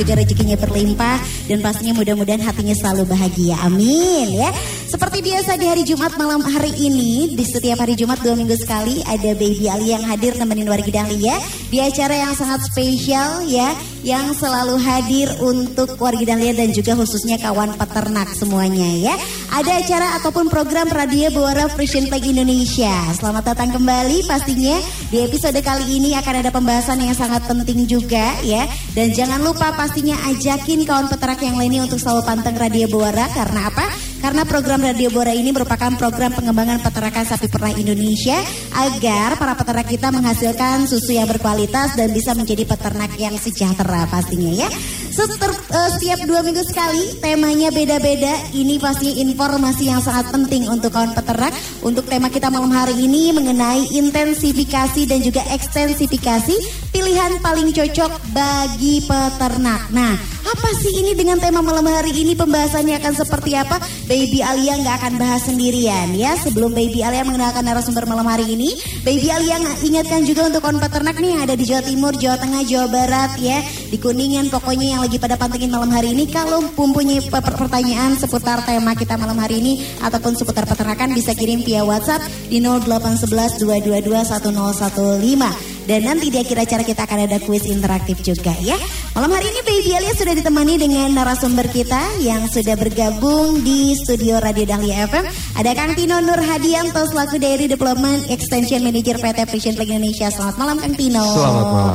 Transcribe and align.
Juga 0.00 0.16
rezekinya 0.16 0.56
berlimpah 0.56 1.20
dan 1.44 1.60
pastinya 1.60 1.92
mudah-mudahan 1.92 2.40
hatinya 2.40 2.72
selalu 2.72 3.04
bahagia. 3.04 3.60
Amin 3.60 4.32
ya. 4.32 4.48
Seperti 4.90 5.22
biasa 5.22 5.54
di 5.54 5.70
hari 5.70 5.86
Jumat 5.86 6.18
malam 6.18 6.42
hari 6.42 6.74
ini, 6.74 7.38
di 7.38 7.46
setiap 7.46 7.78
hari 7.78 7.94
Jumat 7.94 8.18
dua 8.26 8.34
minggu 8.34 8.58
sekali 8.58 8.98
ada 9.06 9.38
Baby 9.38 9.70
Ali 9.70 9.94
yang 9.94 10.02
hadir 10.02 10.34
nemenin 10.34 10.66
warga 10.66 10.90
Dahlia 10.90 11.38
di 11.70 11.78
acara 11.78 12.18
yang 12.18 12.34
sangat 12.34 12.66
spesial 12.66 13.46
ya, 13.46 13.70
yang 14.02 14.34
selalu 14.34 14.82
hadir 14.82 15.30
untuk 15.46 15.94
warga 15.94 16.34
Dahlia 16.34 16.58
dan 16.58 16.74
juga 16.74 16.98
khususnya 16.98 17.38
kawan 17.38 17.78
peternak 17.78 18.34
semuanya 18.34 18.90
ya. 18.98 19.14
Ada 19.54 19.78
acara 19.78 20.18
ataupun 20.18 20.50
program 20.50 20.90
Radio 20.90 21.30
Buara 21.30 21.70
Frisian 21.70 22.10
Flag 22.10 22.26
Indonesia. 22.26 22.90
Selamat 23.14 23.54
datang 23.54 23.70
kembali 23.70 24.26
pastinya 24.26 24.74
di 25.14 25.22
episode 25.22 25.62
kali 25.62 25.86
ini 25.86 26.18
akan 26.18 26.34
ada 26.42 26.50
pembahasan 26.50 26.98
yang 26.98 27.14
sangat 27.14 27.46
penting 27.46 27.86
juga 27.86 28.34
ya. 28.42 28.66
Dan 28.98 29.14
jangan 29.14 29.38
lupa 29.38 29.70
pastinya 29.70 30.18
ajakin 30.34 30.82
kawan 30.82 31.06
peternak 31.06 31.46
yang 31.46 31.54
lainnya 31.54 31.86
untuk 31.86 32.02
selalu 32.02 32.26
panteng 32.26 32.58
Radio 32.58 32.90
Buara 32.90 33.30
karena 33.30 33.70
apa? 33.70 34.09
Karena 34.20 34.44
program 34.44 34.84
Radio 34.84 35.08
Bora 35.08 35.32
ini 35.32 35.48
merupakan 35.48 35.96
program 35.96 36.36
pengembangan 36.36 36.84
peternakan 36.84 37.24
sapi 37.24 37.48
perah 37.48 37.72
Indonesia 37.72 38.36
agar 38.76 39.40
para 39.40 39.56
peternak 39.56 39.88
kita 39.88 40.12
menghasilkan 40.12 40.84
susu 40.84 41.16
yang 41.16 41.24
berkualitas 41.24 41.96
dan 41.96 42.12
bisa 42.12 42.36
menjadi 42.36 42.68
peternak 42.68 43.16
yang 43.16 43.32
sejahtera 43.40 44.04
pastinya 44.12 44.52
ya. 44.52 44.68
Seter, 45.10 45.50
uh, 45.50 45.90
setiap 45.96 46.22
dua 46.28 46.44
minggu 46.44 46.62
sekali 46.62 47.18
temanya 47.18 47.72
beda-beda. 47.74 48.30
Ini 48.54 48.78
pasti 48.78 49.24
informasi 49.24 49.90
yang 49.90 49.98
sangat 50.04 50.30
penting 50.30 50.68
untuk 50.70 50.94
kawan 50.94 51.16
peternak. 51.16 51.50
Untuk 51.80 52.06
tema 52.06 52.28
kita 52.28 52.52
malam 52.52 52.70
hari 52.70 52.94
ini 52.94 53.34
mengenai 53.34 53.90
intensifikasi 53.90 55.08
dan 55.08 55.24
juga 55.24 55.42
ekstensifikasi 55.50 56.54
pilihan 56.94 57.42
paling 57.42 57.74
cocok 57.74 58.12
bagi 58.30 59.02
peternak. 59.02 59.90
Nah, 59.90 60.14
apa 60.46 60.68
sih 60.78 61.02
ini 61.02 61.12
dengan 61.18 61.42
tema 61.42 61.58
malam 61.58 61.84
hari 61.90 62.14
ini 62.14 62.38
pembahasannya 62.38 62.96
akan 63.02 63.14
seperti 63.16 63.58
apa? 63.58 63.82
Baby 64.10 64.42
Alia 64.42 64.74
nggak 64.74 64.96
akan 65.06 65.14
bahas 65.22 65.46
sendirian 65.46 66.10
ya. 66.18 66.34
Sebelum 66.34 66.74
Baby 66.74 67.06
Alia 67.06 67.22
mengenalkan 67.22 67.62
narasumber 67.62 68.10
malam 68.10 68.26
hari 68.26 68.58
ini, 68.58 68.74
Baby 69.06 69.30
Alia 69.30 69.62
ingatkan 69.86 70.26
juga 70.26 70.50
untuk 70.50 70.66
kawan 70.66 70.82
peternak 70.82 71.14
nih 71.22 71.38
yang 71.38 71.46
ada 71.46 71.54
di 71.54 71.62
Jawa 71.62 71.82
Timur, 71.86 72.12
Jawa 72.18 72.34
Tengah, 72.42 72.66
Jawa 72.66 72.90
Barat 72.90 73.38
ya, 73.38 73.62
di 73.62 74.02
Kuningan 74.02 74.50
pokoknya 74.50 74.98
yang 74.98 75.00
lagi 75.06 75.22
pada 75.22 75.38
pantengin 75.38 75.70
malam 75.70 75.94
hari 75.94 76.10
ini. 76.10 76.26
Kalau 76.26 76.58
mempunyai 76.58 77.22
pertanyaan 77.30 78.18
seputar 78.18 78.66
tema 78.66 78.98
kita 78.98 79.14
malam 79.14 79.38
hari 79.38 79.62
ini 79.62 79.78
ataupun 80.02 80.34
seputar 80.34 80.66
peternakan 80.66 81.14
bisa 81.14 81.30
kirim 81.30 81.62
via 81.62 81.86
WhatsApp 81.86 82.26
di 82.50 82.58
0811 82.58 83.62
222 83.62 84.26
1015. 84.26 85.69
Dan 85.90 86.06
nanti 86.06 86.30
di 86.30 86.38
akhir 86.38 86.54
acara 86.54 86.86
kita 86.86 87.02
akan 87.02 87.26
ada 87.26 87.42
kuis 87.42 87.66
interaktif 87.66 88.22
juga 88.22 88.54
ya. 88.62 88.78
Malam 89.10 89.34
hari 89.34 89.50
ini 89.50 89.60
Baby 89.66 89.90
Alia 89.98 90.14
sudah 90.14 90.38
ditemani 90.38 90.78
dengan 90.78 91.10
narasumber 91.18 91.66
kita 91.66 91.98
yang 92.22 92.46
sudah 92.46 92.78
bergabung 92.78 93.58
di 93.66 93.98
studio 93.98 94.38
Radio 94.38 94.70
Dahlia 94.70 95.10
FM. 95.10 95.26
Ada 95.58 95.74
Kang 95.74 95.98
Tino 95.98 96.22
Nur 96.22 96.38
Hadianto 96.38 97.10
selaku 97.10 97.42
Dairy 97.42 97.66
Development 97.66 98.22
Extension 98.30 98.86
Manager 98.86 99.18
PT 99.18 99.50
Frisian 99.50 99.74
Flag 99.74 99.90
Indonesia. 99.90 100.30
Selamat 100.30 100.62
malam 100.62 100.76
Kang 100.78 100.94
Tino. 100.94 101.26
Selamat 101.26 101.66
malam. 101.74 101.94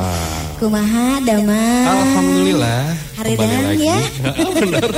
Kumaha 0.60 1.08
damai. 1.24 1.88
Alhamdulillah. 1.88 3.15
Hari 3.16 3.32
dan 3.32 3.50
ya. 3.74 3.96
Benar. 4.56 4.84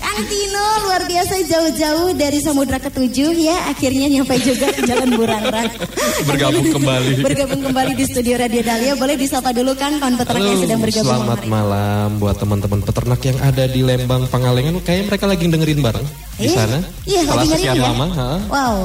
Kang 0.00 0.20
Tino 0.24 0.64
luar 0.84 1.02
biasa 1.02 1.34
jauh-jauh 1.42 2.10
dari 2.14 2.38
Samudra 2.38 2.78
Ketujuh 2.78 3.32
ya 3.32 3.56
akhirnya 3.66 4.06
nyampe 4.08 4.38
juga 4.38 4.70
ke 4.70 4.82
Jalan 4.84 5.10
Burangrang. 5.12 5.66
Bergabung 6.28 6.66
kembali. 6.68 7.12
Bergabung 7.20 7.62
kembali 7.64 7.92
di 7.94 8.04
studio 8.04 8.34
Radio 8.36 8.62
Dahlia. 8.62 8.94
Boleh 8.94 9.16
disapa 9.16 9.50
dulu 9.50 9.74
kan 9.74 9.98
kawan 9.98 10.14
peternak 10.14 10.46
yang 10.46 10.60
sedang 10.60 10.80
bergabung 10.80 11.10
Selamat 11.10 11.26
malam 11.26 11.36
hari 11.36 11.48
malam 11.50 12.08
buat 12.18 12.36
teman-teman 12.38 12.80
peternak 12.80 13.20
yang 13.24 13.38
ada 13.40 13.64
di 13.66 13.80
Lembang 13.82 14.22
Pangalengan. 14.26 14.74
Kayaknya 14.80 15.04
mereka 15.06 15.24
lagi 15.26 15.42
dengerin 15.44 15.80
bareng 15.80 16.06
di 16.36 16.46
Eh, 16.46 16.52
sana. 16.52 16.78
Iya, 17.04 17.20
Setelah 17.22 17.36
lagi 17.36 17.50
sekian 17.52 17.76
ya. 17.76 17.82
lama. 17.82 18.06
ha? 18.10 18.30
Wow, 18.46 18.76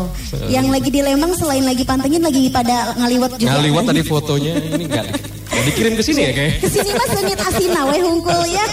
yang 0.50 0.67
lagi 0.67 0.90
di 0.90 1.02
Lembang 1.02 1.31
selain 1.34 1.63
lagi 1.63 1.84
pantengin 1.84 2.19
lagi 2.19 2.50
pada 2.50 2.97
ngaliwat 2.97 3.38
juga. 3.38 3.50
Ngaliwat 3.53 3.84
tadi 3.85 4.02
fotonya 4.02 4.53
ini 4.57 4.84
enggak 4.84 5.07
nggak 5.56 5.66
dikirim 5.72 5.94
ke 5.96 6.04
sini 6.04 6.22
ya 6.28 6.32
kayak. 6.36 6.54
Ke 6.60 6.68
sini 6.68 6.92
mas 6.92 7.10
sengit 7.16 7.40
asina 7.40 7.82
we 7.88 7.98
hungkul 8.04 8.42
ya. 8.52 8.68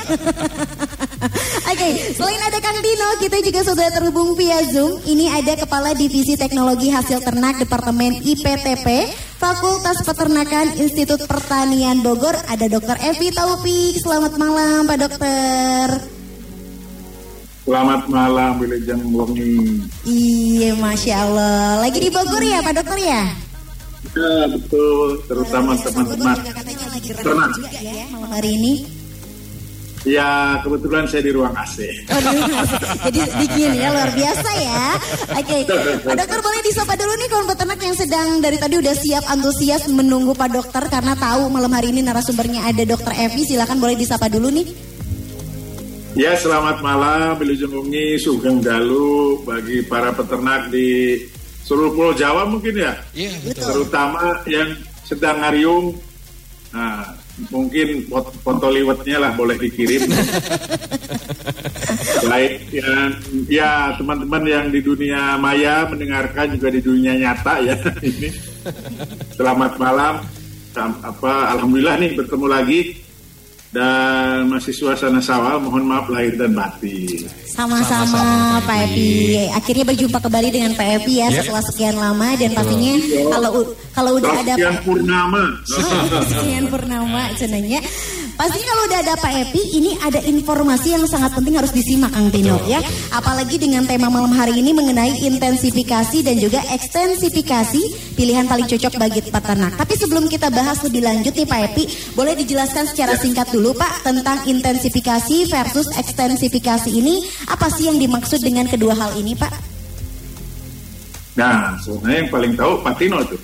Oke, 1.72 1.88
selain 2.18 2.42
ada 2.42 2.58
Kang 2.58 2.78
Dino, 2.82 3.08
kita 3.22 3.38
juga 3.38 3.60
sudah 3.62 3.88
terhubung 3.94 4.34
via 4.34 4.58
Zoom. 4.74 4.98
Ini 5.06 5.30
ada 5.30 5.54
Kepala 5.54 5.94
Divisi 5.94 6.34
Teknologi 6.34 6.90
Hasil 6.90 7.22
Ternak 7.22 7.62
Departemen 7.62 8.18
IPTP, 8.18 9.08
Fakultas 9.38 10.02
Peternakan 10.02 10.74
Institut 10.82 11.22
Pertanian 11.30 12.02
Bogor. 12.02 12.34
Ada 12.50 12.66
Dr. 12.66 12.98
Evi 13.06 13.30
Taufik. 13.30 14.02
Selamat 14.02 14.34
malam, 14.34 14.84
Pak 14.90 14.98
Dokter. 14.98 15.86
Selamat 17.62 18.02
malam 18.10 18.58
Wilujeng 18.58 19.02
Longi. 19.14 19.86
Iya, 20.02 20.74
masya 20.74 21.14
Allah. 21.24 21.86
Lagi 21.86 22.02
di 22.02 22.10
Bogor 22.10 22.42
ya, 22.42 22.58
Pak 22.58 22.74
Dokter 22.82 22.98
ya? 22.98 23.51
Ya 24.10 24.50
betul, 24.50 25.22
terutama 25.30 25.78
teman-teman. 25.78 26.36
Renang 27.22 27.52
juga 27.54 27.78
ya 27.78 28.04
malam 28.10 28.30
hari 28.34 28.50
ini. 28.58 28.74
Ya 30.02 30.58
kebetulan 30.66 31.06
saya 31.06 31.22
di 31.22 31.30
ruang 31.30 31.54
AC. 31.54 31.86
Waduh, 32.10 32.34
jadi 33.06 33.20
dingin 33.38 33.72
ya 33.78 33.94
luar 33.94 34.10
biasa 34.10 34.50
ya. 34.58 34.86
Oke, 35.38 35.58
Pak 36.02 36.14
Dokter 36.18 36.40
boleh 36.42 36.60
disapa 36.66 36.98
dulu 36.98 37.12
nih 37.14 37.28
kawan 37.30 37.46
peternak 37.46 37.78
yang 37.78 37.94
sedang 37.94 38.28
dari 38.42 38.58
tadi 38.58 38.82
udah 38.82 38.94
siap 38.98 39.24
antusias 39.30 39.86
menunggu 39.86 40.34
Pak 40.34 40.50
Dokter 40.50 40.82
karena 40.90 41.14
tahu 41.14 41.46
malam 41.54 41.70
hari 41.70 41.94
ini 41.94 42.02
narasumbernya 42.02 42.66
ada 42.66 42.82
Dokter 42.82 43.14
Evi. 43.14 43.46
Silakan 43.46 43.78
boleh 43.78 43.94
disapa 43.94 44.26
dulu 44.26 44.50
nih. 44.50 44.66
Ya 46.12 46.36
selamat 46.36 46.84
malam 46.84 47.40
Wilujeng 47.40 47.72
Longi, 47.72 48.20
Sugeng 48.20 48.58
Dalu 48.58 49.40
bagi 49.46 49.86
para 49.86 50.12
peternak 50.12 50.68
di 50.68 51.16
seluruh 51.72 51.96
Pulau 51.96 52.12
Jawa 52.12 52.44
mungkin 52.44 52.76
ya. 52.76 52.92
Iya, 53.16 53.32
Betul. 53.40 53.88
Terutama 53.88 54.44
yang 54.44 54.76
sedang 55.08 55.40
ngariung. 55.40 55.96
Nah, 56.68 57.16
mungkin 57.48 58.04
fot- 58.12 58.36
foto 58.44 58.68
liwetnya 58.68 59.16
lah 59.16 59.32
boleh 59.32 59.56
dikirim. 59.56 60.04
Baik 62.28 62.68
yang 62.72 63.08
ya 63.48 63.96
teman-teman 63.96 64.42
yang 64.44 64.66
di 64.68 64.80
dunia 64.84 65.36
maya 65.36 65.88
mendengarkan 65.88 66.52
juga 66.52 66.68
di 66.68 66.80
dunia 66.84 67.16
nyata 67.16 67.64
ya 67.64 67.76
ini. 68.04 68.28
Selamat 69.32 69.80
malam. 69.80 70.20
Sam- 70.72 71.00
apa 71.00 71.56
alhamdulillah 71.56 71.96
nih 72.00 72.10
bertemu 72.16 72.46
lagi 72.48 72.80
dan 73.72 74.46
masih 74.46 74.70
suasana 74.70 75.18
sawal 75.18 75.56
mohon 75.58 75.82
maaf 75.82 76.06
lahir 76.06 76.36
dan 76.36 76.52
batin. 76.52 77.24
Sama-sama 77.48 78.24
Pak 78.62 78.78
Evi. 78.86 79.48
Akhirnya 79.50 79.84
berjumpa 79.86 80.18
kembali 80.18 80.48
dengan 80.48 80.72
Pak 80.72 80.88
Evi 80.98 81.14
ya, 81.18 81.28
Ya. 81.28 81.40
setelah 81.40 81.64
sekian 81.64 81.96
lama 81.96 82.28
dan 82.34 82.52
pastinya 82.52 82.92
kalau 83.28 83.50
u- 83.58 83.72
kalau 83.90 84.10
udah 84.14 84.32
ada 84.34 84.52
Sekian 84.56 84.76
purnama. 84.82 85.44
Sekian 86.22 86.64
purnama 86.66 87.32
cenanya. 87.34 87.80
Pasti 88.32 88.60
kalau 88.64 88.82
udah 88.88 88.98
ada 89.04 89.14
Pak 89.20 89.32
Epi, 89.48 89.62
ini 89.76 89.92
ada 90.00 90.18
informasi 90.24 90.96
yang 90.96 91.04
sangat 91.04 91.36
penting 91.36 91.60
harus 91.60 91.70
disimak 91.70 92.10
Kang 92.10 92.32
Tino 92.32 92.58
ya. 92.64 92.80
Apalagi 93.12 93.60
dengan 93.60 93.84
tema 93.84 94.08
malam 94.08 94.32
hari 94.32 94.58
ini 94.58 94.72
mengenai 94.72 95.22
intensifikasi 95.22 96.24
dan 96.24 96.40
juga 96.40 96.64
ekstensifikasi 96.72 98.14
pilihan 98.16 98.48
paling 98.48 98.66
cocok 98.66 98.94
bagi 98.98 99.20
peternak. 99.22 99.76
Tapi 99.76 99.94
sebelum 99.94 100.26
kita 100.26 100.48
bahas 100.48 100.80
lebih 100.82 101.04
lanjut 101.04 101.32
nih 101.36 101.48
Pak 101.48 101.60
Epi, 101.72 101.84
boleh 102.16 102.34
dijelaskan 102.36 102.88
secara 102.88 103.14
singkat 103.20 103.52
dulu 103.52 103.76
Pak 103.76 104.04
tentang 104.04 104.42
intensifikasi 104.48 105.48
versus 105.48 105.88
ekstensifikasi 105.94 106.90
ini 106.90 107.24
apa 107.48 107.68
sih 107.68 107.88
yang 107.92 108.00
dimaksud 108.00 108.40
dengan 108.40 108.64
kedua 108.66 108.96
hal 108.96 109.16
ini 109.16 109.36
Pak? 109.36 109.71
Nah, 111.32 111.72
sebenarnya 111.80 112.16
yang 112.20 112.30
paling 112.30 112.52
tahu 112.52 112.72
Pak 112.84 112.94
Tino 113.00 113.18
tuh. 113.24 113.40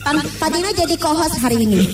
Pan- 0.00 0.30
Pak 0.40 0.48
Tino 0.48 0.68
jadi 0.72 0.94
co-host 0.96 1.36
hari 1.44 1.56
ini. 1.60 1.92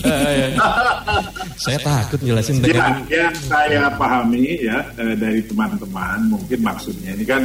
Saya 1.58 1.78
takut 1.82 2.20
jelasin 2.23 2.62
Ya, 2.62 2.70
dengan 2.70 2.94
yang 3.11 3.34
saya 3.34 3.90
pahami 3.99 4.62
ya 4.62 4.78
eh, 4.94 5.14
dari 5.19 5.43
teman-teman 5.43 6.38
mungkin 6.38 6.61
maksudnya 6.62 7.19
ini 7.19 7.26
kan 7.26 7.43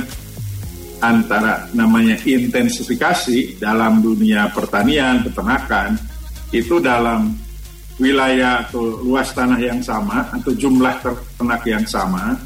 antara 1.01 1.65
namanya 1.73 2.13
intensifikasi 2.21 3.57
dalam 3.57 4.05
dunia 4.05 4.53
pertanian, 4.53 5.25
peternakan 5.25 5.97
itu 6.53 6.77
dalam 6.77 7.33
wilayah 7.97 8.69
atau 8.69 9.01
luas 9.01 9.33
tanah 9.33 9.57
yang 9.57 9.81
sama 9.81 10.29
atau 10.29 10.53
jumlah 10.53 10.93
ternak 11.01 11.61
yang 11.65 11.85
sama, 11.89 12.37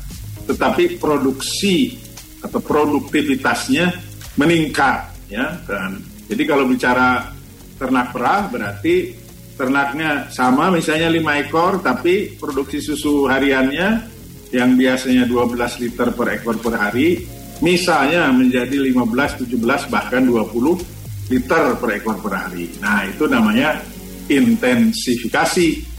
tetapi 0.47 0.95
produksi 0.95 1.99
atau 2.45 2.61
produktivitasnya 2.61 3.89
meningkat 4.37 5.09
ya 5.27 5.57
kan. 5.65 5.97
Jadi 6.29 6.43
kalau 6.45 6.69
bicara 6.69 7.33
ternak 7.75 8.13
perah 8.13 8.45
berarti 8.47 9.17
ternaknya 9.55 10.29
sama 10.29 10.69
misalnya 10.69 11.09
5 11.09 11.43
ekor 11.47 11.71
tapi 11.81 12.35
produksi 12.37 12.83
susu 12.83 13.25
hariannya 13.25 14.13
yang 14.53 14.77
biasanya 14.77 15.25
12 15.27 15.81
liter 15.81 16.07
per 16.13 16.27
ekor 16.37 16.55
per 16.61 16.75
hari 16.77 17.23
misalnya 17.63 18.27
menjadi 18.31 18.77
15, 18.91 19.47
17 19.47 19.91
bahkan 19.91 20.23
20 20.27 21.31
liter 21.31 21.63
per 21.79 21.89
ekor 21.97 22.17
per 22.21 22.33
hari. 22.35 22.69
Nah, 22.81 23.07
itu 23.07 23.25
namanya 23.25 23.81
intensifikasi. 24.29 25.93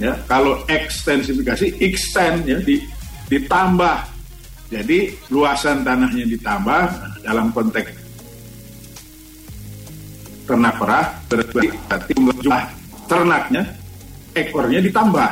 Ya, 0.00 0.16
kalau 0.24 0.64
ekstensifikasi 0.64 1.76
extend 1.84 2.48
ya 2.48 2.58
di, 2.64 2.80
ditambah. 3.28 4.09
Jadi 4.70 5.12
luasan 5.34 5.82
tanahnya 5.82 6.24
ditambah 6.30 6.82
dalam 7.26 7.50
konteks 7.50 7.90
ternak 10.46 10.74
perah 10.82 11.06
berarti 11.30 11.66
jumlah 12.10 12.62
ternaknya 13.06 13.62
ekornya 14.34 14.82
ditambah. 14.82 15.30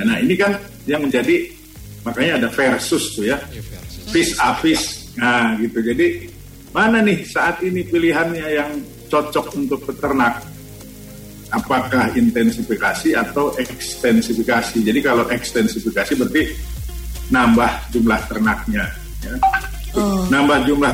Nah, 0.00 0.16
ini 0.18 0.34
kan 0.34 0.58
yang 0.90 1.06
menjadi 1.06 1.50
makanya 2.02 2.46
ada 2.46 2.48
versus 2.50 3.14
tuh 3.14 3.30
ya. 3.30 3.38
Fish 4.10 4.34
a 4.42 4.58
fish 4.58 5.00
Nah 5.18 5.58
gitu, 5.58 5.82
jadi 5.82 6.30
mana 6.70 7.02
nih 7.02 7.26
saat 7.26 7.58
ini 7.66 7.82
pilihannya 7.82 8.46
yang 8.46 8.70
cocok 9.10 9.58
untuk 9.58 9.82
peternak? 9.82 10.46
Apakah 11.50 12.14
intensifikasi 12.14 13.18
atau 13.18 13.50
ekstensifikasi? 13.58 14.86
Jadi 14.86 15.00
kalau 15.02 15.26
ekstensifikasi 15.26 16.14
berarti 16.14 16.42
nambah 17.30 17.70
jumlah 17.94 18.20
ternaknya. 18.26 18.84
Ya. 19.22 19.34
Oh. 19.96 20.26
Nambah 20.28 20.66
jumlah 20.66 20.92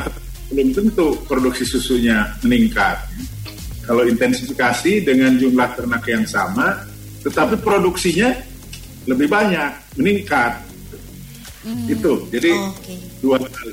belum 0.53 0.69
tentu 0.77 1.19
produksi 1.27 1.67
susunya 1.67 2.31
meningkat. 2.44 3.03
Kalau 3.83 4.03
intensifikasi 4.06 5.03
dengan 5.03 5.35
jumlah 5.38 5.75
ternak 5.79 6.03
yang 6.06 6.27
sama, 6.27 6.87
tetapi 7.23 7.59
produksinya 7.62 8.35
lebih 9.06 9.31
banyak, 9.31 9.99
meningkat. 9.99 10.62
Mm. 11.67 11.87
Itu, 11.91 12.27
jadi 12.31 12.50
okay. 12.50 12.99
dua 13.23 13.43
hal 13.43 13.71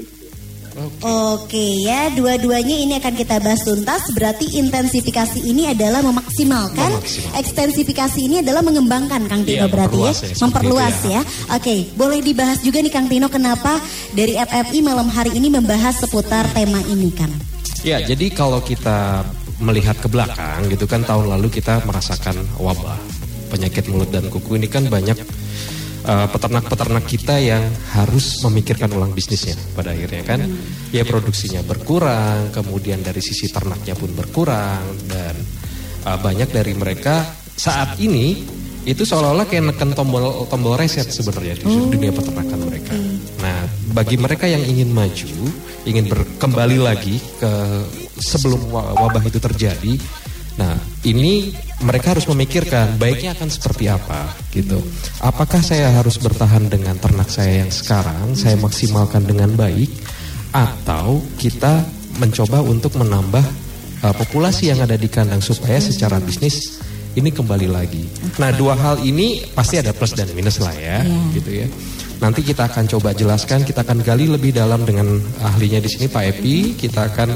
Oke. 0.74 1.06
Oke 1.06 1.86
ya, 1.86 2.10
dua-duanya 2.10 2.74
ini 2.74 2.98
akan 2.98 3.14
kita 3.14 3.38
bahas 3.38 3.62
tuntas. 3.62 4.10
Berarti 4.18 4.58
intensifikasi 4.58 5.46
ini 5.46 5.70
adalah 5.70 6.02
memaksimalkan, 6.02 6.98
Memaksimal. 6.98 7.38
ekstensifikasi 7.38 8.20
ini 8.22 8.36
adalah 8.42 8.66
mengembangkan 8.66 9.30
Kang 9.30 9.46
Tino 9.46 9.66
iya, 9.66 9.70
berarti 9.70 10.00
ya, 10.02 10.14
ya 10.14 10.36
memperluas 10.42 10.98
ya. 11.06 11.22
ya. 11.22 11.22
Oke, 11.54 11.94
boleh 11.94 12.26
dibahas 12.26 12.66
juga 12.66 12.82
nih 12.82 12.90
Kang 12.90 13.06
Tino 13.06 13.30
kenapa 13.30 13.78
dari 14.18 14.34
FFI 14.34 14.82
malam 14.82 15.14
hari 15.14 15.38
ini 15.38 15.54
membahas 15.54 16.02
seputar 16.02 16.50
tema 16.58 16.82
ini 16.90 17.14
Kang? 17.14 17.34
Ya, 17.86 18.02
jadi 18.02 18.34
kalau 18.34 18.64
kita 18.64 19.22
melihat 19.62 20.00
ke 20.02 20.10
belakang 20.10 20.74
gitu 20.74 20.90
kan 20.90 21.06
tahun 21.06 21.30
lalu 21.30 21.54
kita 21.54 21.86
merasakan 21.86 22.34
wabah 22.58 22.98
penyakit 23.54 23.86
mulut 23.94 24.10
dan 24.10 24.26
kuku 24.34 24.58
ini 24.58 24.66
kan 24.66 24.90
banyak 24.90 25.14
peternak-peternak 26.04 27.06
uh, 27.06 27.10
kita 27.10 27.36
yang 27.40 27.64
harus 27.96 28.44
memikirkan 28.44 28.92
ulang 28.92 29.16
bisnisnya 29.16 29.56
pada 29.72 29.96
akhirnya 29.96 30.24
kan 30.28 30.40
ya 30.92 31.08
produksinya 31.08 31.64
berkurang 31.64 32.52
kemudian 32.52 33.00
dari 33.00 33.24
sisi 33.24 33.48
ternaknya 33.48 33.96
pun 33.96 34.12
berkurang 34.12 34.84
dan 35.08 35.36
uh, 36.04 36.20
banyak 36.20 36.52
dari 36.52 36.76
mereka 36.76 37.24
saat 37.56 37.96
ini 38.04 38.44
itu 38.84 39.08
seolah-olah 39.08 39.48
kayak 39.48 39.72
neken 39.72 39.96
tombol 39.96 40.44
tombol 40.52 40.76
reset 40.76 41.08
sebenarnya 41.08 41.56
di 41.64 41.66
oh. 41.72 41.88
dunia 41.88 42.12
peternakan 42.12 42.60
mereka. 42.68 42.92
Nah, 43.40 43.64
bagi 43.96 44.20
mereka 44.20 44.44
yang 44.48 44.64
ingin 44.64 44.92
maju, 44.92 45.32
ingin 45.88 46.12
berkembali 46.12 46.78
lagi 46.84 47.16
ke 47.40 47.52
sebelum 48.20 48.60
wabah 48.72 49.24
itu 49.24 49.40
terjadi, 49.40 49.96
Nah, 50.54 50.78
ini 51.02 51.50
mereka 51.82 52.14
harus 52.14 52.30
memikirkan 52.30 53.02
baiknya 53.02 53.34
akan 53.34 53.50
seperti 53.50 53.90
apa 53.90 54.30
gitu. 54.54 54.78
Apakah 55.20 55.60
saya 55.60 55.90
harus 55.98 56.22
bertahan 56.22 56.70
dengan 56.70 56.96
ternak 57.02 57.28
saya 57.28 57.66
yang 57.66 57.72
sekarang, 57.74 58.38
saya 58.38 58.54
maksimalkan 58.62 59.26
dengan 59.26 59.50
baik 59.58 59.90
atau 60.54 61.20
kita 61.42 61.82
mencoba 62.22 62.62
untuk 62.62 62.94
menambah 63.02 63.42
uh, 64.06 64.14
populasi 64.14 64.70
yang 64.70 64.86
ada 64.86 64.94
di 64.94 65.10
kandang 65.10 65.42
supaya 65.42 65.82
secara 65.82 66.22
bisnis 66.22 66.78
ini 67.14 67.30
kembali 67.30 67.70
lagi. 67.70 68.06
Nah, 68.38 68.54
dua 68.54 68.74
hal 68.78 69.02
ini 69.02 69.42
pasti 69.54 69.78
ada 69.82 69.94
plus 69.94 70.14
dan 70.18 70.30
minus 70.34 70.58
lah 70.62 70.74
ya, 70.74 71.02
yeah. 71.06 71.34
gitu 71.34 71.52
ya. 71.66 71.68
Nanti 72.22 72.42
kita 72.46 72.70
akan 72.70 72.90
coba 72.90 73.14
jelaskan, 73.14 73.66
kita 73.66 73.86
akan 73.86 74.02
gali 74.02 74.30
lebih 74.30 74.54
dalam 74.54 74.86
dengan 74.86 75.22
ahlinya 75.42 75.82
di 75.82 75.90
sini 75.90 76.06
Pak 76.10 76.24
Epi, 76.38 76.74
kita 76.78 77.10
akan 77.14 77.36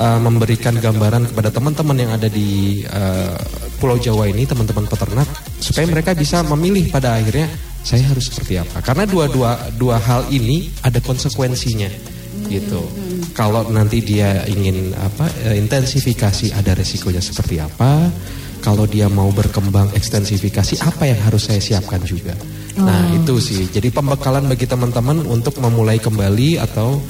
uh, 0.00 0.18
memberikan 0.18 0.72
gambaran 0.80 1.28
kepada 1.28 1.52
teman-teman 1.52 1.96
yang 2.00 2.10
ada 2.16 2.32
di 2.32 2.80
uh, 2.88 3.36
Pulau 3.76 4.00
Jawa 4.00 4.32
ini, 4.32 4.48
teman-teman 4.48 4.88
peternak, 4.88 5.28
supaya 5.60 5.84
mereka 5.84 6.16
bisa 6.16 6.40
memilih 6.40 6.88
pada 6.88 7.20
akhirnya 7.20 7.52
saya 7.84 8.08
harus 8.08 8.32
seperti 8.32 8.56
apa. 8.56 8.80
Karena 8.80 9.04
dua-dua 9.04 9.76
dua 9.76 10.00
hal 10.00 10.32
ini 10.32 10.72
ada 10.80 11.00
konsekuensinya, 11.04 11.88
gitu. 12.48 12.80
Kalau 13.36 13.68
nanti 13.68 14.00
dia 14.00 14.42
ingin 14.48 14.96
apa 14.96 15.28
uh, 15.44 15.56
intensifikasi, 15.56 16.56
ada 16.56 16.72
resikonya 16.72 17.20
seperti 17.20 17.60
apa. 17.60 18.08
Kalau 18.60 18.84
dia 18.84 19.08
mau 19.08 19.32
berkembang 19.32 19.88
ekstensifikasi, 19.96 20.84
apa 20.84 21.08
yang 21.08 21.16
harus 21.24 21.48
saya 21.48 21.64
siapkan 21.64 22.04
juga. 22.04 22.36
Nah 22.76 23.08
oh. 23.08 23.16
itu 23.16 23.40
sih. 23.40 23.64
Jadi 23.72 23.88
pembekalan 23.88 24.44
bagi 24.52 24.68
teman-teman 24.68 25.24
untuk 25.24 25.56
memulai 25.64 25.96
kembali 25.96 26.60
atau 26.60 27.00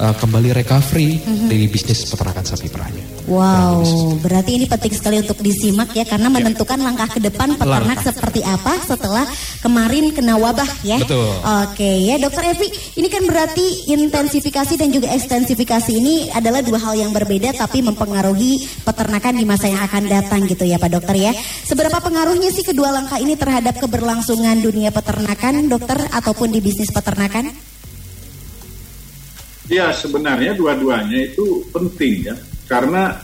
uh, 0.00 0.14
kembali 0.16 0.56
recovery 0.56 1.20
mm-hmm. 1.20 1.48
di 1.52 1.68
bisnis 1.68 2.08
peternakan 2.08 2.44
sapi 2.48 2.72
perahnya. 2.72 3.04
Wow, 3.28 4.16
berarti 4.18 4.56
ini 4.58 4.66
penting 4.66 4.96
sekali 4.96 5.20
untuk 5.20 5.38
disimak 5.38 5.92
ya 5.94 6.08
karena 6.08 6.32
ya. 6.32 6.34
menentukan 6.40 6.80
langkah 6.80 7.06
ke 7.06 7.20
depan 7.22 7.54
peternak 7.54 8.00
langkah. 8.00 8.10
seperti 8.10 8.40
apa 8.42 8.80
setelah 8.82 9.28
kemarin 9.60 10.10
kena 10.10 10.40
wabah 10.40 10.66
ya. 10.82 10.98
Betul. 10.98 11.30
Oke 11.68 12.10
ya, 12.10 12.16
Dokter 12.18 12.56
Evi, 12.56 12.68
ini 12.98 13.08
kan 13.12 13.22
berarti 13.28 13.92
intensifikasi 13.92 14.74
dan 14.80 14.88
juga 14.90 15.12
ekstensifikasi 15.12 15.92
ini 15.94 16.32
adalah 16.32 16.64
dua 16.64 16.80
hal 16.80 16.96
yang 16.96 17.12
berbeda 17.14 17.54
tapi 17.54 17.84
mempengaruhi 17.84 18.66
peternakan 18.82 19.36
di 19.36 19.44
masa 19.46 19.68
yang 19.70 19.84
akan 19.84 20.10
datang 20.10 20.40
gitu 20.48 20.64
ya 20.64 20.80
Pak 20.80 20.90
Dokter 20.90 21.14
ya. 21.14 21.32
Seberapa 21.68 22.00
pengaruhnya 22.02 22.50
sih 22.50 22.66
kedua 22.66 22.90
langkah 22.90 23.20
ini 23.20 23.36
terhadap 23.36 23.78
keberlangsungan 23.78 24.58
dunia 24.64 24.90
peternakan, 24.90 25.70
Dokter 25.70 26.02
ataupun 26.10 26.50
di 26.50 26.58
bisnis 26.58 26.90
peternakan? 26.90 27.69
Ya 29.70 29.94
sebenarnya 29.94 30.58
dua-duanya 30.58 31.30
itu 31.30 31.62
penting 31.70 32.26
ya. 32.26 32.36
Karena 32.66 33.14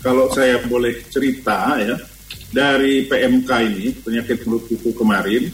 kalau 0.00 0.32
saya 0.32 0.56
boleh 0.64 1.04
cerita 1.12 1.76
ya 1.76 2.00
dari 2.48 3.04
PMK 3.04 3.50
ini 3.68 3.86
penyakit 4.00 4.48
mulut 4.48 4.64
kuku 4.72 4.96
kemarin 4.96 5.52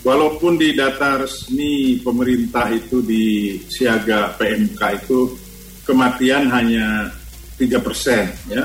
walaupun 0.00 0.56
di 0.56 0.72
data 0.72 1.20
resmi 1.20 2.00
pemerintah 2.00 2.72
itu 2.72 3.04
di 3.04 3.56
siaga 3.68 4.32
PMK 4.40 4.80
itu 5.04 5.36
kematian 5.84 6.48
hanya 6.48 7.12
tiga 7.60 7.76
persen 7.76 8.32
ya. 8.48 8.64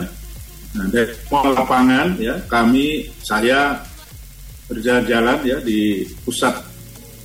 Nah 0.79 0.85
dari 0.87 1.11
lapangan 1.31 2.15
ya 2.23 2.39
kami 2.47 3.11
saya 3.19 3.83
berjalan-jalan 4.71 5.39
ya 5.43 5.57
di 5.59 6.07
pusat 6.23 6.70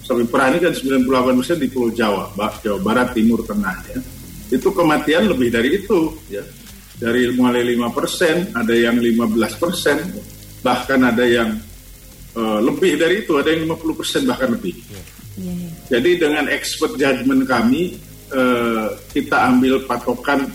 sapi 0.07 0.23
perah 0.31 0.55
ini 0.55 0.63
kan 0.63 0.73
98 0.73 1.39
persen 1.43 1.59
di 1.59 1.67
Pulau 1.67 1.91
Jawa, 1.91 2.31
Jawa 2.63 2.79
Barat, 2.79 3.11
Timur, 3.11 3.43
Tengah 3.43 3.77
ya. 3.91 3.99
Itu 4.55 4.71
kematian 4.71 5.27
lebih 5.27 5.51
dari 5.51 5.83
itu 5.83 6.15
ya. 6.31 6.47
Dari 6.97 7.29
mulai 7.35 7.61
5 7.77 7.93
persen, 7.93 8.55
ada 8.57 8.73
yang 8.73 8.97
15 8.97 9.37
persen, 9.61 10.17
bahkan 10.65 11.03
ada 11.05 11.27
yang 11.27 11.59
uh, 12.39 12.63
lebih 12.63 12.97
dari 12.97 13.27
itu, 13.27 13.37
ada 13.37 13.53
yang 13.53 13.69
50 13.69 13.99
persen 14.01 14.23
bahkan 14.25 14.55
lebih. 14.55 14.79
Ya. 14.89 15.03
Ya, 15.37 15.53
ya. 15.53 15.71
Jadi 15.99 16.11
dengan 16.17 16.49
expert 16.49 16.97
judgment 16.97 17.45
kami, 17.45 18.01
uh, 18.33 18.97
kita 19.13 19.53
ambil 19.53 19.85
patokan 19.85 20.49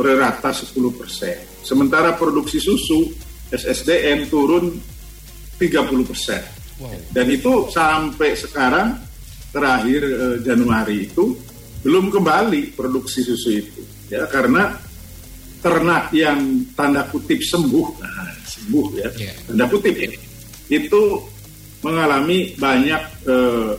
rata 0.00 0.54
10 0.54 0.72
persen. 0.96 1.36
Sementara 1.60 2.16
produksi 2.16 2.56
susu 2.56 3.10
SSDN 3.50 4.30
turun 4.30 4.78
30 5.58 6.08
persen. 6.08 6.59
Dan 7.12 7.26
itu 7.28 7.68
sampai 7.68 8.32
sekarang 8.32 8.96
terakhir 9.50 10.00
eh, 10.06 10.36
Januari 10.46 11.10
itu 11.10 11.34
belum 11.80 12.12
kembali 12.12 12.76
produksi 12.76 13.24
susu 13.24 13.50
itu 13.56 13.82
ya 14.12 14.28
karena 14.28 14.68
ternak 15.64 16.12
yang 16.12 16.68
tanda 16.76 17.08
kutip 17.08 17.40
sembuh 17.40 17.86
nah, 18.04 18.28
sembuh 18.44 18.86
ya 19.00 19.08
yeah. 19.16 19.34
tanda 19.48 19.64
kutip 19.64 19.96
ya 19.96 20.12
itu 20.68 21.02
mengalami 21.80 22.52
banyak 22.54 23.02
eh, 23.24 23.72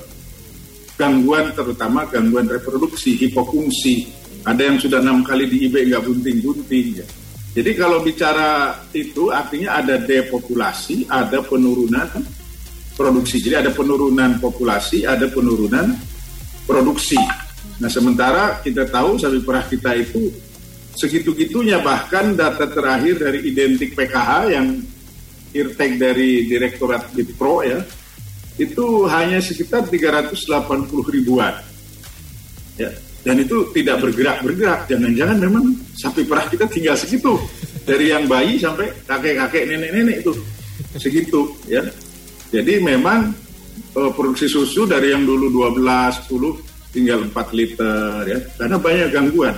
gangguan 0.97 1.53
terutama 1.53 2.09
gangguan 2.09 2.45
reproduksi 2.49 3.17
hipofungsi 3.17 4.21
Ada 4.41 4.73
yang 4.73 4.77
sudah 4.81 4.99
enam 5.05 5.21
kali 5.21 5.45
di 5.45 5.69
IB 5.69 5.85
nggak 5.85 6.01
bunting-bunting. 6.01 6.87
Ya. 6.97 7.05
Jadi 7.53 7.71
kalau 7.77 8.01
bicara 8.01 8.73
itu 8.89 9.29
artinya 9.29 9.77
ada 9.77 10.01
depopulasi, 10.01 11.05
ada 11.05 11.45
penurunan 11.45 12.09
produksi. 13.01 13.41
Jadi 13.41 13.65
ada 13.65 13.71
penurunan 13.73 14.37
populasi, 14.37 15.09
ada 15.09 15.25
penurunan 15.25 15.97
produksi. 16.69 17.17
Nah 17.81 17.89
sementara 17.89 18.61
kita 18.61 18.85
tahu 18.85 19.17
sapi 19.17 19.41
perah 19.41 19.65
kita 19.65 19.97
itu 19.97 20.29
segitu-gitunya 20.93 21.81
bahkan 21.81 22.37
data 22.37 22.69
terakhir 22.69 23.17
dari 23.17 23.49
identik 23.49 23.97
PKH 23.97 24.31
yang 24.53 24.67
irtek 25.51 25.97
dari 25.97 26.45
Direktorat 26.45 27.09
Bitpro 27.09 27.65
ya 27.65 27.81
itu 28.61 29.09
hanya 29.09 29.41
sekitar 29.41 29.89
380 29.89 30.37
ribuan. 31.09 31.57
Ya, 32.77 32.93
dan 33.25 33.41
itu 33.41 33.69
tidak 33.73 34.05
bergerak-bergerak. 34.05 34.85
Jangan-jangan 34.85 35.37
memang 35.41 35.65
sapi 35.97 36.21
perah 36.25 36.45
kita 36.45 36.69
tinggal 36.69 36.93
segitu. 36.93 37.37
Dari 37.81 38.13
yang 38.13 38.29
bayi 38.29 38.61
sampai 38.61 38.93
kakek-kakek, 39.09 39.65
nenek-nenek 39.65 40.21
itu. 40.21 40.33
Segitu 41.01 41.49
ya. 41.65 41.81
Jadi 42.51 42.83
memang 42.83 43.31
uh, 43.95 44.11
produksi 44.11 44.51
susu 44.51 44.83
dari 44.83 45.15
yang 45.15 45.23
dulu 45.23 45.47
12, 45.71 45.79
10 46.27 46.91
tinggal 46.91 47.19
4 47.31 47.57
liter 47.57 48.21
ya. 48.27 48.39
Karena 48.59 48.75
banyak 48.75 49.09
gangguan. 49.09 49.55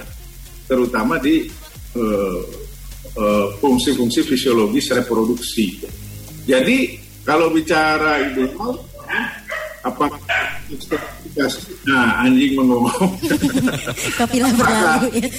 Terutama 0.70 1.18
di 1.18 1.50
uh, 1.98 2.42
uh, 3.18 3.48
fungsi-fungsi 3.58 4.22
fisiologis 4.22 4.94
reproduksi. 4.94 5.82
Jadi 6.46 7.02
kalau 7.26 7.50
bicara 7.50 8.20
ideal 8.30 8.78
apa 9.84 10.08
nah 11.84 12.24
anjing 12.24 12.56
mengomong 12.56 13.12
kapilah 14.20 14.52
berlalu 14.56 15.08
ya 15.20 15.30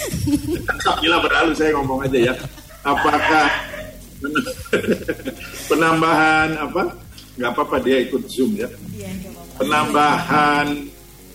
kapilah 0.85 1.19
berlalu 1.25 1.53
saya 1.57 1.73
ngomong 1.81 2.05
aja 2.05 2.19
ya 2.29 2.35
apakah 2.85 3.49
penambahan 5.73 6.61
apa 6.61 6.83
nggak 7.35 7.51
apa-apa 7.51 7.77
dia 7.83 7.99
ikut 8.03 8.23
zoom 8.31 8.55
ya 8.59 8.69
penambahan 9.59 10.87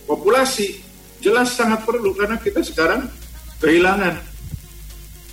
populasi 0.04 0.80
jelas 1.20 1.52
sangat 1.52 1.84
perlu 1.84 2.16
karena 2.16 2.40
kita 2.40 2.64
sekarang 2.64 3.08
kehilangan 3.60 4.16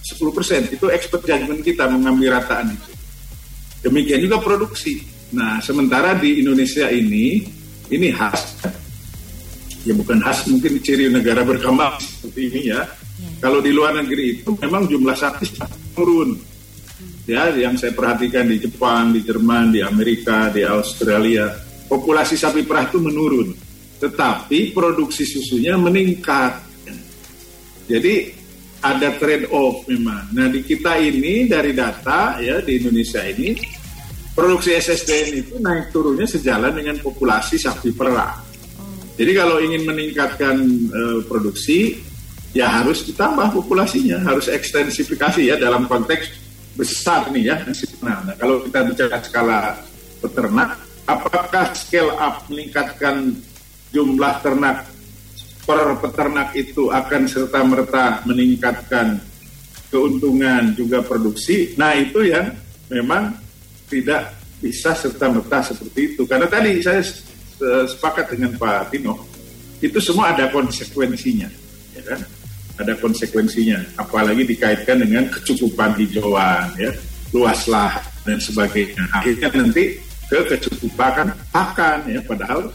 10% 0.03 0.75
itu 0.75 0.85
expert 0.91 1.23
judgment 1.23 1.63
kita 1.63 1.87
mengambil 1.87 2.39
rataan 2.39 2.75
itu 2.75 2.91
demikian 3.87 4.23
juga 4.23 4.43
produksi 4.43 5.03
nah 5.31 5.59
sementara 5.59 6.15
di 6.15 6.43
Indonesia 6.43 6.87
ini 6.91 7.43
ini 7.87 8.07
khas 8.11 8.59
ya 9.87 9.95
bukan 9.95 10.19
khas 10.19 10.43
mungkin 10.51 10.83
ciri 10.83 11.07
negara 11.07 11.47
berkembang 11.47 11.95
seperti 12.03 12.41
ini 12.51 12.61
ya. 12.75 12.83
ya. 12.83 13.29
Kalau 13.39 13.63
di 13.63 13.71
luar 13.71 13.95
negeri 13.95 14.43
itu 14.43 14.51
memang 14.59 14.83
jumlah 14.83 15.15
sapi 15.15 15.47
turun. 15.95 16.35
Ya, 17.27 17.51
yang 17.51 17.75
saya 17.75 17.91
perhatikan 17.91 18.47
di 18.47 18.55
Jepang, 18.55 19.11
di 19.11 19.19
Jerman, 19.19 19.75
di 19.75 19.83
Amerika, 19.83 20.47
di 20.47 20.63
Australia, 20.63 21.51
populasi 21.91 22.39
sapi 22.39 22.63
perah 22.63 22.87
itu 22.87 23.03
menurun. 23.03 23.51
Tetapi 23.99 24.71
produksi 24.71 25.27
susunya 25.27 25.75
meningkat. 25.75 26.63
Jadi 27.91 28.31
ada 28.79 29.11
trade 29.19 29.51
off 29.51 29.83
memang. 29.91 30.31
Nah, 30.31 30.47
di 30.47 30.63
kita 30.63 30.95
ini 31.03 31.51
dari 31.51 31.75
data 31.75 32.39
ya 32.39 32.63
di 32.63 32.79
Indonesia 32.79 33.19
ini 33.27 33.59
produksi 34.31 34.79
SSDN 34.79 35.29
itu 35.35 35.59
naik 35.59 35.91
turunnya 35.91 36.29
sejalan 36.29 36.79
dengan 36.79 36.95
populasi 37.03 37.59
sapi 37.59 37.91
perah. 37.91 38.39
Jadi 39.19 39.31
kalau 39.35 39.59
ingin 39.59 39.83
meningkatkan 39.83 40.55
uh, 40.93 41.19
produksi, 41.27 41.99
ya 42.55 42.69
harus 42.69 43.03
ditambah 43.03 43.51
populasinya, 43.51 44.21
harus 44.23 44.47
ekstensifikasi 44.47 45.41
ya 45.41 45.59
dalam 45.59 45.89
konteks 45.89 46.46
besar 46.77 47.27
nih 47.33 47.43
ya 47.49 47.55
nasional. 47.65 48.21
Nah, 48.29 48.35
kalau 48.37 48.61
kita 48.61 48.85
bicara 48.85 49.17
skala 49.25 49.75
peternak, 50.21 50.77
apakah 51.09 51.73
scale 51.73 52.13
up 52.21 52.45
meningkatkan 52.47 53.33
jumlah 53.89 54.33
ternak 54.45 54.85
per 55.65 55.97
peternak 55.99 56.53
itu 56.55 56.93
akan 56.93 57.27
serta 57.27 57.59
merta 57.65 58.21
meningkatkan 58.29 59.17
keuntungan 59.89 60.77
juga 60.77 61.01
produksi? 61.01 61.73
Nah 61.75 61.97
itu 61.97 62.21
yang 62.23 62.53
memang 62.93 63.35
tidak 63.89 64.37
bisa 64.61 64.93
serta-merta 64.93 65.73
seperti 65.73 66.13
itu. 66.13 66.21
Karena 66.29 66.45
tadi 66.45 66.79
saya 66.83 67.01
sepakat 67.87 68.37
dengan 68.37 68.53
Pak 68.57 68.93
Tino, 68.93 69.17
itu 69.81 69.97
semua 69.97 70.33
ada 70.35 70.49
konsekuensinya. 70.53 71.49
Ya 71.97 72.03
kan? 72.05 72.19
Ada 72.77 72.93
konsekuensinya, 73.01 73.97
apalagi 73.97 74.45
dikaitkan 74.45 75.01
dengan 75.01 75.25
kecukupan 75.33 75.97
hijauan, 75.97 76.69
ya, 76.77 76.93
luas 77.33 77.65
lahan 77.65 78.05
dan 78.21 78.37
sebagainya. 78.37 79.01
Akhirnya 79.17 79.49
nanti 79.49 79.97
ke 80.29 80.37
kecukupan 80.45 81.33
pakan, 81.49 82.05
ya, 82.05 82.21
padahal 82.21 82.69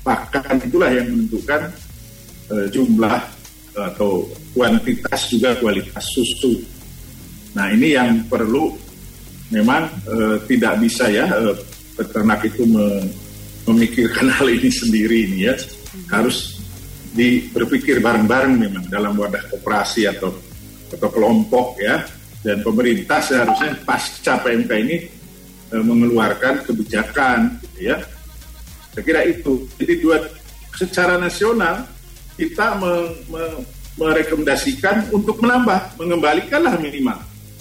pakan 0.00 0.56
itulah 0.64 0.88
yang 0.88 1.06
menentukan 1.12 1.68
uh, 2.48 2.66
jumlah 2.72 3.20
atau 3.72 4.28
kuantitas 4.52 5.32
juga 5.32 5.56
kualitas 5.56 6.04
susu. 6.12 6.60
Nah 7.56 7.72
ini 7.72 7.96
yang 7.96 8.24
perlu 8.28 8.72
memang 9.52 9.88
uh, 10.08 10.36
tidak 10.48 10.80
bisa 10.80 11.08
ya 11.08 11.28
uh, 11.28 11.56
peternak 11.96 12.44
itu 12.44 12.64
me, 12.64 13.04
memikirkan 13.68 14.28
hal 14.36 14.48
ini 14.48 14.68
sendiri 14.68 15.28
ini 15.28 15.38
ya 15.48 15.54
harus 16.08 16.51
di 17.12 17.52
berpikir 17.52 18.00
bareng-bareng 18.00 18.54
memang 18.56 18.84
dalam 18.88 19.12
wadah 19.16 19.44
koperasi 19.52 20.08
atau 20.08 20.32
atau 20.92 21.08
kelompok 21.12 21.80
ya 21.80 22.04
dan 22.40 22.64
pemerintah 22.64 23.20
seharusnya 23.20 23.80
pasca 23.84 24.40
PMK 24.40 24.70
ini 24.80 24.96
e, 25.72 25.76
mengeluarkan 25.80 26.64
kebijakan 26.64 27.60
gitu 27.60 27.92
ya 27.92 27.96
saya 28.92 29.02
kira 29.04 29.20
itu 29.28 29.68
jadi 29.76 29.94
dua 30.00 30.16
secara 30.76 31.20
nasional 31.20 31.84
kita 32.36 32.80
me, 32.80 32.92
me, 33.28 33.42
merekomendasikan 34.00 35.12
untuk 35.12 35.40
menambah 35.44 36.00
mengembalikanlah 36.00 36.80
minimal 36.80 37.20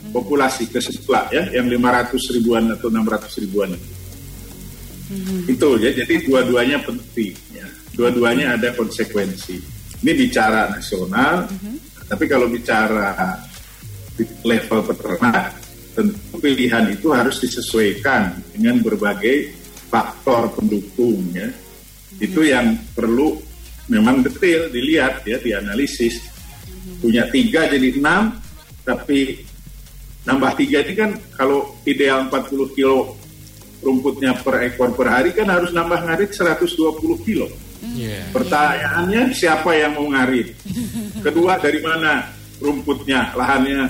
populasi 0.09 0.65
ke 0.65 0.81
sebelah 0.81 1.29
ya 1.29 1.45
yang 1.53 1.69
500 1.69 2.35
ribuan 2.41 2.65
atau 2.73 2.89
600 2.89 3.43
ribuan 3.45 3.69
itu. 3.77 3.91
Hmm. 5.11 5.43
Itu 5.45 5.67
ya, 5.77 5.91
jadi 5.93 6.23
dua-duanya 6.25 6.81
penting. 6.81 7.35
Dua-duanya 7.91 8.55
ada 8.55 8.71
konsekuensi. 8.71 9.57
Ini 10.01 10.11
bicara 10.17 10.71
nasional, 10.71 11.45
hmm. 11.45 12.07
tapi 12.09 12.25
kalau 12.25 12.49
bicara 12.49 13.37
di 14.17 14.25
level 14.41 14.81
peternak, 14.81 15.53
tentu 15.93 16.35
pilihan 16.41 16.89
itu 16.89 17.13
harus 17.13 17.37
disesuaikan 17.37 18.41
dengan 18.55 18.81
berbagai 18.81 19.53
faktor 19.91 20.55
pendukung 20.57 21.21
ya. 21.35 21.51
Hmm. 21.51 22.17
Itu 22.17 22.41
yang 22.41 22.79
perlu 22.95 23.37
memang 23.91 24.25
detail 24.25 24.71
dilihat 24.73 25.27
ya, 25.27 25.37
dianalisis. 25.37 26.17
Hmm. 26.65 26.97
Punya 27.03 27.29
tiga 27.29 27.69
jadi 27.69 27.93
enam, 27.93 28.41
tapi 28.81 29.45
nambah 30.25 30.51
tiga 30.57 30.85
ini 30.85 30.93
kan 30.93 31.11
kalau 31.33 31.77
ideal 31.85 32.29
40 32.29 32.77
kilo 32.77 33.17
rumputnya 33.81 34.37
per 34.37 34.61
ekor 34.69 34.93
per 34.93 35.09
hari 35.09 35.33
kan 35.33 35.49
harus 35.49 35.73
nambah 35.73 36.05
ngarit 36.05 36.29
120 36.33 37.25
kilo. 37.25 37.49
Yeah. 37.81 38.29
Pertanyaannya 38.29 39.33
siapa 39.33 39.73
yang 39.73 39.97
mau 39.97 40.05
ngarit? 40.13 40.53
Kedua 41.25 41.57
dari 41.57 41.81
mana 41.81 42.29
rumputnya, 42.61 43.33
lahannya 43.33 43.89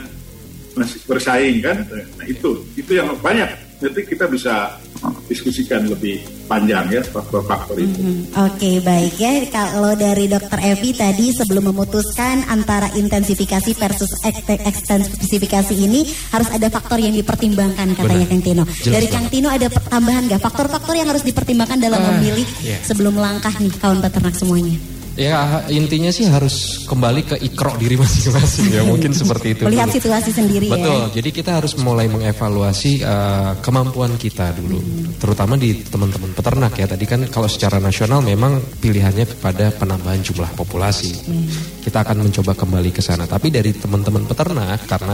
masih 0.80 1.04
bersaing 1.04 1.60
kan? 1.60 1.84
Nah 1.92 2.26
itu 2.26 2.64
itu 2.80 2.92
yang 2.96 3.12
banyak 3.20 3.52
nanti 3.84 4.02
kita 4.08 4.32
bisa 4.32 4.80
diskusikan 5.26 5.88
lebih 5.90 6.22
panjang 6.46 6.92
ya 6.92 7.02
faktor-faktor 7.02 7.80
itu. 7.80 7.90
Mm 7.90 8.06
-hmm. 8.06 8.18
Oke 8.46 8.58
okay, 8.60 8.76
baik 8.84 9.16
ya 9.18 9.34
kalau 9.50 9.96
dari 9.96 10.28
Dokter 10.28 10.60
Evi 10.62 10.92
tadi 10.94 11.32
sebelum 11.34 11.72
memutuskan 11.72 12.46
antara 12.52 12.92
intensifikasi 12.94 13.72
versus 13.74 14.12
ekstensifikasi 14.22 15.74
ini 15.74 16.06
harus 16.30 16.50
ada 16.52 16.68
faktor 16.70 17.00
yang 17.02 17.16
dipertimbangkan 17.16 17.98
katanya 17.98 18.28
Kang 18.30 18.44
Tino. 18.44 18.64
Jelas 18.68 18.94
dari 18.94 19.08
Kang 19.10 19.28
Tino 19.32 19.48
ada 19.50 19.68
tambahan 19.72 20.28
nggak 20.30 20.42
faktor-faktor 20.44 20.94
yang 20.94 21.08
harus 21.10 21.24
dipertimbangkan 21.26 21.80
dalam 21.80 22.02
uh, 22.04 22.08
memilih 22.18 22.46
yeah. 22.62 22.78
sebelum 22.84 23.18
langkah 23.18 23.54
nih 23.58 23.74
kawan 23.80 24.04
peternak 24.04 24.36
semuanya? 24.38 25.01
Ya 25.22 25.62
intinya 25.70 26.10
sih 26.10 26.26
harus 26.26 26.82
kembali 26.90 27.22
ke 27.22 27.36
ikro 27.46 27.78
diri 27.78 27.94
masing-masing 28.02 28.74
ya 28.74 28.82
mungkin 28.82 29.14
seperti 29.14 29.54
itu. 29.54 29.70
Melihat 29.70 29.94
dulu. 29.94 29.98
situasi 30.02 30.32
sendiri 30.34 30.66
Betul. 30.66 30.82
ya. 30.82 30.82
Betul. 30.82 31.02
Jadi 31.22 31.30
kita 31.30 31.52
harus 31.62 31.74
mulai 31.78 32.10
mengevaluasi 32.10 33.06
uh, 33.06 33.54
kemampuan 33.62 34.18
kita 34.18 34.50
dulu, 34.58 34.82
hmm. 34.82 35.22
terutama 35.22 35.62
di 35.62 35.86
teman-teman 35.86 36.34
peternak 36.34 36.74
ya. 36.74 36.90
Tadi 36.90 37.06
kan 37.06 37.22
kalau 37.30 37.46
secara 37.46 37.78
nasional 37.78 38.26
memang 38.26 38.58
pilihannya 38.82 39.30
kepada 39.38 39.70
penambahan 39.78 40.26
jumlah 40.26 40.50
populasi. 40.58 41.14
Hmm. 41.30 41.46
Kita 41.86 42.02
akan 42.02 42.26
mencoba 42.26 42.58
kembali 42.58 42.90
ke 42.90 43.06
sana. 43.06 43.30
Tapi 43.30 43.54
dari 43.54 43.78
teman-teman 43.78 44.26
peternak 44.26 44.90
karena 44.90 45.14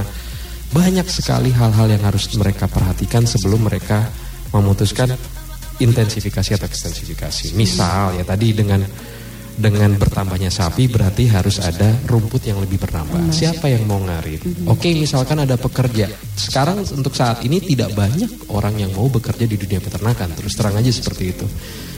banyak 0.72 1.08
sekali 1.12 1.52
hal-hal 1.52 1.88
yang 1.92 2.04
harus 2.08 2.32
mereka 2.40 2.72
perhatikan 2.72 3.28
sebelum 3.28 3.68
mereka 3.68 4.08
memutuskan 4.56 5.12
intensifikasi 5.84 6.56
atau 6.56 6.68
ekstensifikasi. 6.68 7.54
Misal 7.60 8.16
ya 8.18 8.24
tadi 8.24 8.56
dengan 8.56 8.82
dengan 9.58 9.98
bertambahnya 9.98 10.54
sapi 10.54 10.86
berarti 10.86 11.26
harus 11.34 11.58
ada 11.58 11.98
rumput 12.06 12.46
yang 12.46 12.62
lebih 12.62 12.78
bertambah. 12.78 13.34
Siapa 13.34 13.66
yang 13.66 13.90
mau 13.90 13.98
ngarit? 13.98 14.46
Oke, 14.70 14.94
misalkan 14.94 15.42
ada 15.42 15.58
pekerja. 15.58 16.06
Sekarang 16.38 16.86
untuk 16.86 17.18
saat 17.18 17.42
ini 17.42 17.58
tidak 17.58 17.98
banyak 17.98 18.30
orang 18.54 18.78
yang 18.78 18.94
mau 18.94 19.10
bekerja 19.10 19.50
di 19.50 19.58
dunia 19.58 19.82
peternakan. 19.82 20.30
Terus 20.38 20.54
terang 20.54 20.78
aja 20.78 20.94
seperti 20.94 21.34
itu. 21.34 21.48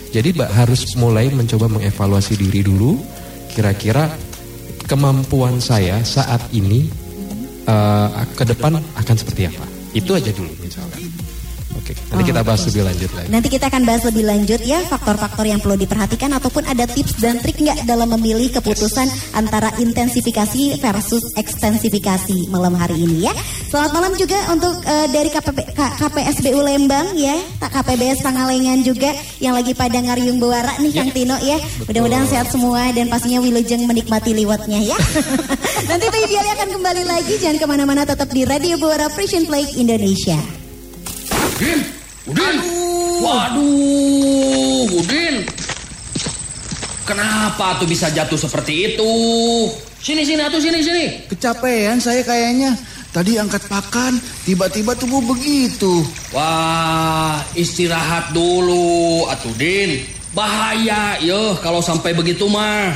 Jadi 0.10 0.34
Mbak 0.34 0.52
harus 0.56 0.82
mulai 0.96 1.28
mencoba 1.30 1.68
mengevaluasi 1.68 2.40
diri 2.40 2.64
dulu. 2.64 2.98
Kira-kira 3.52 4.08
kemampuan 4.88 5.60
saya 5.60 6.00
saat 6.02 6.42
ini 6.56 6.88
uh, 7.68 8.24
ke 8.34 8.48
depan 8.48 8.80
akan 8.80 9.16
seperti 9.20 9.52
apa? 9.52 9.68
Itu 9.92 10.16
aja 10.16 10.32
dulu 10.32 10.50
misalkan. 10.64 11.29
Oke, 11.78 11.94
nanti 12.10 12.24
kita 12.34 12.42
bahas 12.42 12.62
lebih 12.66 12.82
lanjut 12.82 13.12
lagi. 13.14 13.28
Nanti 13.30 13.48
kita 13.54 13.66
akan 13.70 13.84
bahas 13.86 14.04
lebih 14.10 14.24
lanjut 14.26 14.62
ya 14.66 14.80
faktor-faktor 14.90 15.46
yang 15.46 15.62
perlu 15.62 15.78
diperhatikan 15.78 16.34
ataupun 16.34 16.66
ada 16.66 16.90
tips 16.90 17.22
dan 17.22 17.38
trik 17.38 17.62
nggak 17.62 17.86
dalam 17.86 18.10
memilih 18.18 18.50
keputusan 18.58 19.06
antara 19.38 19.70
intensifikasi 19.78 20.82
versus 20.82 21.22
ekstensifikasi 21.38 22.50
malam 22.50 22.74
hari 22.74 22.98
ini 23.06 23.30
ya. 23.30 23.34
Selamat 23.70 23.92
malam 24.02 24.14
juga 24.18 24.38
untuk 24.50 24.82
uh, 24.82 25.08
dari 25.14 25.30
KPP, 25.30 25.60
K, 25.78 25.82
KPSBU 26.02 26.60
Lembang 26.66 27.14
ya, 27.14 27.38
tak 27.62 27.70
KPBS 27.78 28.26
Pangalengan 28.26 28.82
juga 28.82 29.14
yang 29.38 29.54
lagi 29.54 29.78
pada 29.78 30.02
ngariung 30.02 30.42
buara 30.42 30.74
nih 30.82 30.90
Kang 30.90 31.14
Tino 31.14 31.38
ya. 31.46 31.62
Mudah-mudahan 31.86 32.26
sehat 32.26 32.50
semua 32.50 32.90
dan 32.98 33.14
pastinya 33.14 33.46
Wilujeng 33.46 33.86
menikmati 33.86 34.34
liwatnya 34.34 34.82
ya. 34.82 34.98
Nanti 35.90 36.06
Biali 36.10 36.50
akan 36.54 36.70
kembali 36.78 37.04
lagi 37.10 37.34
jangan 37.42 37.58
ke 37.58 37.66
mana-mana 37.66 38.06
tetap 38.06 38.30
di 38.34 38.46
Radio 38.46 38.78
Buara 38.78 39.10
Frisian 39.10 39.46
Play 39.46 39.66
Indonesia. 39.78 40.59
Udin, 41.60 41.84
Udin. 42.24 42.56
Waduh, 43.20 44.88
Udin. 44.96 45.44
Kenapa 47.04 47.76
tuh 47.76 47.84
bisa 47.84 48.08
jatuh 48.16 48.40
seperti 48.40 48.96
itu? 48.96 49.12
Sini, 50.00 50.24
sini, 50.24 50.40
atuh, 50.40 50.64
sini, 50.64 50.80
sini. 50.80 51.28
Kecapean 51.28 52.00
saya 52.00 52.24
kayaknya. 52.24 52.80
Tadi 53.12 53.36
angkat 53.36 53.68
pakan, 53.68 54.24
tiba-tiba 54.48 54.96
tubuh 54.96 55.20
begitu. 55.20 56.00
Wah, 56.32 57.44
istirahat 57.60 58.32
dulu, 58.32 59.28
atuh, 59.28 59.52
Din. 59.60 60.08
Bahaya, 60.32 61.20
yo 61.20 61.60
kalau 61.60 61.84
sampai 61.84 62.16
begitu 62.16 62.48
mah. 62.48 62.96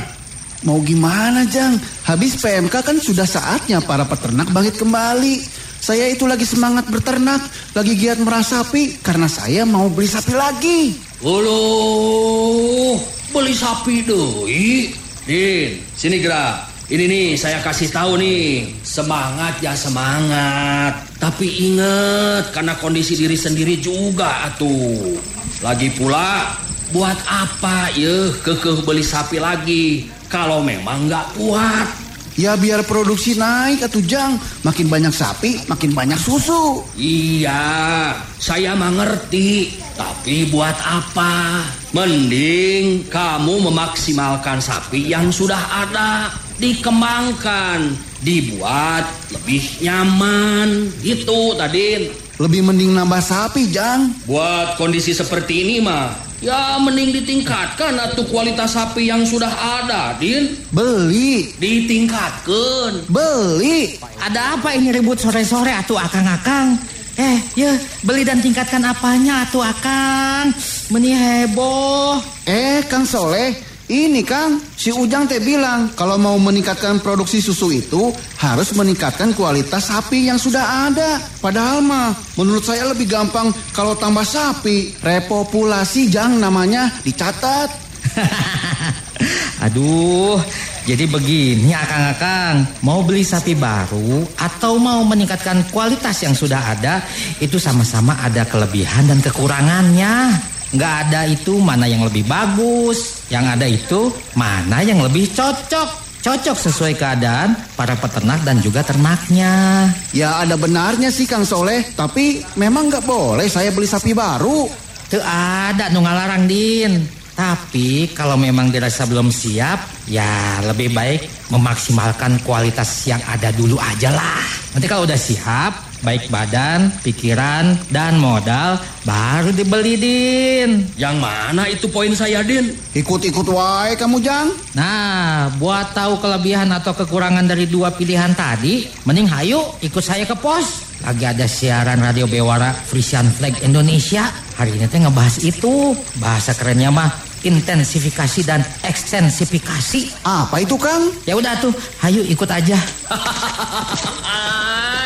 Mau 0.64 0.80
gimana, 0.80 1.44
Jang? 1.52 1.76
Habis 2.08 2.40
PMK 2.40 2.80
kan 2.80 2.96
sudah 2.96 3.28
saatnya 3.28 3.84
para 3.84 4.08
peternak 4.08 4.48
bangkit 4.48 4.80
kembali. 4.80 5.63
Saya 5.84 6.08
itu 6.08 6.24
lagi 6.24 6.48
semangat 6.48 6.88
berternak, 6.88 7.44
lagi 7.76 7.92
giat 7.92 8.16
merah 8.16 8.40
sapi 8.40 8.96
karena 9.04 9.28
saya 9.28 9.68
mau 9.68 9.92
beli 9.92 10.08
sapi 10.08 10.32
lagi. 10.32 10.96
Ulu, 11.20 12.96
beli 13.28 13.52
sapi 13.52 14.00
doi. 14.00 14.88
Din, 15.28 15.84
sini 15.92 16.24
gerak. 16.24 16.72
Ini 16.88 17.04
nih 17.04 17.28
saya 17.36 17.60
kasih 17.60 17.92
tahu 17.92 18.16
nih, 18.16 18.64
semangat 18.80 19.60
ya 19.60 19.76
semangat. 19.76 21.04
Tapi 21.20 21.52
ingat 21.52 22.48
karena 22.56 22.80
kondisi 22.80 23.20
diri 23.20 23.36
sendiri 23.36 23.76
juga 23.76 24.48
atuh. 24.48 25.20
Lagi 25.60 25.92
pula 25.92 26.56
buat 26.96 27.20
apa 27.28 27.92
ya 27.92 28.32
kekeh 28.40 28.88
beli 28.88 29.04
sapi 29.04 29.36
lagi 29.36 30.08
kalau 30.32 30.64
memang 30.64 31.12
nggak 31.12 31.36
kuat. 31.36 32.03
Ya 32.34 32.58
biar 32.58 32.82
produksi 32.82 33.38
naik 33.38 33.86
atau 33.86 34.02
jang. 34.02 34.34
Makin 34.66 34.90
banyak 34.90 35.14
sapi 35.14 35.62
makin 35.70 35.94
banyak 35.94 36.18
susu. 36.18 36.82
Iya 36.98 38.14
saya 38.42 38.74
mah 38.74 38.90
ngerti. 38.90 39.80
Tapi 39.94 40.50
buat 40.50 40.74
apa? 40.82 41.62
Mending 41.94 43.06
kamu 43.06 43.70
memaksimalkan 43.70 44.58
sapi 44.58 45.06
yang 45.06 45.30
sudah 45.30 45.86
ada 45.86 46.34
Dikembangkan 46.58 47.94
Dibuat 48.24 49.06
lebih 49.30 49.62
nyaman. 49.84 50.90
Gitu 50.98 51.54
tadi 51.54 52.23
Lebih 52.34 52.66
mending 52.66 52.98
nambah 52.98 53.22
sapi 53.22 53.70
jang 53.70 54.10
Buat 54.26 54.74
kondisi 54.74 55.14
seperti 55.14 55.62
ini 55.62 55.76
mah 55.78 56.34
Ya 56.44 56.76
mending 56.76 57.16
ditingkatkan 57.16 57.96
atau 57.96 58.20
kualitas 58.28 58.76
sapi 58.76 59.08
yang 59.08 59.24
sudah 59.24 59.48
ada, 59.48 60.12
Din. 60.20 60.52
Beli. 60.76 61.56
Ditingkatkan. 61.56 63.08
Beli. 63.08 63.96
Ada 64.20 64.60
apa 64.60 64.76
ini 64.76 64.92
ribut 64.92 65.16
sore-sore 65.16 65.72
atuh 65.72 65.96
akang-akang? 65.96 66.76
Eh, 67.16 67.38
ya 67.56 67.72
beli 68.04 68.28
dan 68.28 68.44
tingkatkan 68.44 68.84
apanya 68.84 69.48
atuh 69.48 69.64
akang? 69.64 70.52
Meni 70.92 71.16
heboh. 71.16 72.20
Eh, 72.44 72.84
Kang 72.92 73.08
Soleh, 73.08 73.56
ini 73.84 74.24
Kang, 74.24 74.56
si 74.80 74.88
Ujang 74.88 75.28
teh 75.28 75.44
bilang 75.44 75.92
kalau 75.92 76.16
mau 76.16 76.40
meningkatkan 76.40 77.04
produksi 77.04 77.44
susu 77.44 77.68
itu 77.68 78.08
harus 78.40 78.72
meningkatkan 78.72 79.36
kualitas 79.36 79.92
sapi 79.92 80.32
yang 80.32 80.40
sudah 80.40 80.88
ada. 80.88 81.20
Padahal 81.44 81.84
mah 81.84 82.16
menurut 82.40 82.64
saya 82.64 82.88
lebih 82.88 83.04
gampang 83.04 83.52
kalau 83.76 83.92
tambah 83.92 84.24
sapi. 84.24 84.96
Repopulasi 85.04 86.08
Jang 86.08 86.40
namanya 86.40 86.88
dicatat. 87.04 87.68
Aduh, 89.68 90.40
jadi 90.88 91.04
begini 91.04 91.72
akang-akang, 91.76 92.64
mau 92.84 93.04
beli 93.04 93.20
sapi 93.20 93.52
baru 93.52 94.24
atau 94.36 94.80
mau 94.80 95.04
meningkatkan 95.04 95.60
kualitas 95.68 96.24
yang 96.24 96.32
sudah 96.32 96.72
ada, 96.72 97.04
itu 97.36 97.60
sama-sama 97.60 98.16
ada 98.20 98.48
kelebihan 98.48 99.08
dan 99.08 99.20
kekurangannya. 99.20 100.53
Nggak 100.74 100.94
ada 101.06 101.20
itu 101.30 101.62
mana 101.62 101.86
yang 101.86 102.02
lebih 102.02 102.26
bagus, 102.26 103.22
yang 103.30 103.46
ada 103.46 103.62
itu 103.62 104.10
mana 104.34 104.82
yang 104.82 104.98
lebih 104.98 105.30
cocok. 105.30 106.02
Cocok 106.24 106.56
sesuai 106.56 106.96
keadaan 106.96 107.54
para 107.78 107.94
peternak 107.94 108.42
dan 108.42 108.58
juga 108.58 108.80
ternaknya. 108.82 109.86
Ya 110.10 110.40
ada 110.42 110.58
benarnya 110.58 111.14
sih 111.14 111.28
Kang 111.30 111.46
Soleh, 111.46 111.94
tapi 111.94 112.42
memang 112.58 112.90
nggak 112.90 113.06
boleh 113.06 113.46
saya 113.46 113.70
beli 113.70 113.86
sapi 113.86 114.16
baru. 114.16 114.66
Tuh 115.12 115.22
ada 115.22 115.92
nu 115.94 116.02
ngalarang 116.02 116.48
din. 116.48 117.06
Tapi 117.34 118.14
kalau 118.14 118.38
memang 118.38 118.70
dirasa 118.70 119.10
belum 119.10 119.28
siap, 119.28 120.06
ya 120.06 120.62
lebih 120.62 120.94
baik 120.94 121.50
memaksimalkan 121.50 122.38
kualitas 122.46 123.04
yang 123.10 123.18
ada 123.26 123.50
dulu 123.50 123.74
aja 123.78 124.14
lah. 124.14 124.42
Nanti 124.74 124.86
kalau 124.86 125.02
udah 125.02 125.18
siap, 125.18 125.93
baik 126.04 126.28
badan, 126.28 126.92
pikiran, 127.00 127.74
dan 127.88 128.20
modal, 128.20 128.76
baru 129.08 129.50
dibeli 129.50 129.96
din. 129.96 130.70
Yang 131.00 131.16
mana 131.18 131.64
itu 131.66 131.88
poin 131.88 132.12
saya, 132.12 132.44
Din? 132.44 132.76
Ikut-ikut 132.92 133.48
wae 133.48 133.96
kamu 133.96 134.20
Jang. 134.20 134.52
Nah, 134.76 135.48
buat 135.56 135.96
tahu 135.96 136.20
kelebihan 136.20 136.68
atau 136.70 136.92
kekurangan 136.92 137.48
dari 137.48 137.64
dua 137.64 137.90
pilihan 137.96 138.36
tadi, 138.36 138.84
mending 139.08 139.28
hayu 139.32 139.64
ikut 139.80 140.04
saya 140.04 140.28
ke 140.28 140.36
pos. 140.36 140.84
Lagi 141.02 141.24
ada 141.24 141.48
siaran 141.48 142.00
Radio 142.00 142.28
Bewara 142.28 142.72
Frisian 142.72 143.26
Flag 143.32 143.56
Indonesia. 143.64 144.28
Hari 144.60 144.76
ini 144.76 144.86
teh 144.86 145.00
ngebahas 145.00 145.40
itu. 145.42 145.92
Bahasa 146.16 146.56
kerennya 146.56 146.88
mah 146.88 147.12
intensifikasi 147.44 148.40
dan 148.48 148.64
ekstensifikasi. 148.80 150.24
Apa 150.24 150.64
itu 150.64 150.80
Kang? 150.80 151.12
Ya 151.28 151.36
udah 151.36 151.52
tuh, 151.60 151.76
hayu 152.00 152.24
ikut 152.24 152.48
aja. 152.48 152.78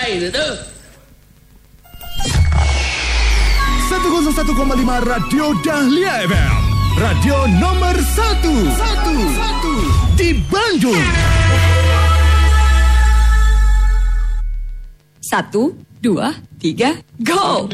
itu 0.08 0.32
tuh. 0.32 0.77
101,5 3.88 5.00
Radio 5.00 5.56
Dahlia 5.64 6.20
FM. 6.28 6.60
Radio 7.00 7.48
nomor 7.56 7.96
1. 7.96 8.68
1. 8.76 10.12
Di 10.12 10.36
Bandung. 10.44 11.08
Satu, 15.16 15.72
dua, 16.04 16.36
tiga, 16.60 17.00
go! 17.22 17.66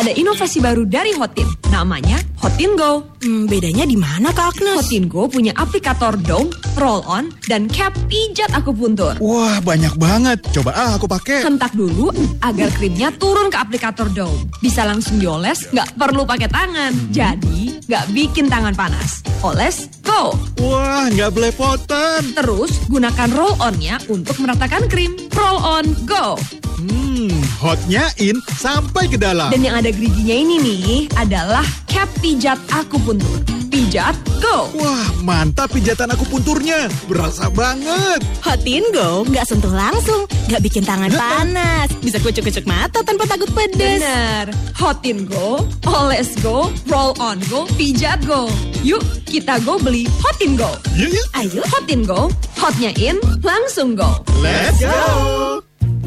Ada 0.00 0.12
inovasi 0.16 0.60
baru 0.60 0.84
dari 0.84 1.12
Hotin, 1.16 1.48
namanya 1.72 2.20
Hotin 2.40 2.72
Go. 2.72 3.04
Hmm, 3.20 3.44
bedanya 3.44 3.84
di 3.84 4.00
mana 4.00 4.32
Kak 4.32 4.56
Agnes? 4.56 4.80
Hotin 4.80 5.12
Go 5.12 5.28
punya 5.28 5.52
aplikator 5.60 6.16
dome, 6.24 6.48
roll 6.80 7.04
on, 7.04 7.28
dan 7.52 7.68
cap 7.68 7.92
pijat 8.08 8.48
akupuntur. 8.56 9.20
Wah, 9.20 9.60
banyak 9.60 9.92
banget. 10.00 10.40
Coba 10.56 10.72
ah 10.72 10.96
aku 10.96 11.04
pakai. 11.04 11.44
Hentak 11.44 11.76
dulu 11.76 12.08
agar 12.40 12.72
krimnya 12.72 13.12
turun 13.12 13.52
ke 13.52 13.60
aplikator 13.60 14.08
dome. 14.08 14.48
Bisa 14.64 14.88
langsung 14.88 15.20
dioles, 15.20 15.68
nggak 15.68 16.00
perlu 16.00 16.24
pakai 16.24 16.48
tangan. 16.48 16.92
Jadi, 17.12 17.84
nggak 17.84 18.08
bikin 18.16 18.48
tangan 18.48 18.72
panas. 18.72 19.20
Oles, 19.44 20.00
go! 20.00 20.32
Wah, 20.64 21.12
nggak 21.12 21.36
belepotan. 21.36 22.24
Terus, 22.36 22.88
gunakan 22.88 23.28
roll 23.36 23.52
on-nya 23.60 24.00
untuk 24.08 24.40
meratakan 24.40 24.88
krim. 24.88 25.12
Roll 25.36 25.60
on, 25.60 25.84
go! 26.08 26.40
Hmm, 26.80 27.28
hotnya 27.60 28.08
in 28.16 28.40
sampai 28.56 29.06
ke 29.10 29.18
dalam. 29.20 29.52
Dan 29.52 29.60
yang 29.66 29.76
ada 29.76 29.90
geriginya 29.92 30.36
ini 30.36 30.56
nih 30.58 31.06
adalah 31.18 31.66
cap 31.90 32.08
pijat 32.24 32.56
akupuntur. 32.72 33.42
Pijat 33.70 34.18
Go. 34.42 34.66
Wah, 34.82 35.06
mantap 35.22 35.70
pijatan 35.70 36.10
aku 36.10 36.26
punturnya. 36.26 36.90
Berasa 37.06 37.46
banget. 37.52 38.18
Hotin 38.40 38.82
Go 38.90 39.22
nggak 39.28 39.46
sentuh 39.46 39.70
langsung, 39.70 40.26
nggak 40.50 40.62
bikin 40.64 40.82
tangan 40.82 41.12
panas, 41.12 41.86
bisa 42.02 42.18
kucuk-kucuk 42.18 42.66
mata 42.66 43.04
tanpa 43.04 43.28
takut 43.28 43.46
pedes. 43.52 44.00
Bener. 44.00 44.50
Hotin 44.74 45.28
Go, 45.28 45.62
oles 45.86 46.34
Go, 46.40 46.72
roll 46.88 47.12
on 47.20 47.38
Go, 47.46 47.68
pijat 47.78 48.24
Go. 48.24 48.50
Yuk 48.80 49.04
kita 49.28 49.60
go 49.62 49.76
beli 49.76 50.08
Hotin 50.24 50.56
Go. 50.56 50.72
Yuk, 50.96 51.12
yuk. 51.12 51.26
Ayo 51.36 51.62
Hotin 51.70 52.02
Go, 52.02 52.32
hotnya 52.56 52.90
in, 52.96 53.20
langsung 53.44 53.92
go. 53.92 54.24
Let's 54.40 54.80
go. 54.80 55.60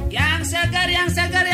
Yang 0.10 0.42
segar, 0.58 0.90
yang 0.90 1.10
segar, 1.10 1.46
yang 1.46 1.53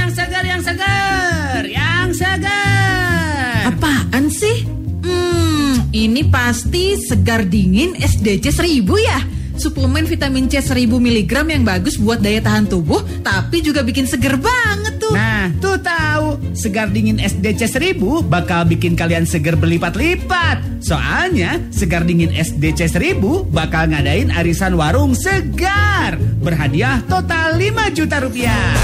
segar, 0.79 1.63
yang 1.67 2.09
segar. 2.15 3.67
Apaan 3.67 4.31
sih? 4.31 4.63
Hmm, 5.03 5.91
ini 5.91 6.23
pasti 6.23 6.95
segar 6.95 7.43
dingin 7.43 7.99
SDC 7.99 8.55
1000 8.55 8.87
ya? 9.03 9.19
Suplemen 9.59 10.07
vitamin 10.07 10.47
C 10.47 10.63
1000 10.63 10.87
mg 10.87 11.33
yang 11.51 11.67
bagus 11.67 11.99
buat 11.99 12.23
daya 12.23 12.39
tahan 12.39 12.71
tubuh, 12.71 13.03
tapi 13.19 13.59
juga 13.59 13.83
bikin 13.83 14.07
seger 14.07 14.39
banget 14.39 15.03
tuh. 15.03 15.11
Nah, 15.11 15.51
tuh 15.59 15.75
tahu. 15.83 16.39
Segar 16.55 16.87
dingin 16.95 17.19
SDC 17.19 17.67
1000 17.67 18.23
bakal 18.23 18.63
bikin 18.63 18.95
kalian 18.95 19.27
seger 19.27 19.59
berlipat-lipat. 19.59 20.79
Soalnya, 20.79 21.59
Segar 21.75 22.07
dingin 22.07 22.31
SDC 22.31 22.87
1000 22.87 23.19
bakal 23.51 23.91
ngadain 23.91 24.31
arisan 24.31 24.79
warung 24.79 25.11
segar. 25.11 26.15
Berhadiah 26.39 27.03
total 27.11 27.59
5 27.59 27.91
juta 27.91 28.23
rupiah. 28.23 28.79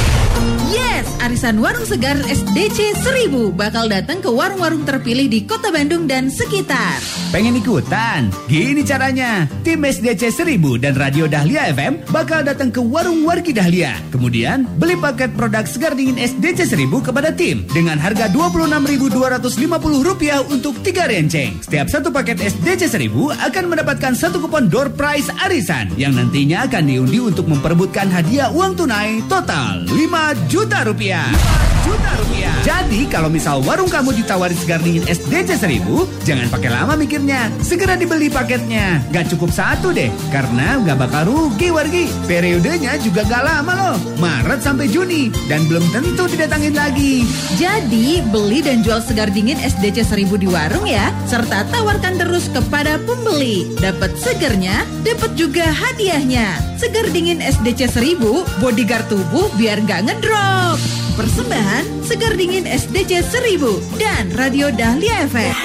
Yes, 0.65 1.06
arisan 1.21 1.62
warung 1.62 1.86
segar 1.86 2.17
SDC 2.25 2.97
1000 3.06 3.54
bakal 3.54 3.86
datang 3.86 4.17
ke 4.17 4.25
warung-warung 4.25 4.82
terpilih 4.82 5.30
di 5.30 5.45
Kota 5.45 5.69
Bandung 5.69 6.10
dan 6.10 6.34
sekitar. 6.34 6.97
Pengen 7.30 7.62
ikutan? 7.62 8.34
Gini 8.49 8.82
caranya. 8.82 9.45
Tim 9.62 9.86
SDC 9.86 10.34
1000 10.34 10.82
dan 10.82 10.97
Radio 10.97 11.30
Dahlia 11.30 11.69
FM 11.69 12.01
bakal 12.10 12.41
datang 12.41 12.73
ke 12.73 12.82
warung 12.82 13.21
Wargi 13.30 13.54
Dahlia. 13.54 13.93
Kemudian 14.10 14.65
beli 14.82 14.97
paket 14.97 15.38
produk 15.38 15.69
segar 15.69 15.93
dingin 15.93 16.17
SDC 16.17 16.65
1000 16.65 17.13
kepada 17.13 17.30
tim 17.30 17.62
dengan 17.69 18.01
harga 18.01 18.25
Rp26.250 18.34 20.49
untuk 20.49 20.82
3 20.82 21.13
renceng. 21.13 21.62
Setiap 21.62 21.93
satu 21.93 22.10
paket 22.10 22.41
SDC 22.41 22.89
1000 22.89 23.38
akan 23.38 23.63
mendapatkan 23.69 24.17
satu 24.17 24.41
kupon 24.41 24.65
door 24.65 24.89
prize 24.89 25.30
arisan 25.45 25.93
yang 25.93 26.17
nantinya 26.17 26.65
akan 26.65 26.89
diundi 26.89 27.21
untuk 27.21 27.45
memperebutkan 27.45 28.10
hadiah 28.10 28.49
uang 28.49 28.73
tunai 28.73 29.21
total 29.30 29.86
5 29.86 30.49
juta 30.49 30.56
rupiah. 30.84 31.74
Juta 31.86 32.12
rupiah. 32.17 32.56
Jadi 32.65 33.06
kalau 33.13 33.30
misal 33.30 33.62
warung 33.62 33.86
kamu 33.86 34.17
ditawari 34.17 34.58
segar 34.58 34.82
dingin 34.82 35.06
SDC 35.06 35.62
1000, 35.62 36.26
jangan 36.26 36.50
pakai 36.50 36.69
lama 36.74 36.98
mikirnya. 36.98 37.54
Segera 37.62 37.93
dibeli 37.93 38.34
paketnya. 38.34 39.06
Gak 39.13 39.30
cukup 39.30 39.54
satu 39.54 39.93
deh, 39.93 40.10
karena 40.34 40.82
gak 40.82 40.98
bakal 40.98 41.30
rugi 41.30 41.69
wargi. 41.69 42.10
Periodenya 42.26 42.98
juga 42.98 43.21
gak 43.30 43.45
lama 43.45 43.74
loh, 43.78 43.98
Maret 44.17 44.65
sampai 44.65 44.89
Juni. 44.89 45.30
Dan 45.45 45.69
belum 45.69 45.86
tentu 45.93 46.26
didatangin 46.26 46.74
lagi. 46.74 47.21
Jadi, 47.62 48.26
beli 48.34 48.65
dan 48.65 48.82
jual 48.82 48.98
segar 49.06 49.30
dingin 49.30 49.62
SDC 49.62 50.02
1000 50.02 50.41
di 50.41 50.50
warung 50.50 50.89
ya, 50.89 51.13
serta 51.30 51.69
tawarkan 51.69 52.17
terus 52.17 52.50
kepada 52.50 52.98
pembeli. 53.06 53.69
Dapat 53.78 54.17
segernya, 54.17 54.82
dapat 55.06 55.38
juga 55.38 55.69
hadiahnya. 55.69 56.58
Segar 56.82 57.06
dingin 57.13 57.45
SDC 57.45 57.93
1000, 57.93 58.41
bodyguard 58.58 59.06
tubuh 59.06 59.54
biar 59.54 59.86
nggak 59.86 60.02
ngedrop. 60.10 61.05
Persembahan 61.15 62.04
Segar 62.04 62.36
Dingin 62.36 62.67
SDC 62.67 63.23
1000 63.32 63.63
dan 63.95 64.28
Radio 64.36 64.67
Dahlia 64.67 65.23
FM. 65.32 65.56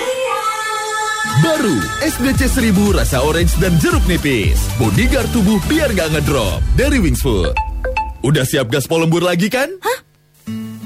Baru 1.42 1.74
SDC 2.06 2.70
1000 2.70 2.70
rasa 2.94 3.18
orange 3.18 3.58
dan 3.58 3.74
jeruk 3.82 4.06
nipis. 4.06 4.54
Bodyguard 4.78 5.26
tubuh 5.34 5.58
biar 5.66 5.90
gak 5.90 6.14
ngedrop. 6.14 6.62
Dari 6.78 7.02
Wings 7.02 7.18
Food. 7.18 7.50
Udah 8.22 8.46
siap 8.46 8.70
gaspol 8.70 9.02
lembur 9.02 9.26
lagi 9.26 9.50
kan? 9.50 9.74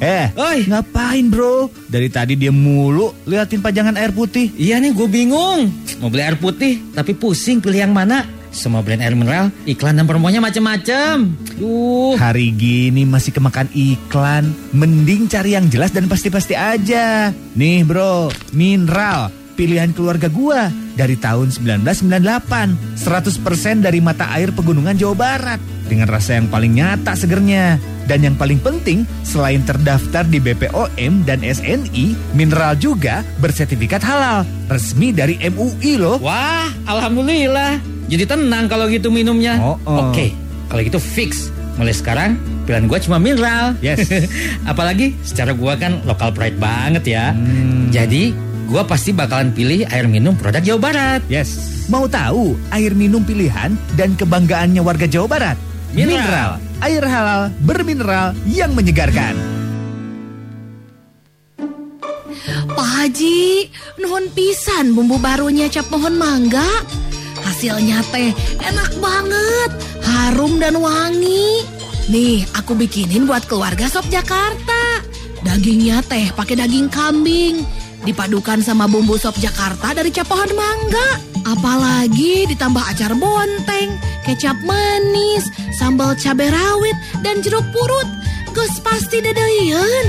Eh, 0.01 0.33
Oi. 0.33 0.65
ngapain 0.65 1.29
bro? 1.29 1.69
Dari 1.85 2.09
tadi 2.09 2.33
dia 2.33 2.49
mulu 2.49 3.13
liatin 3.29 3.61
pajangan 3.61 4.01
air 4.01 4.17
putih. 4.17 4.49
Iya 4.57 4.81
nih 4.81 4.97
gue 4.97 5.09
bingung. 5.13 5.69
Mau 6.01 6.09
beli 6.09 6.25
air 6.25 6.41
putih 6.41 6.81
tapi 6.97 7.13
pusing 7.13 7.61
pilih 7.61 7.85
yang 7.85 7.93
mana. 7.93 8.25
Semua 8.55 8.87
brand 8.87 9.03
air 9.03 9.19
mineral, 9.19 9.51
iklan 9.67 9.99
dan 9.99 10.07
promonya 10.07 10.39
macem-macem. 10.39 11.35
Duh. 11.59 12.15
Hari 12.15 12.55
gini 12.55 13.03
masih 13.03 13.35
kemakan 13.35 13.67
iklan. 13.75 14.55
Mending 14.71 15.27
cari 15.27 15.59
yang 15.59 15.67
jelas 15.67 15.91
dan 15.91 16.07
pasti-pasti 16.07 16.55
aja. 16.55 17.35
Nih 17.59 17.83
bro, 17.83 18.31
mineral. 18.55 19.35
Pilihan 19.59 19.91
keluarga 19.95 20.31
gua 20.31 20.71
dari 20.95 21.19
tahun 21.19 21.51
1998. 21.51 22.99
100% 22.99 23.83
dari 23.83 23.99
mata 23.99 24.31
air 24.35 24.55
pegunungan 24.55 24.95
Jawa 24.95 25.15
Barat. 25.19 25.74
Dengan 25.85 26.09
rasa 26.09 26.41
yang 26.41 26.49
paling 26.49 26.73
nyata 26.73 27.13
segernya. 27.17 27.79
Dan 28.05 28.21
yang 28.21 28.37
paling 28.37 28.61
penting, 28.61 29.09
selain 29.25 29.65
terdaftar 29.65 30.29
di 30.29 30.37
BPOM 30.37 31.25
dan 31.25 31.41
SNI, 31.41 32.37
mineral 32.37 32.77
juga 32.77 33.25
bersertifikat 33.41 34.05
halal. 34.05 34.45
Resmi 34.69 35.09
dari 35.13 35.41
MUI 35.41 35.97
loh. 35.97 36.21
Wah, 36.21 36.69
alhamdulillah. 36.85 37.81
Jadi 38.05 38.25
tenang 38.29 38.69
kalau 38.69 38.85
gitu 38.93 39.09
minumnya. 39.09 39.57
Oh, 39.57 39.81
oh. 39.89 40.13
Oke, 40.13 40.37
kalau 40.69 40.85
gitu 40.85 41.01
fix. 41.01 41.49
Mulai 41.75 41.97
sekarang 41.97 42.31
pilihan 42.69 42.85
gue 42.87 42.99
cuma 43.09 43.17
mineral. 43.17 43.73
Yes. 43.81 44.09
Apalagi 44.71 45.17
secara 45.25 45.57
gue 45.57 45.73
kan 45.81 46.05
lokal 46.05 46.31
pride 46.31 46.61
banget 46.61 47.05
ya. 47.09 47.33
Hmm. 47.33 47.89
Jadi 47.89 48.37
gue 48.69 48.83
pasti 48.85 49.11
bakalan 49.13 49.53
pilih 49.53 49.89
air 49.89 50.09
minum 50.09 50.37
produk 50.37 50.61
Jawa 50.61 50.81
Barat. 50.93 51.21
Yes. 51.33 51.85
Mau 51.93 52.09
tahu 52.09 52.57
air 52.73 52.97
minum 52.97 53.21
pilihan 53.21 53.77
dan 53.97 54.17
kebanggaannya 54.17 54.81
warga 54.81 55.05
Jawa 55.05 55.29
Barat? 55.29 55.57
Mineral. 55.95 56.59
Air 56.83 57.07
halal 57.07 57.55
bermineral 57.63 58.35
yang 58.51 58.75
menyegarkan. 58.75 59.39
Pak 62.75 62.91
Haji, 62.99 63.71
nuhun 64.03 64.27
pisan 64.35 64.91
bumbu 64.91 65.23
barunya 65.23 65.71
cap 65.71 65.87
pohon 65.87 66.19
mangga. 66.19 66.67
Hasilnya 67.47 68.03
teh 68.11 68.35
enak 68.59 68.99
banget, 68.99 69.71
harum 70.03 70.59
dan 70.59 70.83
wangi. 70.83 71.63
Nih, 72.11 72.43
aku 72.59 72.75
bikinin 72.75 73.31
buat 73.31 73.47
keluarga 73.47 73.87
sop 73.87 74.05
Jakarta. 74.11 74.99
Dagingnya 75.47 76.03
teh 76.11 76.27
pakai 76.35 76.59
daging 76.59 76.91
kambing, 76.91 77.63
dipadukan 78.05 78.61
sama 78.61 78.85
bumbu 78.85 79.17
sop 79.17 79.35
Jakarta 79.41 79.97
dari 79.97 80.13
cap 80.13 80.29
pohon 80.29 80.53
mangga. 80.53 81.09
Apalagi 81.45 82.49
ditambah 82.49 82.81
acar 82.81 83.13
bonteng, 83.17 83.97
kecap 84.25 84.57
manis, 84.65 85.45
sambal 85.77 86.17
cabai 86.17 86.49
rawit, 86.49 86.97
dan 87.21 87.41
jeruk 87.45 87.65
purut. 87.73 88.09
Gus 88.55 88.81
pasti 88.81 89.19
dedeyen. 89.21 90.07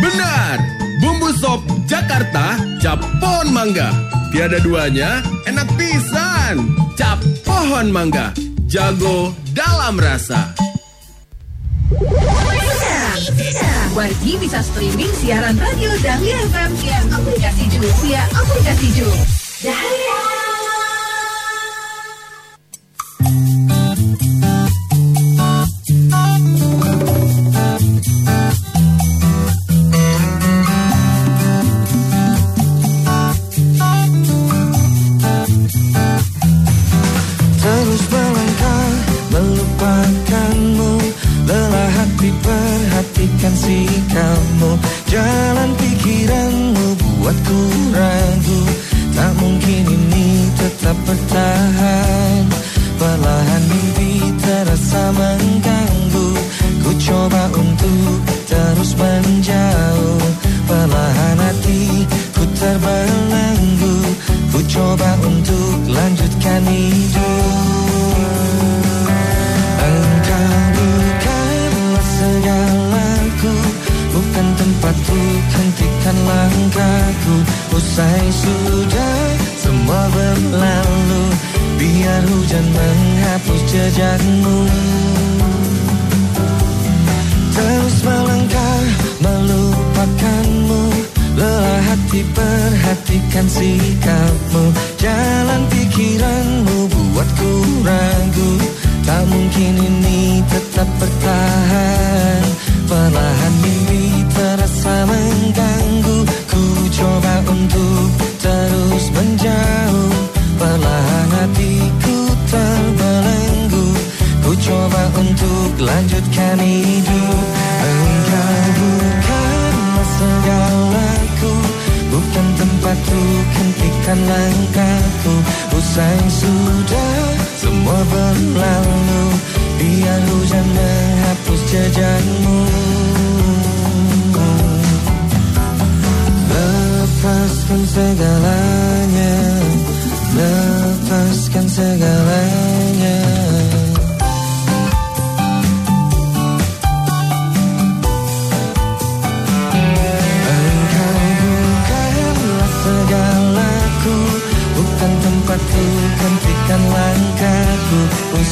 Benar. 0.00 0.56
Bumbu 0.96 1.28
sop 1.36 1.60
Jakarta 1.84 2.56
cap 2.80 2.98
pohon 3.20 3.52
mangga. 3.52 3.92
Tiada 4.32 4.58
duanya, 4.64 5.20
enak 5.44 5.68
pisan. 5.76 6.72
Cap 6.96 7.20
pohon 7.44 7.92
mangga. 7.92 8.32
Jago 8.66 9.30
dalam 9.54 10.00
rasa. 10.00 10.56
Wargi 13.96 14.36
bisa 14.36 14.60
streaming 14.60 15.08
siaran 15.16 15.56
radio 15.56 15.88
Dahlia 16.04 16.36
FM 16.52 16.70
via 16.84 17.00
aplikasi 17.16 17.64
Ju, 17.72 17.80
via 18.04 18.28
aplikasi 18.28 18.92
Ju. 18.92 19.08
Dahlia. 19.64 20.35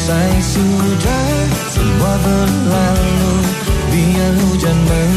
Usai 0.05 0.37
sudah 0.37 1.29
semua 1.73 2.13
berlalu. 2.21 3.37
Biar 3.89 4.33
hujan 4.37 4.77
menghapus 4.85 5.14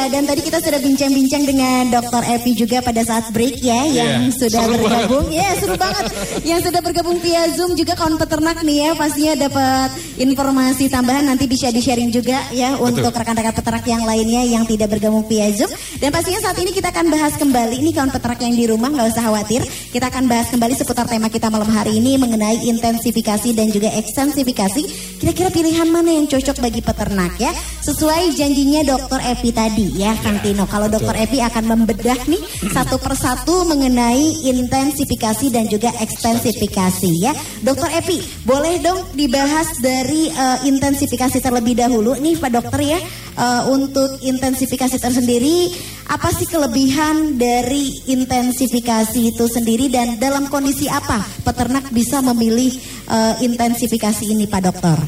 Indonesia 0.00 0.16
dan 0.16 0.24
tadi 0.24 0.40
kita 0.40 0.58
sudah 0.64 0.80
bincang-bincang 0.80 1.42
dengan 1.44 1.82
Dr. 1.92 2.22
Epi 2.24 2.52
juga 2.56 2.80
pada 2.80 3.02
saat 3.04 3.28
break 3.36 3.60
ya 3.60 3.84
yang 3.84 4.32
sudah 4.32 4.64
seru 4.64 4.80
bergabung. 4.80 5.26
Ya, 5.28 5.48
seru 5.60 5.76
banget. 5.76 6.04
yang 6.40 6.60
sudah 6.64 6.80
bergabung 6.80 7.18
via 7.20 7.52
Zoom 7.52 7.76
juga 7.76 7.92
kawan 7.92 8.16
peternak 8.16 8.64
nih 8.64 8.88
ya 8.88 8.90
pastinya 8.96 9.34
dapat 9.48 9.88
informasi 10.20 10.92
tambahan 10.92 11.24
nanti 11.24 11.48
bisa 11.48 11.72
di-sharing 11.72 12.12
juga 12.12 12.44
ya 12.52 12.76
untuk 12.76 13.08
rekan-rekan 13.08 13.56
peternak 13.56 13.86
yang 13.88 14.04
lainnya 14.04 14.44
yang 14.44 14.68
tidak 14.68 14.92
bergabung 14.92 15.24
via 15.24 15.48
Zoom. 15.56 15.72
Dan 15.96 16.12
pastinya 16.12 16.44
saat 16.44 16.60
ini 16.60 16.76
kita 16.76 16.92
akan 16.92 17.08
bahas 17.08 17.40
kembali 17.40 17.80
ini 17.80 17.96
kawan 17.96 18.12
peternak 18.12 18.40
yang 18.44 18.52
di 18.52 18.64
rumah 18.68 18.92
nggak 18.92 19.08
usah 19.16 19.24
khawatir. 19.32 19.64
Kita 19.64 20.12
akan 20.12 20.28
bahas 20.28 20.52
kembali 20.52 20.74
seputar 20.76 21.08
tema 21.08 21.32
kita 21.32 21.48
malam 21.48 21.72
hari 21.72 21.96
ini 21.96 22.20
mengenai 22.20 22.68
intensifikasi 22.68 23.56
dan 23.56 23.72
juga 23.72 23.88
ekstensifikasi. 23.96 24.82
Kira-kira 25.24 25.48
pilihan 25.48 25.88
mana 25.88 26.12
yang 26.12 26.28
cocok 26.28 26.60
bagi 26.60 26.84
peternak 26.84 27.40
ya? 27.40 27.52
Sesuai 27.80 28.36
janjinya 28.36 28.84
Dokter 28.84 29.24
Epi 29.24 29.56
tadi 29.56 29.88
ya, 29.96 30.12
Kang 30.20 30.36
Tino. 30.44 30.68
Kalau 30.68 30.92
Dokter 30.92 31.16
Epi 31.16 31.40
akan 31.40 31.64
membedah 31.64 32.28
nih 32.28 32.42
satu 32.68 33.00
persatu 33.00 33.64
mengenai 33.64 34.44
intensifikasi 34.44 35.48
dan 35.48 35.64
juga 35.64 35.88
ekstensifikasi 35.96 37.10
ya. 37.24 37.32
Dokter 37.64 37.88
Epi, 38.04 38.20
boleh 38.44 38.84
dong 38.84 39.00
dibahas 39.16 39.80
dari 39.80 40.09
eh, 40.10 40.58
intensifikasi 40.66 41.38
terlebih 41.38 41.78
dahulu 41.78 42.18
nih 42.18 42.36
Pak 42.36 42.50
Dokter 42.50 42.80
ya. 42.82 43.00
Eh, 43.40 43.62
untuk 43.70 44.20
intensifikasi 44.20 44.98
tersendiri, 44.98 45.70
apa 46.10 46.28
sih 46.34 46.44
kelebihan 46.44 47.38
dari 47.38 47.88
intensifikasi 48.10 49.32
itu 49.32 49.46
sendiri 49.46 49.86
dan 49.88 50.18
dalam 50.18 50.50
kondisi 50.50 50.90
apa 50.90 51.22
peternak 51.46 51.88
bisa 51.94 52.20
memilih 52.20 52.74
eh, 53.08 53.34
intensifikasi 53.46 54.24
ini 54.28 54.44
Pak 54.50 54.62
Dokter? 54.66 54.98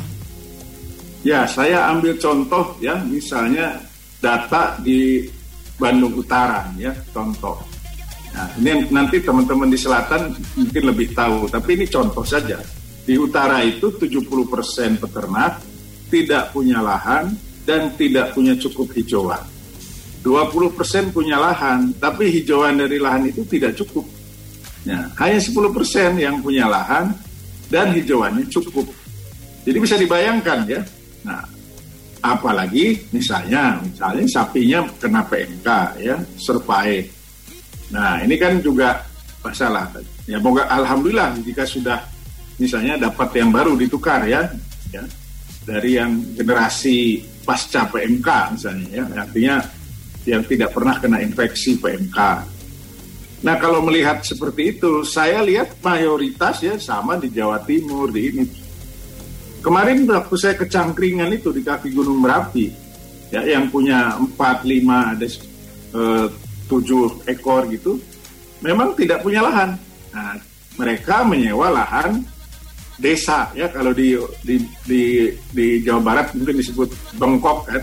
Ya, 1.22 1.46
saya 1.46 1.86
ambil 1.92 2.18
contoh 2.18 2.74
ya, 2.82 2.98
misalnya 3.06 3.78
data 4.18 4.78
di 4.82 5.26
Bandung 5.78 6.18
Utara 6.18 6.66
ya, 6.78 6.90
contoh. 7.14 7.58
Nah, 8.32 8.48
ini 8.56 8.88
nanti 8.88 9.20
teman-teman 9.20 9.68
di 9.68 9.76
selatan 9.76 10.32
mungkin 10.56 10.82
lebih 10.88 11.12
tahu, 11.12 11.52
tapi 11.52 11.76
ini 11.76 11.86
contoh 11.86 12.24
saja. 12.24 12.56
Di 13.02 13.18
utara 13.18 13.66
itu 13.66 13.90
70% 13.90 15.02
peternak 15.02 15.58
tidak 16.06 16.54
punya 16.54 16.78
lahan 16.78 17.34
dan 17.66 17.94
tidak 17.98 18.30
punya 18.36 18.54
cukup 18.54 18.94
hijauan. 18.94 19.42
20% 20.22 21.10
punya 21.10 21.34
lahan, 21.42 21.90
tapi 21.98 22.30
hijauan 22.30 22.78
dari 22.78 23.02
lahan 23.02 23.26
itu 23.26 23.42
tidak 23.42 23.74
cukup. 23.74 24.06
Ya, 24.86 25.10
hanya 25.18 25.38
10% 25.42 26.14
yang 26.18 26.38
punya 26.38 26.70
lahan 26.70 27.10
dan 27.66 27.90
hijauannya 27.90 28.46
cukup. 28.46 28.86
Jadi 29.66 29.78
bisa 29.78 29.98
dibayangkan 29.98 30.58
ya. 30.70 30.82
Nah, 31.26 31.42
apalagi 32.22 33.02
misalnya, 33.10 33.82
misalnya 33.82 34.26
sapinya 34.30 34.86
kena 34.98 35.26
PMK 35.26 35.68
ya, 35.98 36.16
serpai. 36.38 37.02
Nah, 37.90 38.22
ini 38.22 38.38
kan 38.38 38.62
juga 38.62 39.02
masalah. 39.42 39.90
Ya, 40.26 40.38
moga 40.38 40.70
alhamdulillah 40.70 41.34
jika 41.42 41.66
sudah 41.66 41.98
misalnya 42.56 42.98
dapat 42.98 43.28
yang 43.38 43.50
baru 43.52 43.76
ditukar 43.76 44.26
ya, 44.28 44.48
ya 44.92 45.04
dari 45.62 45.96
yang 45.96 46.18
generasi 46.34 47.22
pasca 47.46 47.86
PMK 47.86 48.28
misalnya 48.58 48.88
ya, 48.90 49.04
artinya 49.22 49.56
yang 50.26 50.42
tidak 50.46 50.70
pernah 50.70 50.98
kena 50.98 51.18
infeksi 51.22 51.78
PMK. 51.78 52.18
Nah 53.42 53.58
kalau 53.58 53.82
melihat 53.82 54.22
seperti 54.22 54.78
itu, 54.78 55.02
saya 55.02 55.42
lihat 55.42 55.82
mayoritas 55.82 56.62
ya 56.62 56.78
sama 56.78 57.18
di 57.18 57.26
Jawa 57.26 57.58
Timur 57.66 58.06
di 58.14 58.20
ini. 58.30 58.44
Kemarin 59.62 60.06
waktu 60.06 60.34
saya 60.38 60.54
ke 60.58 60.66
Cangkringan 60.66 61.30
itu 61.34 61.50
di 61.50 61.62
kaki 61.62 61.90
Gunung 61.94 62.22
Merapi, 62.22 62.70
ya 63.34 63.42
yang 63.46 63.70
punya 63.70 64.14
4, 64.18 64.34
5, 64.34 65.14
ada 65.14 65.26
eh, 65.26 66.26
7 66.66 67.30
ekor 67.30 67.66
gitu, 67.70 67.98
memang 68.62 68.94
tidak 68.94 69.22
punya 69.22 69.42
lahan. 69.42 69.78
Nah, 70.14 70.38
mereka 70.78 71.26
menyewa 71.26 71.70
lahan 71.70 72.22
desa 73.00 73.48
ya. 73.56 73.68
Kalau 73.70 73.92
di 73.94 74.16
di 74.44 74.56
di, 74.84 75.02
di 75.52 75.66
Jawa 75.80 76.00
Barat 76.02 76.26
mungkin 76.36 76.58
disebut 76.58 76.88
bengkok 77.16 77.58
kan, 77.68 77.82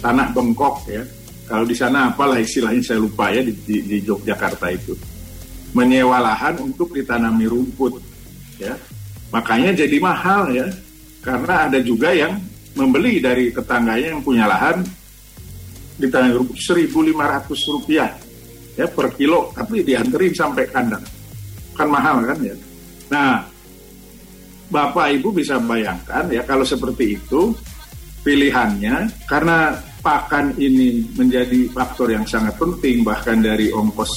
tanah 0.00 0.32
bengkok 0.32 0.86
ya. 0.88 1.02
Kalau 1.46 1.62
di 1.62 1.76
sana 1.78 2.10
apalah 2.10 2.42
istilahnya 2.42 2.82
saya 2.82 2.98
lupa 2.98 3.30
ya 3.30 3.38
di, 3.46 3.54
di, 3.54 3.76
di 3.86 3.96
Yogyakarta 4.02 4.66
itu. 4.74 4.98
Menyewa 5.76 6.18
lahan 6.18 6.58
untuk 6.58 6.90
ditanami 6.90 7.46
rumput 7.46 8.02
ya. 8.58 8.74
Makanya 9.30 9.76
jadi 9.86 9.96
mahal 10.02 10.50
ya. 10.50 10.66
Karena 11.22 11.70
ada 11.70 11.78
juga 11.82 12.14
yang 12.14 12.38
membeli 12.74 13.18
dari 13.18 13.50
tetangganya 13.50 14.14
yang 14.14 14.22
punya 14.22 14.46
lahan 14.46 14.82
ditanami 15.96 16.34
rumput 16.34 16.58
1.500 16.58 17.74
rupiah 17.78 18.10
ya 18.74 18.86
per 18.90 19.14
kilo. 19.14 19.54
Tapi 19.54 19.86
dianterin 19.86 20.34
sampai 20.34 20.66
kandang. 20.66 21.06
Kan 21.78 21.88
mahal 21.94 22.26
kan 22.26 22.38
ya. 22.42 22.56
Nah 23.06 23.55
bapak 24.66 25.20
ibu 25.20 25.30
bisa 25.30 25.58
bayangkan 25.62 26.26
ya 26.30 26.42
kalau 26.42 26.66
seperti 26.66 27.18
itu 27.18 27.54
pilihannya 28.26 29.26
karena 29.30 29.78
pakan 30.02 30.54
ini 30.58 31.06
menjadi 31.14 31.70
faktor 31.70 32.10
yang 32.14 32.26
sangat 32.26 32.58
penting 32.58 33.06
bahkan 33.06 33.38
dari 33.38 33.70
ongkos 33.70 34.10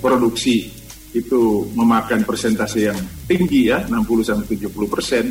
produksi 0.00 0.78
itu 1.16 1.64
memakan 1.72 2.22
persentase 2.24 2.92
yang 2.92 2.98
tinggi 3.24 3.72
ya 3.72 3.84
60 3.88 4.28
sampai 4.28 4.46
70 4.46 4.92
persen. 4.92 5.24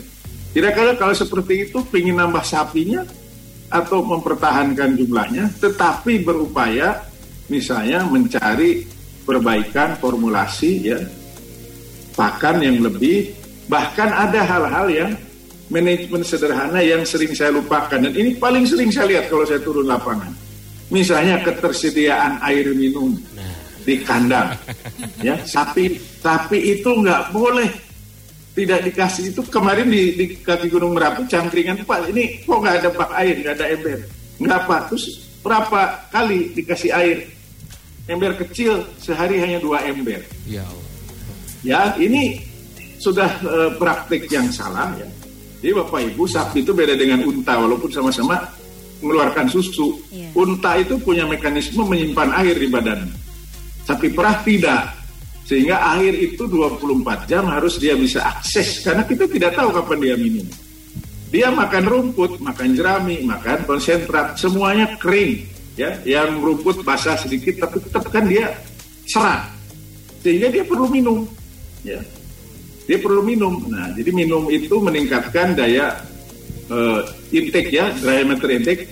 Kira-kira 0.52 0.98
kalau 0.98 1.14
seperti 1.14 1.70
itu 1.70 1.86
ingin 1.94 2.18
nambah 2.18 2.42
sapinya 2.42 3.06
atau 3.70 4.02
mempertahankan 4.02 4.98
jumlahnya, 4.98 5.54
tetapi 5.62 6.26
berupaya 6.26 7.06
misalnya 7.52 8.08
mencari 8.10 8.88
perbaikan 9.28 10.00
formulasi 10.02 10.72
ya 10.82 11.00
pakan 12.18 12.64
yang 12.64 12.82
lebih 12.82 13.37
bahkan 13.68 14.10
ada 14.12 14.42
hal-hal 14.44 14.88
yang 14.90 15.12
manajemen 15.68 16.24
sederhana 16.24 16.80
yang 16.80 17.04
sering 17.04 17.32
saya 17.36 17.54
lupakan. 17.56 18.00
Dan 18.00 18.16
ini 18.16 18.36
paling 18.36 18.64
sering 18.64 18.92
saya 18.92 19.08
lihat 19.12 19.26
kalau 19.32 19.44
saya 19.44 19.60
turun 19.62 19.88
lapangan. 19.88 20.32
Misalnya 20.88 21.44
ketersediaan 21.44 22.40
air 22.44 22.72
minum 22.72 23.16
di 23.84 24.04
kandang. 24.04 24.56
Ya 25.26 25.34
sapi. 25.44 25.98
Sapi 26.22 26.78
itu 26.78 26.88
nggak 26.88 27.34
boleh 27.36 27.68
tidak 28.56 28.86
dikasih. 28.88 29.36
Itu 29.36 29.42
kemarin 29.50 29.92
di, 29.92 30.16
di 30.16 30.26
kaki 30.40 30.72
Gunung 30.72 30.96
Merapi 30.96 31.28
cangkringan 31.28 31.84
pak 31.84 32.10
ini 32.10 32.42
kok 32.46 32.58
nggak 32.58 32.76
ada 32.82 32.90
bak 32.94 33.12
air 33.18 33.36
nggak 33.44 33.56
ada 33.60 33.66
ember? 33.74 34.00
Nggak 34.38 34.58
apa 34.64 34.78
terus 34.90 35.06
berapa 35.42 35.82
kali 36.14 36.56
dikasih 36.56 36.92
air? 36.96 37.18
Ember 38.08 38.40
kecil 38.40 38.88
sehari 39.04 39.44
hanya 39.44 39.60
dua 39.60 39.84
ember. 39.84 40.24
Ya 40.48 40.64
ya 41.66 41.92
ini 42.00 42.47
sudah 42.98 43.30
eh, 43.42 43.72
praktik 43.78 44.30
yang 44.30 44.50
salah 44.50 44.92
ya. 44.98 45.08
Jadi 45.58 45.74
bapak 45.74 46.14
ibu 46.14 46.30
sapi 46.30 46.62
itu 46.62 46.70
beda 46.70 46.94
dengan 46.94 47.26
unta 47.26 47.58
walaupun 47.58 47.90
sama-sama 47.90 48.38
mengeluarkan 49.02 49.50
susu. 49.50 49.98
Unta 50.38 50.78
itu 50.78 51.02
punya 51.02 51.26
mekanisme 51.26 51.82
menyimpan 51.82 52.30
air 52.38 52.56
di 52.58 52.70
badan. 52.70 53.10
Sapi 53.86 54.14
perah 54.14 54.38
tidak. 54.46 54.94
Sehingga 55.48 55.80
air 55.98 56.12
itu 56.14 56.44
24 56.44 57.26
jam 57.26 57.48
harus 57.48 57.80
dia 57.80 57.96
bisa 57.98 58.22
akses. 58.22 58.86
Karena 58.86 59.02
kita 59.08 59.26
tidak 59.26 59.58
tahu 59.58 59.74
kapan 59.74 59.98
dia 60.04 60.16
minum. 60.20 60.48
Dia 61.34 61.50
makan 61.50 61.84
rumput 61.88 62.38
makan 62.38 62.78
jerami 62.78 63.26
makan 63.26 63.66
konsentrat. 63.66 64.38
Semuanya 64.38 64.94
kering 65.02 65.42
ya. 65.74 65.98
Yang 66.06 66.30
rumput 66.38 66.86
basah 66.86 67.18
sedikit 67.18 67.66
tapi 67.66 67.82
tetap 67.82 68.06
kan 68.14 68.30
dia 68.30 68.54
serang 69.08 69.58
sehingga 70.22 70.52
dia 70.52 70.64
perlu 70.68 70.92
minum 70.92 71.24
ya 71.88 72.04
dia 72.88 72.98
perlu 72.98 73.22
minum. 73.22 73.68
Nah 73.68 73.92
jadi 73.92 74.10
minum 74.16 74.48
itu 74.48 74.80
meningkatkan 74.80 75.60
daya 75.60 76.00
eh, 76.72 77.02
intake 77.36 77.70
ya 77.76 77.92
diameter 78.00 78.48
intake. 78.48 78.88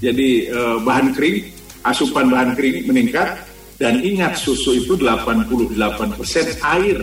Jadi 0.00 0.48
eh, 0.48 0.76
bahan 0.80 1.12
kering 1.12 1.52
asupan 1.84 2.32
bahan 2.32 2.56
kering 2.56 2.88
meningkat. 2.88 3.44
Dan 3.76 4.00
ingat 4.00 4.40
susu 4.40 4.72
itu 4.72 4.96
88% 4.96 5.76
air. 6.80 6.96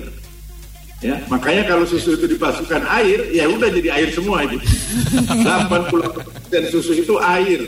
Ya 1.06 1.22
makanya 1.30 1.70
kalau 1.70 1.86
susu 1.86 2.18
itu 2.18 2.26
dipasukan 2.26 2.82
air 2.90 3.30
ya 3.30 3.46
udah 3.46 3.70
jadi 3.70 3.94
air 3.94 4.10
semua 4.10 4.42
itu. 4.42 4.58
80% 5.46 6.74
susu 6.74 6.98
itu 6.98 7.14
air. 7.22 7.62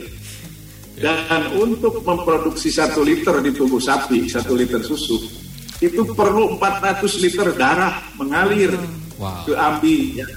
Dan 0.97 1.53
untuk 1.53 2.01
memproduksi 2.01 2.73
satu 2.73 3.05
liter 3.05 3.45
di 3.45 3.53
tubuh 3.53 3.77
sapi 3.77 4.25
satu 4.25 4.57
liter 4.57 4.81
susu 4.81 5.44
itu 5.83 6.01
perlu 6.15 6.55
400 6.55 7.23
liter 7.23 7.47
darah 7.55 7.99
mengalir 8.15 8.71
ke 9.43 9.53
ambi 9.55 10.19
ya. 10.19 10.27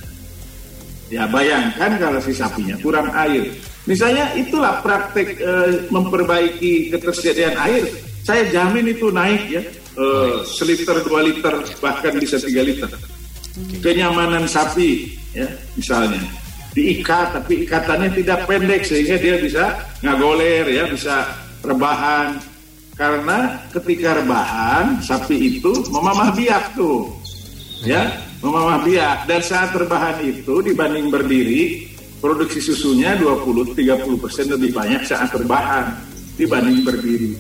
ya 1.11 1.23
bayangkan 1.31 1.99
kalau 1.99 2.21
si 2.23 2.35
sapinya 2.35 2.75
kurang 2.83 3.11
air. 3.15 3.55
Misalnya 3.89 4.37
itulah 4.37 4.85
praktek 4.85 5.39
eh, 5.41 5.89
memperbaiki 5.89 6.93
ketersediaan 6.93 7.57
air. 7.57 7.89
Saya 8.27 8.45
jamin 8.53 8.93
itu 8.93 9.09
naik 9.09 9.43
ya. 9.49 9.63
Eh, 9.99 10.33
seliter 10.45 11.01
dua 11.03 11.25
liter 11.25 11.55
bahkan 11.81 12.15
bisa 12.19 12.37
tiga 12.39 12.63
liter. 12.63 12.91
Kenyamanan 13.83 14.47
sapi 14.47 15.17
ya 15.33 15.49
misalnya. 15.79 16.21
Diikat 16.77 17.35
tapi 17.35 17.67
ikatannya 17.67 18.13
tidak 18.13 18.47
pendek 18.47 18.87
sehingga 18.87 19.17
dia 19.19 19.41
bisa 19.41 19.83
ngagoler 20.05 20.69
ya 20.69 20.85
bisa 20.87 21.27
rebahan 21.65 22.39
karena 22.99 23.63
ketika 23.71 24.19
rebahan 24.19 24.99
sapi 24.99 25.57
itu 25.63 25.71
memamah 25.95 26.35
biak 26.35 26.75
tuh. 26.75 27.15
Ya 27.87 28.11
memamah 28.43 28.83
biak. 28.83 29.31
Dan 29.31 29.41
saat 29.41 29.71
rebahan 29.71 30.19
itu 30.27 30.59
dibanding 30.59 31.07
berdiri 31.07 31.87
produksi 32.19 32.59
susunya 32.59 33.15
20-30% 33.15 33.79
lebih 34.59 34.75
banyak 34.75 35.07
saat 35.07 35.31
rebahan 35.31 35.95
dibanding 36.35 36.83
berdiri. 36.83 37.39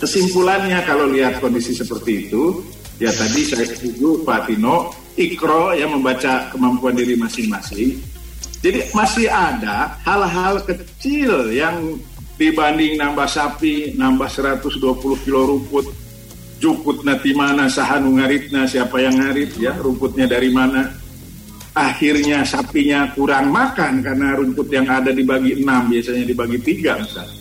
Kesimpulannya 0.00 0.80
kalau 0.88 1.12
lihat 1.12 1.44
kondisi 1.44 1.76
seperti 1.76 2.28
itu 2.28 2.64
ya 2.96 3.12
tadi 3.12 3.44
saya 3.44 3.68
setuju 3.68 4.24
Pak 4.24 4.48
Tino 4.48 4.96
ikro 5.20 5.76
ya 5.76 5.84
membaca 5.84 6.48
kemampuan 6.48 6.96
diri 6.96 7.20
masing-masing. 7.20 8.00
Jadi 8.60 8.92
masih 8.92 9.28
ada 9.28 9.96
hal-hal 10.04 10.60
kecil 10.64 11.48
yang 11.52 11.96
dibanding 12.40 12.96
nambah 12.96 13.28
sapi, 13.28 13.92
nambah 14.00 14.24
120 14.32 14.80
kilo 15.28 15.40
rumput, 15.44 15.92
jukut 16.56 17.04
nanti 17.04 17.36
mana, 17.36 17.68
sahanu 17.68 18.16
ngaritna, 18.16 18.64
siapa 18.64 18.96
yang 18.96 19.20
ngarit 19.20 19.60
ya, 19.60 19.76
rumputnya 19.76 20.24
dari 20.24 20.48
mana. 20.48 20.88
Akhirnya 21.76 22.42
sapinya 22.48 23.12
kurang 23.12 23.52
makan 23.52 24.00
karena 24.00 24.40
rumput 24.40 24.72
yang 24.72 24.88
ada 24.88 25.12
dibagi 25.12 25.60
enam, 25.60 25.92
biasanya 25.92 26.24
dibagi 26.24 26.58
tiga 26.64 26.96
misalnya. 26.96 27.36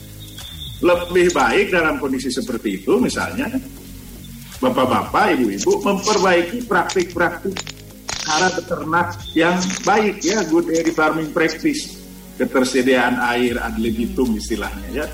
Lebih 0.84 1.28
baik 1.32 1.72
dalam 1.72 1.96
kondisi 1.96 2.28
seperti 2.28 2.84
itu 2.84 3.00
misalnya, 3.00 3.48
bapak-bapak, 4.60 5.40
ibu-ibu 5.40 5.80
memperbaiki 5.80 6.68
praktik-praktik 6.68 7.56
cara 8.30 8.52
beternak 8.52 9.16
yang 9.32 9.56
baik 9.88 10.22
ya 10.22 10.44
good 10.52 10.70
dairy 10.70 10.94
farming 10.94 11.32
practice 11.34 11.99
ketersediaan 12.40 13.20
air 13.36 13.60
ad 13.60 13.76
libitum 13.76 14.40
istilahnya 14.40 15.04
ya. 15.04 15.06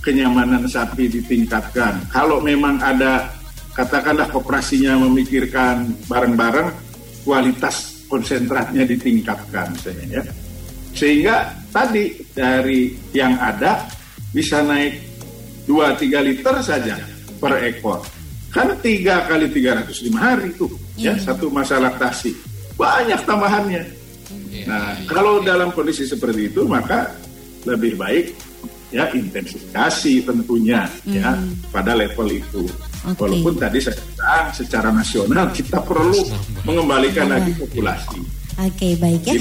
Kenyamanan 0.00 0.64
sapi 0.64 1.12
ditingkatkan. 1.12 2.08
Kalau 2.08 2.40
memang 2.40 2.80
ada 2.80 3.28
katakanlah 3.76 4.32
operasinya 4.32 4.96
memikirkan 5.04 5.92
bareng-bareng 6.08 6.72
kualitas 7.20 8.08
konsentratnya 8.08 8.88
ditingkatkan 8.88 9.76
misalnya 9.76 10.06
ya. 10.08 10.22
Sehingga 10.96 11.52
tadi 11.68 12.16
dari 12.32 12.96
yang 13.12 13.36
ada 13.36 13.84
bisa 14.32 14.64
naik 14.64 14.96
2-3 15.68 16.26
liter 16.26 16.54
saja 16.64 16.96
per 17.36 17.60
ekor. 17.68 18.00
Kan 18.50 18.72
tiga 18.82 19.28
kali 19.28 19.52
305 19.52 20.16
hari 20.16 20.48
tuh 20.56 20.72
ya. 20.96 21.12
Satu 21.20 21.52
masa 21.52 21.76
laktasi 21.76 22.32
banyak 22.80 23.20
tambahannya. 23.28 23.99
Nah, 24.66 24.94
kalau 25.08 25.42
dalam 25.42 25.74
kondisi 25.74 26.06
seperti 26.06 26.52
itu 26.52 26.66
maka 26.68 27.10
lebih 27.66 27.98
baik 27.98 28.32
ya 28.90 29.06
intensifikasi 29.14 30.26
tentunya 30.26 30.86
ya 31.06 31.38
pada 31.70 31.94
level 31.94 32.26
itu. 32.30 32.66
Oke. 33.06 33.16
Walaupun 33.22 33.56
tadi 33.56 33.78
saya 33.80 33.96
bilang 33.96 34.46
secara 34.52 34.88
nasional 34.92 35.46
kita 35.54 35.80
perlu 35.80 36.20
mengembalikan 36.66 37.30
lagi 37.30 37.54
populasi. 37.56 38.20
Oke 38.60 38.92
baik 39.00 39.24
ya. 39.24 39.34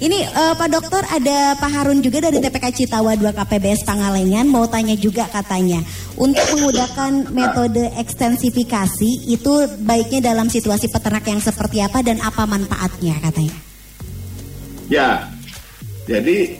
Ini 0.00 0.18
eh, 0.24 0.54
Pak 0.56 0.68
Dokter 0.72 1.02
ada 1.12 1.52
Pak 1.60 1.70
Harun 1.70 2.00
juga 2.00 2.24
dari 2.24 2.40
TPK 2.40 2.72
Citawa 2.72 3.12
2 3.18 3.36
KPBS 3.36 3.84
Pangalengan 3.84 4.48
mau 4.48 4.64
tanya 4.64 4.96
juga 4.96 5.28
katanya 5.28 5.84
untuk 6.16 6.42
menggunakan 6.56 7.28
metode 7.36 7.92
ekstensifikasi 8.00 9.28
itu 9.28 9.52
baiknya 9.84 10.32
dalam 10.32 10.48
situasi 10.48 10.88
peternak 10.88 11.26
yang 11.28 11.42
seperti 11.42 11.84
apa 11.84 12.00
dan 12.00 12.22
apa 12.24 12.48
manfaatnya 12.48 13.20
katanya. 13.20 13.71
Ya, 14.92 15.24
jadi 16.04 16.52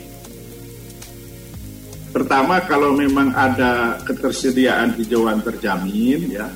pertama 2.16 2.64
kalau 2.64 2.96
memang 2.96 3.28
ada 3.36 4.00
ketersediaan 4.08 4.96
hijauan 4.96 5.44
terjamin 5.44 6.32
ya, 6.32 6.48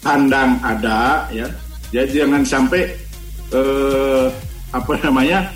kandang 0.00 0.56
ada 0.64 1.28
ya, 1.28 1.44
jadi 1.92 2.24
jangan 2.24 2.48
sampai 2.48 2.88
eh, 3.52 4.32
apa 4.72 4.96
namanya 5.04 5.52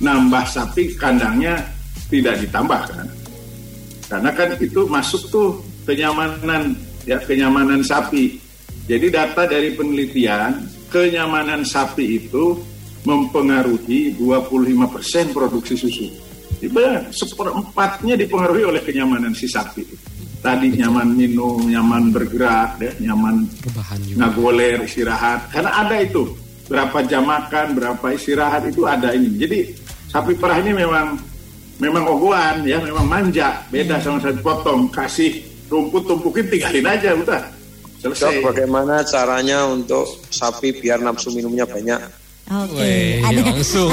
nambah 0.00 0.48
sapi 0.48 0.96
kandangnya 0.96 1.60
tidak 2.08 2.40
ditambahkan, 2.40 3.04
karena 4.08 4.30
kan 4.32 4.48
itu 4.64 4.88
masuk 4.88 5.28
tuh 5.28 5.60
kenyamanan 5.84 6.72
ya 7.04 7.20
kenyamanan 7.20 7.84
sapi. 7.84 8.40
Jadi 8.88 9.12
data 9.12 9.44
dari 9.44 9.76
penelitian 9.76 10.56
kenyamanan 10.88 11.68
sapi 11.68 12.16
itu 12.16 12.72
mempengaruhi 13.04 14.16
25% 14.16 15.36
produksi 15.36 15.76
susu. 15.76 16.08
Ibarat 16.64 17.12
seperempatnya 17.12 18.16
dipengaruhi 18.16 18.64
oleh 18.64 18.80
kenyamanan 18.80 19.36
si 19.36 19.44
sapi. 19.44 19.84
Tadi 20.40 20.76
nyaman 20.76 21.16
minum, 21.16 21.60
nyaman 21.64 22.12
bergerak, 22.12 22.76
ya, 22.76 22.92
nyaman 23.00 23.48
ngagoler, 24.16 24.84
istirahat. 24.84 25.48
Karena 25.48 25.84
ada 25.84 25.96
itu 26.00 26.36
berapa 26.68 27.00
jam 27.08 27.24
makan, 27.24 27.76
berapa 27.76 28.06
istirahat 28.12 28.68
itu 28.68 28.84
ada 28.84 29.12
ini. 29.16 29.40
Jadi 29.40 29.58
sapi 30.08 30.36
perah 30.36 30.60
ini 30.60 30.76
memang 30.76 31.16
memang 31.80 32.04
ogohan 32.08 32.60
ya, 32.64 32.76
memang 32.80 33.08
manja. 33.08 33.64
Beda 33.72 34.00
sama 34.04 34.20
sapi 34.20 34.40
potong, 34.44 34.88
kasih 34.92 35.40
rumput 35.68 36.04
tumpukin 36.04 36.44
tinggalin 36.48 36.86
aja 36.92 37.16
udah 37.16 37.42
Selesai. 38.04 38.44
Dok, 38.44 38.52
bagaimana 38.52 39.00
caranya 39.08 39.64
untuk 39.64 40.04
sapi 40.28 40.76
biar 40.76 41.00
nafsu 41.00 41.32
minumnya 41.32 41.64
banyak? 41.64 42.23
Oke, 42.44 42.76
Weh, 42.76 43.24
ada 43.24 43.40
langsung. 43.40 43.88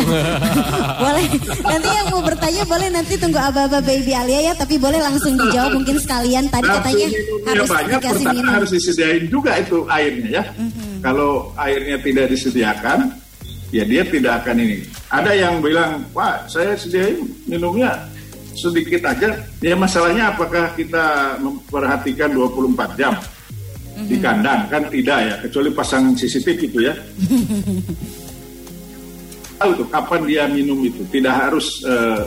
boleh 1.07 1.25
nanti 1.63 1.87
yang 1.87 2.07
mau 2.11 2.19
bertanya 2.19 2.63
boleh 2.67 2.87
nanti 2.91 3.15
tunggu 3.15 3.39
aba-aba 3.39 3.79
baby 3.79 4.11
Alia 4.11 4.51
ya 4.51 4.53
tapi 4.59 4.75
boleh 4.75 4.99
langsung 4.99 5.39
dijawab 5.39 5.79
mungkin 5.79 5.95
sekalian 5.95 6.51
tadi 6.51 6.67
Nafsu 6.67 6.83
katanya 6.83 7.07
minumnya 7.07 7.47
harus 7.47 7.69
banyak, 7.71 7.99
dikasih 8.03 8.25
pertama 8.27 8.35
minum. 8.35 8.51
harus 8.59 8.71
disediain 8.75 9.23
juga 9.31 9.51
itu 9.55 9.77
airnya 9.87 10.29
ya. 10.29 10.43
Kalau 10.99 11.31
airnya 11.55 11.97
tidak 12.03 12.25
disediakan, 12.27 12.99
ya 13.71 13.83
dia 13.87 14.03
tidak 14.03 14.33
akan 14.43 14.55
ini. 14.59 14.77
Ada 15.07 15.31
yang 15.31 15.63
bilang, 15.63 16.03
Pak, 16.11 16.51
saya 16.51 16.75
sediain 16.75 17.23
minumnya 17.47 18.03
sedikit 18.59 19.07
aja. 19.07 19.31
Ya 19.63 19.79
masalahnya 19.79 20.35
apakah 20.35 20.75
kita 20.75 21.39
memperhatikan 21.39 22.35
24 22.35 22.99
jam 22.99 23.15
di 24.11 24.19
kandang? 24.19 24.67
Kan 24.67 24.91
tidak 24.91 25.19
ya, 25.23 25.35
kecuali 25.39 25.71
pasang 25.71 26.11
CCTV 26.19 26.59
itu 26.67 26.79
ya. 26.83 26.93
Tahu 29.61 29.77
tuh 29.77 29.87
kapan 29.93 30.21
dia 30.25 30.43
minum 30.49 30.81
itu. 30.81 31.05
Tidak 31.05 31.29
harus 31.29 31.85
eh, 31.85 32.25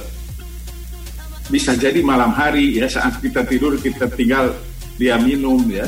bisa 1.50 1.74
jadi 1.74 1.98
malam 2.00 2.30
hari 2.30 2.78
ya 2.78 2.86
saat 2.86 3.18
kita 3.18 3.42
tidur 3.42 3.74
kita 3.76 4.06
tinggal 4.14 4.54
dia 4.94 5.18
minum 5.18 5.58
ya. 5.66 5.82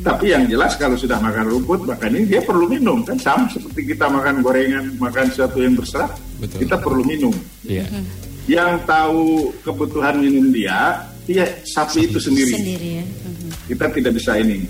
Tapi 0.00 0.32
yang 0.32 0.48
jelas 0.48 0.80
kalau 0.80 0.96
sudah 0.96 1.20
makan 1.20 1.52
rumput 1.52 1.84
makan 1.84 2.16
ini 2.16 2.24
dia 2.32 2.40
perlu 2.40 2.64
minum 2.64 3.04
kan 3.04 3.20
sama 3.20 3.52
seperti 3.52 3.92
kita 3.92 4.08
makan 4.08 4.40
gorengan 4.40 4.96
makan 4.96 5.28
sesuatu 5.28 5.60
yang 5.60 5.76
berserat 5.76 6.16
Betul. 6.40 6.64
kita 6.64 6.80
perlu 6.80 7.04
minum. 7.04 7.34
Iya. 7.68 7.84
Yang 8.48 8.72
tahu 8.88 9.52
kebutuhan 9.60 10.16
minum 10.16 10.48
dia 10.48 11.04
dia 11.28 11.44
sapi 11.68 12.08
itu 12.08 12.16
sendiri. 12.16 12.56
Sendiri 12.56 12.88
ya. 12.98 13.04
Mhm. 13.04 13.48
Kita 13.68 13.86
tidak 13.92 14.12
bisa 14.16 14.32
ini. 14.40 14.64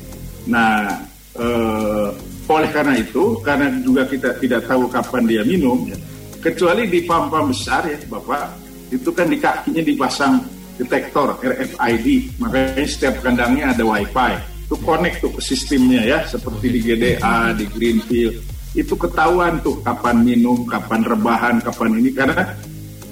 Nah 0.51 0.99
eh, 1.39 2.09
oleh 2.51 2.71
karena 2.75 2.99
itu 2.99 3.39
karena 3.47 3.71
juga 3.81 4.03
kita 4.11 4.35
tidak 4.43 4.67
tahu 4.67 4.91
kapan 4.91 5.23
dia 5.31 5.43
minum 5.47 5.87
ya, 5.87 5.97
kecuali 6.43 6.91
di 6.91 7.07
pam-pam 7.07 7.55
besar 7.55 7.87
ya 7.87 7.99
bapak 8.11 8.71
itu 8.91 9.11
kan 9.15 9.31
di 9.31 9.39
kakinya 9.39 9.83
dipasang 9.87 10.43
detektor 10.81 11.39
RFID 11.45 12.41
makanya 12.41 12.87
setiap 12.89 13.21
kandangnya 13.23 13.77
ada 13.77 13.85
wifi. 13.87 14.35
Itu 14.67 14.79
connect 14.87 15.23
tuh 15.23 15.35
ke 15.35 15.43
sistemnya 15.43 16.03
ya 16.07 16.19
seperti 16.27 16.67
di 16.71 16.81
GDA 16.83 17.55
di 17.55 17.67
Greenfield. 17.71 18.35
Itu 18.75 18.95
ketahuan 18.95 19.59
tuh 19.63 19.83
kapan 19.83 20.23
minum 20.23 20.63
kapan 20.67 21.03
rebahan 21.03 21.59
kapan 21.59 21.99
ini 21.99 22.11
karena 22.15 22.55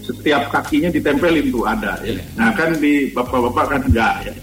setiap 0.03 0.49
kakinya 0.55 0.89
ditempelin 0.89 1.51
tuh 1.51 1.67
ada 1.67 1.99
ya. 2.03 2.17
Nah 2.39 2.55
kan 2.55 2.79
di 2.79 3.11
bapak-bapak 3.11 3.67
kan 3.69 3.81
enggak 3.91 4.15
ya. 4.31 4.35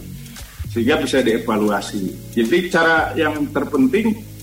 Sehingga 0.76 1.00
bisa 1.00 1.24
dievaluasi. 1.24 2.36
Jadi 2.36 2.58
cara 2.68 3.16
yang 3.16 3.48
terpenting 3.56 4.35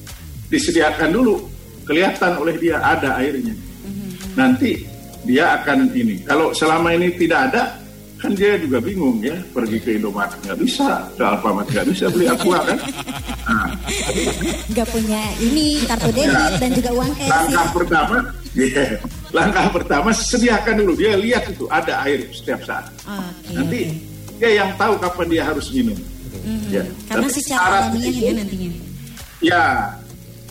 disediakan 0.53 1.09
dulu. 1.11 1.49
Kelihatan 1.83 2.39
oleh 2.39 2.55
dia 2.61 2.79
ada 2.79 3.17
airnya. 3.19 3.57
Nanti 4.37 4.85
dia 5.25 5.57
akan 5.59 5.91
ini. 5.97 6.23
Kalau 6.23 6.53
selama 6.53 6.93
ini 6.95 7.11
tidak 7.19 7.51
ada 7.51 7.63
kan 8.23 8.31
dia 8.39 8.55
juga 8.61 8.79
bingung 8.79 9.19
ya. 9.19 9.35
Pergi 9.51 9.83
ke 9.83 9.99
Indomaret 9.99 10.39
nggak 10.47 10.59
bisa 10.63 11.11
ke 11.19 11.23
Alfamart 11.27 11.67
nggak 11.73 11.87
bisa 11.91 12.07
beli 12.13 12.31
aqua 12.31 12.63
kan? 12.63 12.79
Nah, 13.43 13.75
Nggak 14.71 14.89
punya 14.95 15.23
ini 15.43 15.83
kartu 15.91 16.11
debit 16.15 16.53
dan 16.63 16.71
juga 16.71 16.91
uang 16.95 17.11
cash. 17.19 17.31
langkah 17.35 17.67
pertama 17.75 18.17
iya, 18.55 18.85
langkah 19.35 19.67
pertama 19.75 20.09
sediakan 20.15 20.75
dulu. 20.79 20.93
Dia 20.95 21.19
lihat 21.19 21.51
itu 21.51 21.67
ada 21.67 22.07
air 22.07 22.23
setiap 22.31 22.63
saat. 22.63 22.87
Oke. 23.03 23.51
nanti 23.59 23.81
dia 24.39 24.51
yang 24.63 24.71
tahu 24.79 24.95
kapan 25.03 25.27
dia 25.27 25.43
harus 25.51 25.67
minum. 25.75 25.99
Ya. 26.71 26.87
Karena 27.11 27.27
Tapi 27.27 27.39
secara 27.43 27.77
alamiah 27.91 28.15
ya 28.15 28.33
nantinya. 28.39 28.71
Ya, 29.43 29.63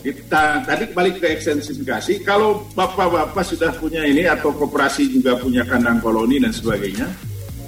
kita 0.02 0.66
tadi 0.66 0.90
balik 0.90 1.22
ke 1.22 1.30
ekstensifikasi. 1.30 2.26
Kalau 2.26 2.66
bapak-bapak 2.74 3.46
sudah 3.46 3.70
punya 3.78 4.02
ini 4.02 4.26
atau 4.26 4.50
koperasi 4.50 5.06
juga 5.06 5.38
punya 5.38 5.62
kandang 5.62 6.02
koloni 6.02 6.42
dan 6.42 6.50
sebagainya, 6.50 7.06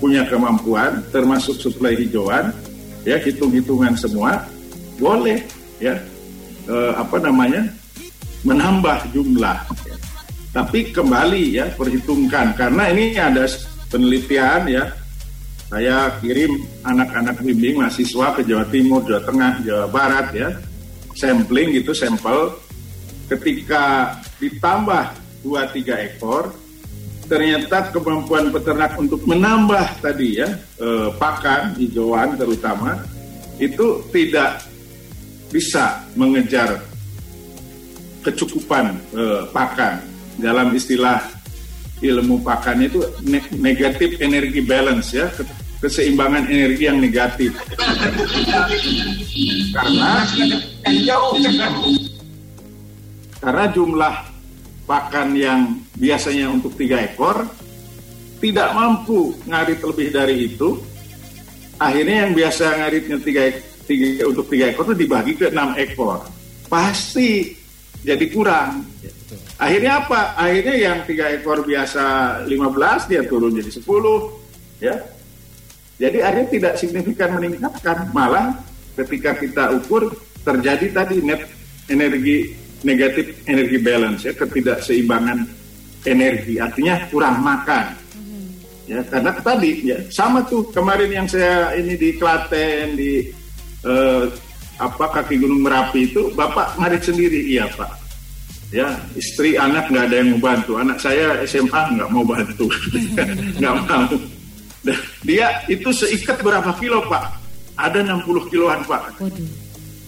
punya 0.02 0.26
kemampuan, 0.26 0.98
termasuk 1.14 1.62
suplai 1.62 1.94
hijauan, 1.94 2.50
ya 3.06 3.22
hitung-hitungan 3.22 3.94
semua, 3.94 4.42
boleh 4.98 5.46
ya 5.78 5.94
eh, 6.66 6.92
apa 6.98 7.22
namanya 7.22 7.70
menambah 8.42 9.14
jumlah. 9.14 9.58
Tapi 10.50 10.90
kembali 10.90 11.62
ya 11.62 11.70
perhitungkan 11.78 12.58
karena 12.58 12.90
ini 12.90 13.14
ada 13.14 13.46
penelitian 13.94 14.66
ya. 14.66 14.84
Saya 15.64 16.20
kirim 16.22 16.60
anak-anak 16.86 17.40
bimbing 17.42 17.82
mahasiswa 17.82 18.36
ke 18.38 18.46
Jawa 18.46 18.62
Timur, 18.70 19.02
Jawa 19.02 19.22
Tengah, 19.26 19.52
Jawa 19.64 19.86
Barat 19.90 20.28
ya 20.30 20.54
sampling 21.14 21.72
gitu 21.78 21.94
sampel. 21.96 22.58
Ketika 23.24 24.14
ditambah 24.36 25.16
2-3 25.40 26.12
ekor 26.12 26.52
ternyata 27.24 27.88
kemampuan 27.88 28.52
peternak 28.52 29.00
untuk 29.00 29.24
menambah 29.24 30.04
tadi 30.04 30.44
ya 30.44 30.48
eh, 30.76 31.08
pakan 31.16 31.72
hijauan 31.80 32.36
terutama 32.36 33.00
itu 33.56 34.04
tidak 34.12 34.60
bisa 35.48 36.04
mengejar 36.12 36.84
kecukupan 38.20 38.98
eh, 39.16 39.42
pakan. 39.52 40.04
Dalam 40.34 40.74
istilah 40.74 41.22
ilmu 42.02 42.42
pakan 42.42 42.84
itu 42.84 43.00
ne- 43.24 43.54
negatif 43.56 44.18
energi 44.18 44.60
balance 44.60 45.14
ya 45.14 45.30
keseimbangan 45.84 46.48
energi 46.48 46.88
yang 46.88 46.96
negatif. 46.96 47.52
Karena 49.76 50.24
karena 53.44 53.64
jumlah 53.76 54.14
pakan 54.88 55.28
yang 55.36 55.60
biasanya 56.00 56.48
untuk 56.48 56.72
tiga 56.80 57.04
ekor 57.04 57.44
tidak 58.40 58.72
mampu 58.72 59.36
ngarit 59.44 59.84
lebih 59.84 60.08
dari 60.08 60.36
itu 60.48 60.80
akhirnya 61.76 62.28
yang 62.28 62.32
biasa 62.32 62.64
ngaritnya 62.80 63.16
tiga, 63.20 63.42
tiga 63.84 64.24
untuk 64.24 64.48
tiga 64.48 64.72
ekor 64.72 64.88
itu 64.88 64.96
dibagi 65.04 65.36
ke 65.36 65.52
enam 65.52 65.76
ekor. 65.76 66.24
Pasti 66.72 67.52
jadi 68.00 68.24
kurang. 68.32 68.88
Akhirnya 69.60 70.04
apa? 70.04 70.32
Akhirnya 70.40 70.76
yang 70.76 70.98
tiga 71.04 71.28
ekor 71.28 71.60
biasa 71.64 72.04
15 72.48 73.10
dia 73.12 73.22
turun 73.28 73.52
jadi 73.52 73.68
10 73.68 73.84
ya 74.80 74.96
jadi 75.94 76.18
akhirnya 76.26 76.48
tidak 76.50 76.74
signifikan 76.74 77.38
meningkatkan, 77.38 78.10
malah 78.10 78.58
ketika 78.98 79.38
kita 79.38 79.64
ukur 79.78 80.10
terjadi 80.42 80.90
tadi 80.90 81.22
net 81.22 81.46
energi 81.86 82.50
negatif 82.82 83.46
energi 83.46 83.78
balance 83.80 84.26
ya 84.26 84.32
ketidakseimbangan 84.34 85.46
energi, 86.04 86.58
artinya 86.60 87.06
kurang 87.08 87.40
makan. 87.40 87.96
Ya 88.84 89.00
karena 89.08 89.32
tadi 89.40 89.80
ya 89.80 89.96
sama 90.12 90.44
tuh 90.44 90.68
kemarin 90.68 91.08
yang 91.08 91.24
saya 91.24 91.72
ini 91.72 91.96
di 91.96 92.20
Klaten 92.20 93.00
di 93.00 93.24
eh, 93.80 94.24
apa 94.76 95.06
kaki 95.08 95.40
Gunung 95.40 95.64
Merapi 95.64 96.12
itu 96.12 96.28
bapak 96.36 96.76
ngarit 96.76 97.00
sendiri 97.00 97.40
iya 97.48 97.64
pak. 97.72 97.88
Ya 98.68 98.92
istri 99.16 99.56
anak 99.56 99.88
nggak 99.88 100.10
ada 100.10 100.16
yang 100.20 100.36
mau 100.36 100.52
bantu, 100.52 100.76
anak 100.76 100.98
saya 101.00 101.40
SMA 101.46 101.96
nggak 101.96 102.10
mau 102.12 102.26
bantu, 102.26 102.66
nggak 103.62 103.74
mau. 103.88 104.33
Dia 105.24 105.64
itu 105.66 105.88
seikat 105.90 106.44
berapa 106.44 106.68
kilo 106.76 107.00
pak? 107.08 107.32
Ada 107.74 108.04
60 108.04 108.52
kiloan 108.52 108.84
pak. 108.84 109.16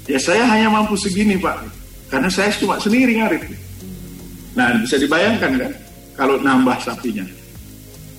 Ya 0.07 0.21
saya 0.23 0.47
hanya 0.47 0.71
mampu 0.71 0.95
segini 0.95 1.35
pak, 1.35 1.67
karena 2.07 2.31
saya 2.31 2.53
cuma 2.55 2.79
sendiri 2.79 3.19
ngarit. 3.19 3.43
Nah 4.55 4.77
bisa 4.79 4.95
dibayangkan 4.97 5.53
kan 5.59 5.73
kalau 6.15 6.39
nambah 6.39 6.79
sapinya. 6.79 7.27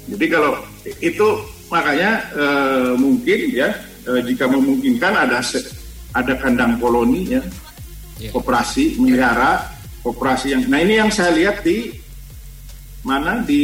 Jadi 0.07 0.25
kalau 0.27 0.59
itu 0.99 1.27
makanya 1.67 2.11
eh, 2.35 2.91
mungkin 2.99 3.39
ya 3.55 3.69
eh, 4.03 4.19
jika 4.25 4.51
memungkinkan 4.51 5.13
ada 5.15 5.39
se- 5.39 5.63
ada 6.11 6.35
kandang 6.35 6.75
koloni 6.79 7.37
ya, 7.37 7.41
koperasi 8.31 8.97
melihara 8.99 9.61
koperasi 10.03 10.57
yang. 10.57 10.61
Nah 10.67 10.79
ini 10.81 10.99
yang 10.99 11.11
saya 11.11 11.31
lihat 11.31 11.63
di 11.63 11.91
mana 13.03 13.39
di 13.43 13.61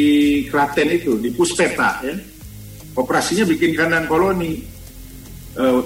Klaten 0.47 0.95
itu 0.95 1.19
di 1.19 1.27
Puspeta 1.33 1.99
ya 1.99 2.15
operasinya 2.93 3.45
bikin 3.47 3.73
kandang 3.77 4.05
koloni. 4.05 4.63
Eh, 5.53 5.81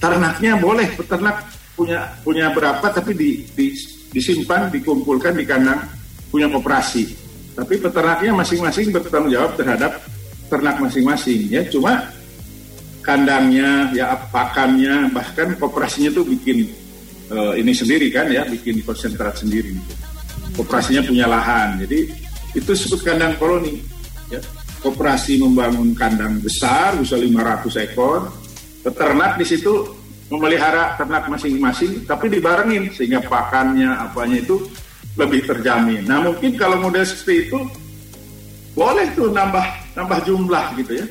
ternaknya 0.00 0.56
boleh 0.60 0.92
peternak 0.96 1.44
punya 1.76 2.08
punya 2.24 2.52
berapa 2.52 2.84
tapi 2.88 3.12
di, 3.12 3.30
di- 3.52 3.76
disimpan 4.12 4.72
dikumpulkan 4.72 5.36
di 5.36 5.44
kandang 5.44 5.84
punya 6.32 6.48
koperasi 6.48 7.04
tapi 7.56 7.80
peternaknya 7.80 8.36
masing-masing 8.36 8.92
bertanggung 8.92 9.32
jawab 9.32 9.56
terhadap 9.56 9.96
ternak 10.52 10.76
masing-masing 10.76 11.48
ya. 11.48 11.64
Cuma 11.72 12.04
kandangnya 13.00 13.88
ya 13.96 14.12
pakannya 14.28 15.08
bahkan 15.14 15.56
koperasinya 15.56 16.12
tuh 16.12 16.28
bikin 16.28 16.68
eh, 17.32 17.52
ini 17.56 17.72
sendiri 17.72 18.12
kan 18.12 18.28
ya 18.28 18.44
bikin 18.44 18.84
konsentrat 18.84 19.40
sendiri. 19.40 19.72
Koperasinya 20.52 21.00
punya 21.04 21.24
lahan. 21.28 21.80
Jadi 21.84 22.12
itu 22.52 22.68
disebut 22.72 23.00
kandang 23.04 23.36
koloni 23.40 23.80
ya 24.28 24.40
koperasi 24.86 25.42
membangun 25.42 25.90
kandang 25.98 26.38
besar 26.38 26.94
bisa 26.94 27.18
500 27.18 27.90
ekor 27.90 28.30
peternak 28.86 29.34
di 29.34 29.42
situ 29.42 29.90
memelihara 30.30 30.94
ternak 30.98 31.26
masing-masing, 31.26 32.06
tapi 32.06 32.30
dibarengin 32.30 32.90
sehingga 32.94 33.22
pakannya 33.22 33.90
apanya 33.90 34.42
itu 34.42 34.62
lebih 35.18 35.46
terjamin. 35.46 36.06
Nah 36.06 36.22
mungkin 36.22 36.54
kalau 36.54 36.78
model 36.78 37.02
seperti 37.02 37.50
itu 37.50 37.58
boleh 38.74 39.06
tuh 39.14 39.30
nambah 39.30 39.66
nambah 39.98 40.18
jumlah 40.26 40.66
gitu 40.82 41.02
ya, 41.02 41.06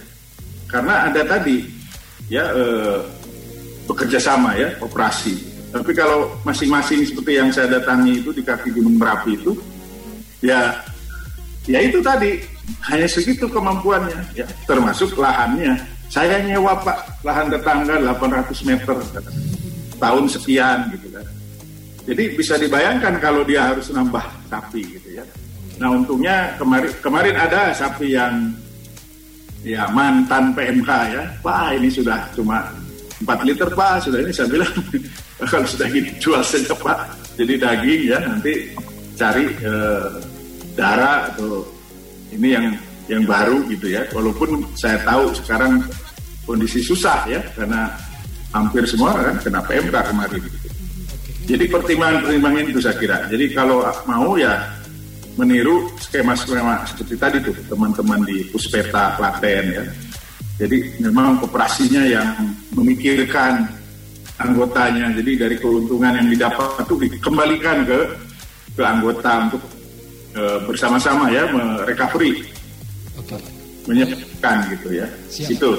karena 0.72 1.12
ada 1.12 1.22
tadi 1.24 1.68
ya 2.32 2.44
eh, 2.56 3.00
bekerja 3.88 4.20
sama 4.20 4.56
ya 4.56 4.76
operasi. 4.84 5.56
Tapi 5.76 5.92
kalau 5.92 6.32
masing-masing 6.48 7.04
seperti 7.04 7.32
yang 7.36 7.52
saya 7.52 7.68
datangi 7.68 8.24
itu 8.24 8.32
di 8.32 8.40
kaki 8.40 8.72
Gunung 8.72 8.96
Merapi 8.96 9.36
itu, 9.36 9.52
ya 10.40 10.80
ya 11.66 11.80
itu 11.82 12.00
tadi 12.02 12.42
hanya 12.90 13.08
segitu 13.10 13.46
kemampuannya 13.50 14.22
ya 14.34 14.46
termasuk 14.66 15.18
lahannya. 15.18 15.78
Saya 16.06 16.38
nyewa 16.46 16.78
pak 16.86 17.26
lahan 17.26 17.50
tetangga 17.50 17.98
800 17.98 18.54
meter 18.70 18.98
tahun 19.98 20.26
sekian 20.30 20.94
gitu 20.94 21.10
kan. 21.10 21.26
Jadi 22.06 22.24
bisa 22.38 22.62
dibayangkan 22.62 23.18
kalau 23.18 23.42
dia 23.42 23.74
harus 23.74 23.90
nambah 23.90 24.22
sapi 24.46 24.86
gitu 24.86 25.18
ya. 25.18 25.26
Nah 25.82 25.90
untungnya 25.92 26.54
kemarin 26.62 26.94
kemarin 27.02 27.36
ada 27.36 27.74
sapi 27.74 28.14
yang 28.14 28.54
ya 29.66 29.90
mantan 29.90 30.54
PMK 30.54 30.90
ya. 31.10 31.24
Pak 31.42 31.82
ini 31.82 31.90
sudah 31.90 32.30
cuma 32.38 32.70
4 33.26 33.48
liter 33.48 33.70
pak 33.74 34.06
sudah 34.06 34.22
ini 34.22 34.32
saya 34.32 34.48
bilang. 34.48 34.74
Kalau 35.52 35.68
sudah 35.68 35.90
gini 35.90 36.14
jual 36.22 36.40
saja 36.46 36.72
pak. 36.78 37.12
Jadi 37.36 37.54
daging 37.60 38.02
ya 38.08 38.18
nanti 38.24 38.72
cari 39.18 39.52
eh, 39.52 40.08
darah 40.76 41.32
atau 41.32 41.64
ini 42.36 42.54
yang 42.54 42.66
yang 43.08 43.24
baru 43.24 43.66
gitu 43.72 43.90
ya. 43.90 44.06
Walaupun 44.12 44.76
saya 44.78 45.02
tahu 45.02 45.34
sekarang 45.40 45.82
kondisi 46.46 46.84
susah 46.84 47.26
ya 47.26 47.42
karena 47.58 47.90
hampir 48.54 48.86
semua 48.86 49.16
kan 49.18 49.36
kena 49.42 49.62
PMK 49.66 49.96
kemarin. 50.14 50.44
Jadi 51.46 51.66
pertimbangan-pertimbangan 51.70 52.66
itu 52.70 52.82
saya 52.82 52.96
kira. 52.98 53.18
Jadi 53.30 53.46
kalau 53.54 53.86
mau 54.10 54.34
ya 54.34 54.66
meniru 55.38 55.92
skema-skema 56.00 56.88
seperti 56.88 57.16
tadi 57.20 57.38
tuh 57.44 57.56
teman-teman 57.70 58.24
di 58.26 58.48
Puspeta 58.50 59.14
Klaten 59.20 59.66
ya. 59.70 59.84
Jadi 60.56 61.04
memang 61.04 61.44
operasinya 61.44 62.02
yang 62.08 62.32
memikirkan 62.74 63.68
anggotanya. 64.40 65.12
Jadi 65.14 65.32
dari 65.36 65.56
keuntungan 65.60 66.16
yang 66.16 66.28
didapat 66.32 66.82
itu 66.88 66.96
dikembalikan 67.06 67.84
ke 67.84 68.00
ke 68.76 68.84
anggota 68.84 69.52
untuk 69.52 69.62
e, 70.36 70.44
bersama-sama 70.68 71.32
ya 71.32 71.48
merecovery, 71.50 72.44
Oke. 73.16 73.40
menyehatkan 73.88 74.70
gitu 74.76 75.00
ya. 75.00 75.08
Siap. 75.32 75.50
Itu. 75.56 75.72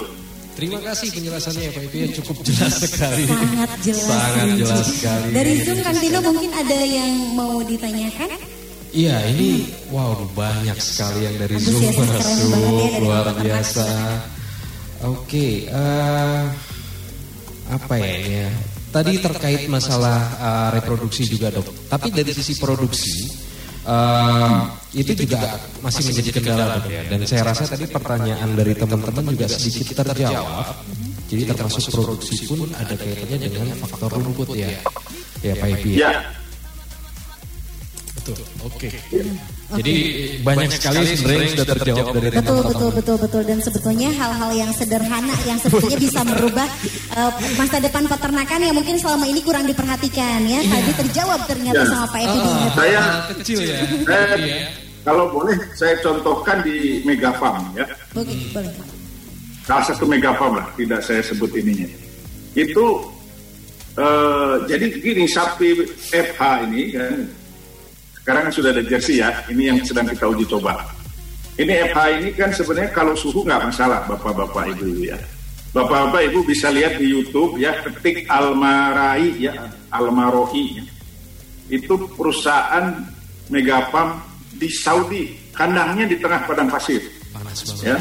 Terima 0.57 0.80
kasih 0.80 1.12
penjelasannya 1.12 1.68
ya 1.68 1.72
Pak 1.76 1.84
Ibu 1.84 1.96
ya 2.00 2.09
cukup 2.16 2.36
jelas 2.40 2.74
sekali. 2.80 3.28
Sangat 3.28 3.70
jelas. 3.84 4.09
Sangat 4.09 4.48
jelas 4.57 4.86
sekali. 4.88 5.28
Dari 5.36 5.52
Zoom 5.61 5.78
Kang 5.84 5.98
Tino 6.00 6.18
mungkin 6.24 6.50
ada 6.57 6.78
yang 6.80 7.12
mau 7.36 7.61
ditanyakan? 7.61 8.30
Iya 8.96 9.20
ini 9.36 9.68
wow 9.92 10.16
banyak 10.32 10.80
sekali 10.80 11.28
yang 11.28 11.36
dari 11.36 11.61
Zoom 11.61 11.84
masuk 11.92 12.57
ya 12.57 12.96
luar 13.04 13.26
biasa. 13.36 13.88
Oke, 15.04 15.68
eh, 15.68 16.44
apa 17.68 17.94
ya 18.00 18.12
ini 18.16 18.32
ya? 18.48 18.50
Tadi 18.96 19.12
terkait 19.20 19.68
masalah 19.68 20.18
eh, 20.40 20.68
reproduksi 20.80 21.28
juga 21.28 21.52
dok. 21.52 21.68
Tapi 21.92 22.09
dari 22.09 22.32
sisi 22.32 22.57
produksi 22.57 23.44
eh, 23.87 24.59
itu 24.99 25.12
juga 25.14 25.57
masih 25.80 26.03
menjadi 26.11 26.30
kendala 26.37 26.76
ya. 26.91 27.03
Dan 27.07 27.20
saya 27.24 27.43
rasa 27.47 27.64
tadi 27.70 27.87
pertanyaan 27.87 28.51
dari 28.59 28.72
teman-teman 28.74 29.32
juga 29.32 29.47
sedikit 29.47 30.03
terjawab. 30.03 30.74
Jadi 31.26 31.43
termasuk 31.43 31.91
produksi 31.91 32.47
pun 32.47 32.70
ada 32.74 32.95
kaitannya 32.95 33.39
dengan 33.51 33.66
faktor 33.82 34.11
rumput 34.14 34.55
ya. 34.55 34.70
Ya 35.43 35.55
Pak 35.59 35.68
Ibi. 35.78 35.91
Ya. 35.99 36.22
Betul. 38.14 38.39
Oke. 38.66 38.89
Jadi 39.67 39.95
banyak 40.41 40.71
sekali 40.71 41.11
sebenarnya 41.11 41.43
yang 41.43 41.53
sudah 41.53 41.67
terjawab 41.69 42.05
dari 42.14 42.27
Betul, 42.31 42.39
teman-teman. 42.39 42.67
betul, 42.71 42.91
betul, 42.95 43.17
betul. 43.19 43.43
Dan 43.43 43.59
sebetulnya 43.59 44.09
hal-hal 44.11 44.51
yang 44.55 44.71
sederhana 44.71 45.35
yang 45.43 45.59
sebetulnya 45.59 45.99
bisa 45.99 46.21
merubah 46.23 46.69
eh, 47.12 47.31
masa 47.55 47.77
depan 47.79 48.07
peternakan 48.07 48.61
yang 48.62 48.75
mungkin 48.75 48.95
selama 48.95 49.27
ini 49.27 49.43
kurang 49.43 49.67
diperhatikan 49.67 50.47
ya. 50.47 50.61
Tadi 50.62 50.93
terjawab 51.03 51.41
ternyata 51.45 51.75
Ya. 51.77 51.91
sama 51.91 52.07
Pak 52.07 52.21
Epi. 52.21 52.39
Ah, 52.39 52.71
Saya 52.73 53.01
kecil 53.35 53.59
ya. 53.61 53.79
saya, 54.07 54.27
kalau 55.03 55.25
boleh 55.29 55.59
saya 55.75 55.99
contohkan 55.99 56.62
di 56.62 56.77
Mega 57.03 57.35
Farm 57.35 57.67
ya. 57.75 57.91
Oke, 58.14 58.35
boleh. 58.51 58.71
Salah 59.67 59.83
satu 59.83 60.07
Mega 60.07 60.31
Farm 60.33 60.57
lah, 60.57 60.71
tidak 60.79 61.03
saya 61.03 61.27
sebut 61.27 61.51
ininya. 61.53 61.91
Itu 62.55 63.03
eh, 63.97 64.55
jadi 64.69 64.87
gini 64.95 65.27
sapi 65.27 65.75
FH 66.12 66.41
ini 66.71 66.83
kan 66.95 67.19
sekarang 68.27 68.51
sudah 68.51 68.74
ada 68.74 68.83
jersey 68.83 69.22
ya, 69.22 69.31
ini 69.47 69.70
yang 69.70 69.79
sedang 69.87 70.11
kita 70.11 70.27
uji 70.27 70.51
coba. 70.51 70.83
Ini 71.55 71.95
FH 71.95 71.99
ini 72.18 72.31
kan 72.35 72.51
sebenarnya 72.51 72.91
kalau 72.91 73.14
suhu 73.14 73.47
nggak 73.47 73.70
masalah 73.70 74.03
bapak-bapak 74.11 74.74
ibu 74.74 75.07
ya. 75.07 75.14
Bapak-bapak 75.70 76.35
ibu 76.35 76.43
bisa 76.43 76.74
lihat 76.74 76.99
di 76.99 77.07
YouTube 77.07 77.55
ya 77.62 77.79
ketik 77.87 78.27
Almarai 78.27 79.31
ya 79.39 79.70
Almarohi 79.95 80.83
ya. 80.83 80.85
itu 81.70 81.95
perusahaan 82.18 83.07
Megapam 83.47 84.18
di 84.59 84.74
Saudi 84.74 85.39
kandangnya 85.55 86.11
di 86.11 86.18
tengah 86.18 86.51
padang 86.51 86.66
pasir 86.66 87.07
Panas 87.31 87.62
ya. 87.79 87.95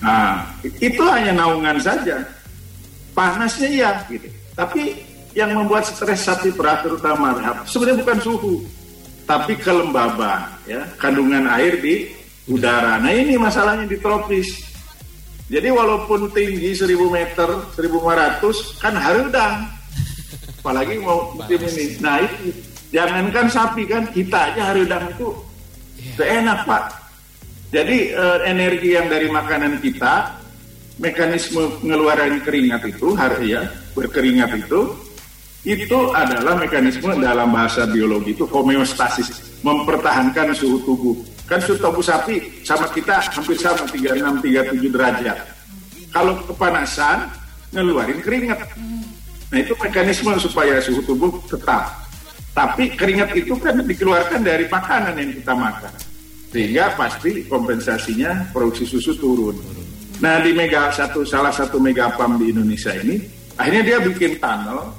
Nah, 0.00 0.48
itu 0.64 1.04
hanya 1.12 1.36
naungan 1.36 1.76
saja. 1.76 2.24
Panasnya 3.12 3.68
iya 3.68 3.90
gitu. 4.08 4.32
Tapi 4.56 4.96
yang 5.36 5.52
membuat 5.52 5.84
stres 5.84 6.24
sapi 6.24 6.48
perah 6.56 6.80
terutama 6.80 7.36
sebenarnya 7.68 8.00
bukan 8.00 8.18
suhu, 8.24 8.54
tapi 9.26 9.58
kelembaban 9.58 10.54
ya, 10.64 10.86
kandungan 10.96 11.50
air 11.50 11.82
di 11.82 12.14
udara. 12.46 13.02
Nah, 13.02 13.10
ini 13.10 13.34
masalahnya 13.34 13.90
di 13.90 13.98
tropis. 13.98 14.62
Jadi 15.46 15.70
walaupun 15.70 16.30
tinggi 16.30 16.74
1000 16.74 17.06
meter, 17.10 17.48
1500 17.74 18.82
kan 18.82 18.94
harudang. 18.94 19.66
Apalagi 20.62 20.98
mau 21.02 21.34
musim 21.34 21.58
ini. 21.58 21.98
Nah, 22.02 22.22
itu 22.22 22.54
jangankan 22.94 23.46
sapi 23.50 23.82
kan 23.86 24.06
kita 24.10 24.54
aja 24.54 24.74
harudang 24.74 25.10
itu 25.10 25.28
gak 26.14 26.30
enak, 26.42 26.58
Pak. 26.66 26.84
Jadi 27.74 28.14
eh, 28.14 28.38
energi 28.46 28.94
yang 28.94 29.10
dari 29.10 29.26
makanan 29.26 29.82
kita, 29.82 30.38
mekanisme 31.02 31.82
pengeluaran 31.82 32.38
keringat 32.46 32.86
itu, 32.86 33.14
harus 33.18 33.42
ya 33.42 33.66
berkeringat 33.94 34.54
itu, 34.54 34.94
itu 35.66 35.98
adalah 36.14 36.54
mekanisme 36.62 37.10
dalam 37.18 37.50
bahasa 37.50 37.90
biologi 37.90 38.38
itu 38.38 38.46
homeostasis, 38.46 39.58
mempertahankan 39.66 40.54
suhu 40.54 40.78
tubuh. 40.86 41.16
Kan 41.50 41.58
suhu 41.58 41.74
tubuh 41.82 41.98
sapi 41.98 42.62
sama 42.62 42.86
kita 42.94 43.18
hampir 43.34 43.58
sama 43.58 43.82
36 43.90 44.46
37 44.46 44.94
derajat. 44.94 45.38
Kalau 46.14 46.38
kepanasan, 46.46 47.26
ngeluarin 47.74 48.22
keringat. 48.22 48.62
Nah 49.50 49.58
itu 49.58 49.74
mekanisme 49.74 50.30
supaya 50.38 50.78
suhu 50.78 51.02
tubuh 51.02 51.34
tetap. 51.50 52.06
Tapi 52.54 52.94
keringat 52.94 53.34
itu 53.34 53.58
kan 53.58 53.82
dikeluarkan 53.82 54.46
dari 54.46 54.70
makanan 54.70 55.18
yang 55.18 55.34
kita 55.34 55.52
makan. 55.52 55.92
Sehingga 56.54 56.94
pasti 56.94 57.42
kompensasinya 57.50 58.54
produksi 58.54 58.86
susu 58.86 59.18
turun. 59.18 59.58
Nah 60.22 60.40
di 60.40 60.54
mega 60.54 60.94
satu 60.94 61.26
salah 61.26 61.50
satu 61.50 61.82
mega 61.82 62.14
pam 62.14 62.38
di 62.38 62.54
Indonesia 62.54 62.94
ini, 62.96 63.20
akhirnya 63.58 63.82
dia 63.82 63.98
bikin 64.00 64.40
tunnel, 64.40 64.94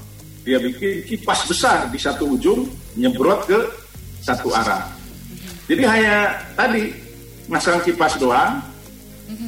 dia 0.48 0.64
bikin 0.64 1.04
kipas 1.04 1.44
besar 1.44 1.92
di 1.92 2.00
satu 2.00 2.40
ujung, 2.40 2.72
nyebrot 2.96 3.44
ke 3.52 3.60
satu 4.24 4.48
arah. 4.56 4.88
Jadi 5.68 5.84
hanya 5.84 6.40
tadi 6.56 6.88
masang 7.52 7.84
kipas 7.84 8.16
doang, 8.16 8.64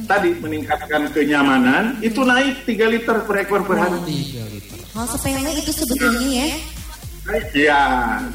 tadi 0.04 0.36
meningkatkan 0.36 1.08
kenyamanan, 1.08 1.96
itu 2.04 2.20
naik 2.20 2.68
3 2.68 2.92
liter 2.92 3.16
per 3.24 3.36
ekor 3.40 3.64
per 3.64 3.80
hari. 3.80 4.36
Hal 4.92 5.08
sepele 5.08 5.56
itu 5.56 5.72
sebetulnya 5.72 6.28
ya. 6.28 6.48
Ya, 7.56 7.82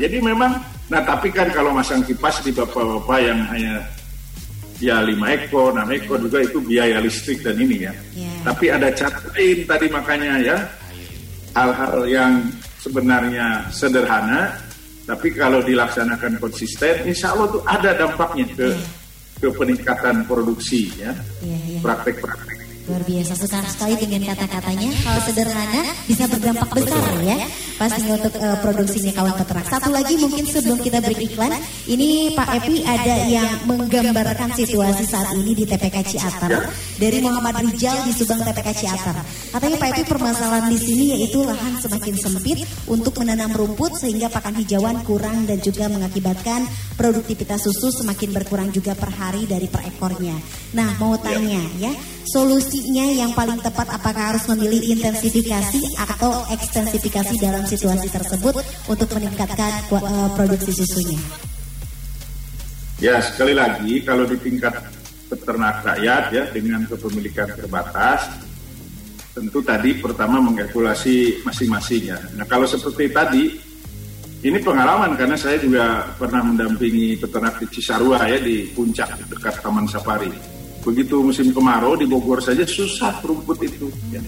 jadi 0.02 0.18
memang, 0.18 0.58
nah 0.90 1.06
tapi 1.06 1.30
kan 1.30 1.54
kalau 1.54 1.70
masang 1.70 2.02
kipas 2.02 2.42
di 2.42 2.50
bapak-bapak 2.50 3.20
yang 3.22 3.46
hanya 3.54 3.86
ya 4.82 5.06
lima 5.06 5.38
ekor, 5.38 5.78
enam 5.78 5.90
ekor 5.94 6.18
juga 6.18 6.42
itu 6.42 6.58
biaya 6.64 6.98
listrik 6.98 7.46
dan 7.46 7.62
ini 7.62 7.86
ya. 7.86 7.94
Tapi 8.42 8.74
ada 8.74 8.90
cat 8.90 9.14
lain 9.36 9.70
tadi 9.70 9.86
makanya 9.94 10.34
ya, 10.42 10.58
hal-hal 11.56 12.04
yang 12.06 12.34
sebenarnya 12.84 13.72
sederhana, 13.72 14.60
tapi 15.08 15.32
kalau 15.32 15.64
dilaksanakan 15.64 16.38
konsisten, 16.38 17.08
insya 17.08 17.34
Allah 17.34 17.48
tuh 17.50 17.64
ada 17.64 17.96
dampaknya 17.96 18.46
ke 18.52 18.68
ke 19.36 19.48
peningkatan 19.52 20.28
produksi 20.28 20.92
ya, 21.00 21.12
praktek-praktek. 21.84 22.55
Luar 22.86 23.02
biasa 23.02 23.34
sekali 23.34 23.66
sekali 23.66 23.94
dengan 23.98 24.22
kata-katanya. 24.30 24.90
Hal 24.94 25.18
sederhana 25.26 25.82
bisa 26.06 26.30
berdampak 26.30 26.70
besar 26.70 27.02
ya. 27.26 27.38
pastinya 27.76 28.16
untuk 28.16 28.34
eh, 28.40 28.58
produksinya 28.64 29.12
kawan 29.12 29.36
peternak. 29.36 29.68
Satu 29.68 29.90
lagi 29.92 30.16
mungkin 30.16 30.48
sebelum 30.48 30.80
kita 30.80 31.04
break 31.04 31.22
iklan, 31.28 31.52
ini 31.92 32.32
Pak 32.32 32.50
Epi 32.62 32.88
ada 32.88 33.16
yang 33.28 33.68
menggambarkan 33.68 34.56
situasi 34.56 35.04
saat 35.04 35.36
ini 35.36 35.52
di 35.52 35.68
TPK 35.68 36.16
Ciater 36.16 36.72
dari 36.96 37.20
Muhammad 37.20 37.68
Rijal 37.68 38.08
di 38.08 38.16
Subang 38.16 38.48
TPK 38.48 38.70
Ciater. 38.80 39.18
Katanya 39.52 39.78
Pak 39.82 39.90
Epi 39.92 40.04
permasalahan 40.08 40.72
di 40.72 40.80
sini 40.80 41.20
yaitu 41.20 41.44
lahan 41.44 41.76
semakin 41.84 42.16
sempit 42.16 42.64
untuk 42.88 43.20
menanam 43.20 43.52
rumput 43.52 44.00
sehingga 44.00 44.32
pakan 44.32 44.56
hijauan 44.64 45.04
kurang 45.04 45.44
dan 45.44 45.60
juga 45.60 45.92
mengakibatkan 45.92 46.64
produktivitas 46.96 47.60
susu 47.60 47.92
semakin 47.92 48.32
berkurang 48.32 48.72
juga 48.72 48.96
per 48.96 49.12
hari 49.12 49.44
dari 49.44 49.68
per 49.68 49.84
ekornya. 49.84 50.40
Nah, 50.80 50.96
mau 50.96 51.20
tanya 51.20 51.60
ya, 51.76 51.92
solusinya 52.30 53.06
yang 53.14 53.32
paling 53.38 53.62
tepat 53.62 53.88
apakah 53.94 54.34
harus 54.34 54.46
memilih 54.50 54.98
intensifikasi 54.98 55.82
atau 56.02 56.46
ekstensifikasi 56.50 57.38
dalam 57.38 57.64
situasi 57.66 58.08
tersebut 58.10 58.56
untuk 58.90 59.10
meningkatkan 59.14 59.72
eh, 59.94 60.30
produksi 60.34 60.72
susunya? 60.74 61.20
Ya 62.98 63.20
sekali 63.20 63.52
lagi 63.52 64.02
kalau 64.08 64.24
di 64.24 64.40
tingkat 64.40 64.72
peternak 65.28 65.84
rakyat 65.84 66.24
ya 66.32 66.44
dengan 66.50 66.88
kepemilikan 66.88 67.52
terbatas 67.54 68.30
tentu 69.36 69.60
tadi 69.60 70.00
pertama 70.00 70.40
mengkalkulasi 70.40 71.44
masing-masing 71.44 72.16
ya. 72.16 72.20
Nah 72.40 72.48
kalau 72.48 72.64
seperti 72.64 73.12
tadi 73.12 73.44
ini 74.46 74.62
pengalaman 74.64 75.18
karena 75.20 75.36
saya 75.36 75.60
juga 75.60 76.08
pernah 76.16 76.40
mendampingi 76.40 77.20
peternak 77.20 77.60
di 77.60 77.68
Cisarua 77.68 78.30
ya 78.32 78.40
di 78.40 78.72
puncak 78.72 79.28
dekat 79.28 79.60
Taman 79.60 79.90
Safari. 79.92 80.55
Begitu 80.86 81.18
musim 81.18 81.50
kemarau 81.50 81.98
di 81.98 82.06
Bogor 82.06 82.38
saja 82.38 82.62
susah 82.62 83.18
rumput 83.26 83.58
itu. 83.66 83.90
Ya. 84.14 84.22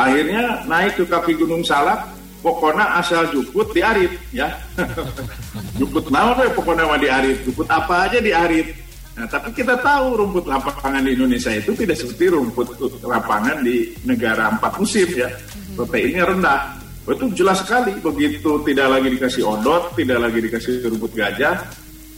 Akhirnya 0.00 0.64
naik 0.64 0.96
ke 0.96 1.04
kaki 1.04 1.36
Gunung 1.36 1.60
Salak, 1.60 2.08
pokoknya 2.40 2.96
asal 2.96 3.28
juput 3.28 3.68
diarit 3.76 4.16
ya. 4.32 4.48
juput 5.78 6.08
naon 6.08 6.40
we 6.40 6.48
pokoknya 6.56 6.88
mah 6.88 6.96
diarit, 6.96 7.44
juput 7.44 7.68
apa 7.68 8.08
aja 8.08 8.16
diarit. 8.16 8.72
Nah, 9.20 9.28
tapi 9.28 9.52
kita 9.52 9.76
tahu 9.84 10.24
rumput 10.24 10.48
lapangan 10.48 11.04
di 11.04 11.12
Indonesia 11.12 11.52
itu 11.52 11.76
tidak 11.76 12.00
seperti 12.00 12.32
rumput 12.32 12.72
lapangan 13.04 13.60
di 13.60 13.92
negara 14.08 14.48
empat 14.56 14.80
musim 14.80 15.04
ya. 15.12 15.28
Proteinnya 15.76 16.24
rendah. 16.24 16.60
Itu 17.04 17.28
jelas 17.36 17.60
sekali 17.60 17.92
begitu 18.00 18.64
tidak 18.64 18.88
lagi 18.88 19.08
dikasih 19.12 19.42
odot, 19.44 19.92
tidak 19.98 20.24
lagi 20.24 20.38
dikasih 20.48 20.88
rumput 20.88 21.12
gajah, 21.12 21.58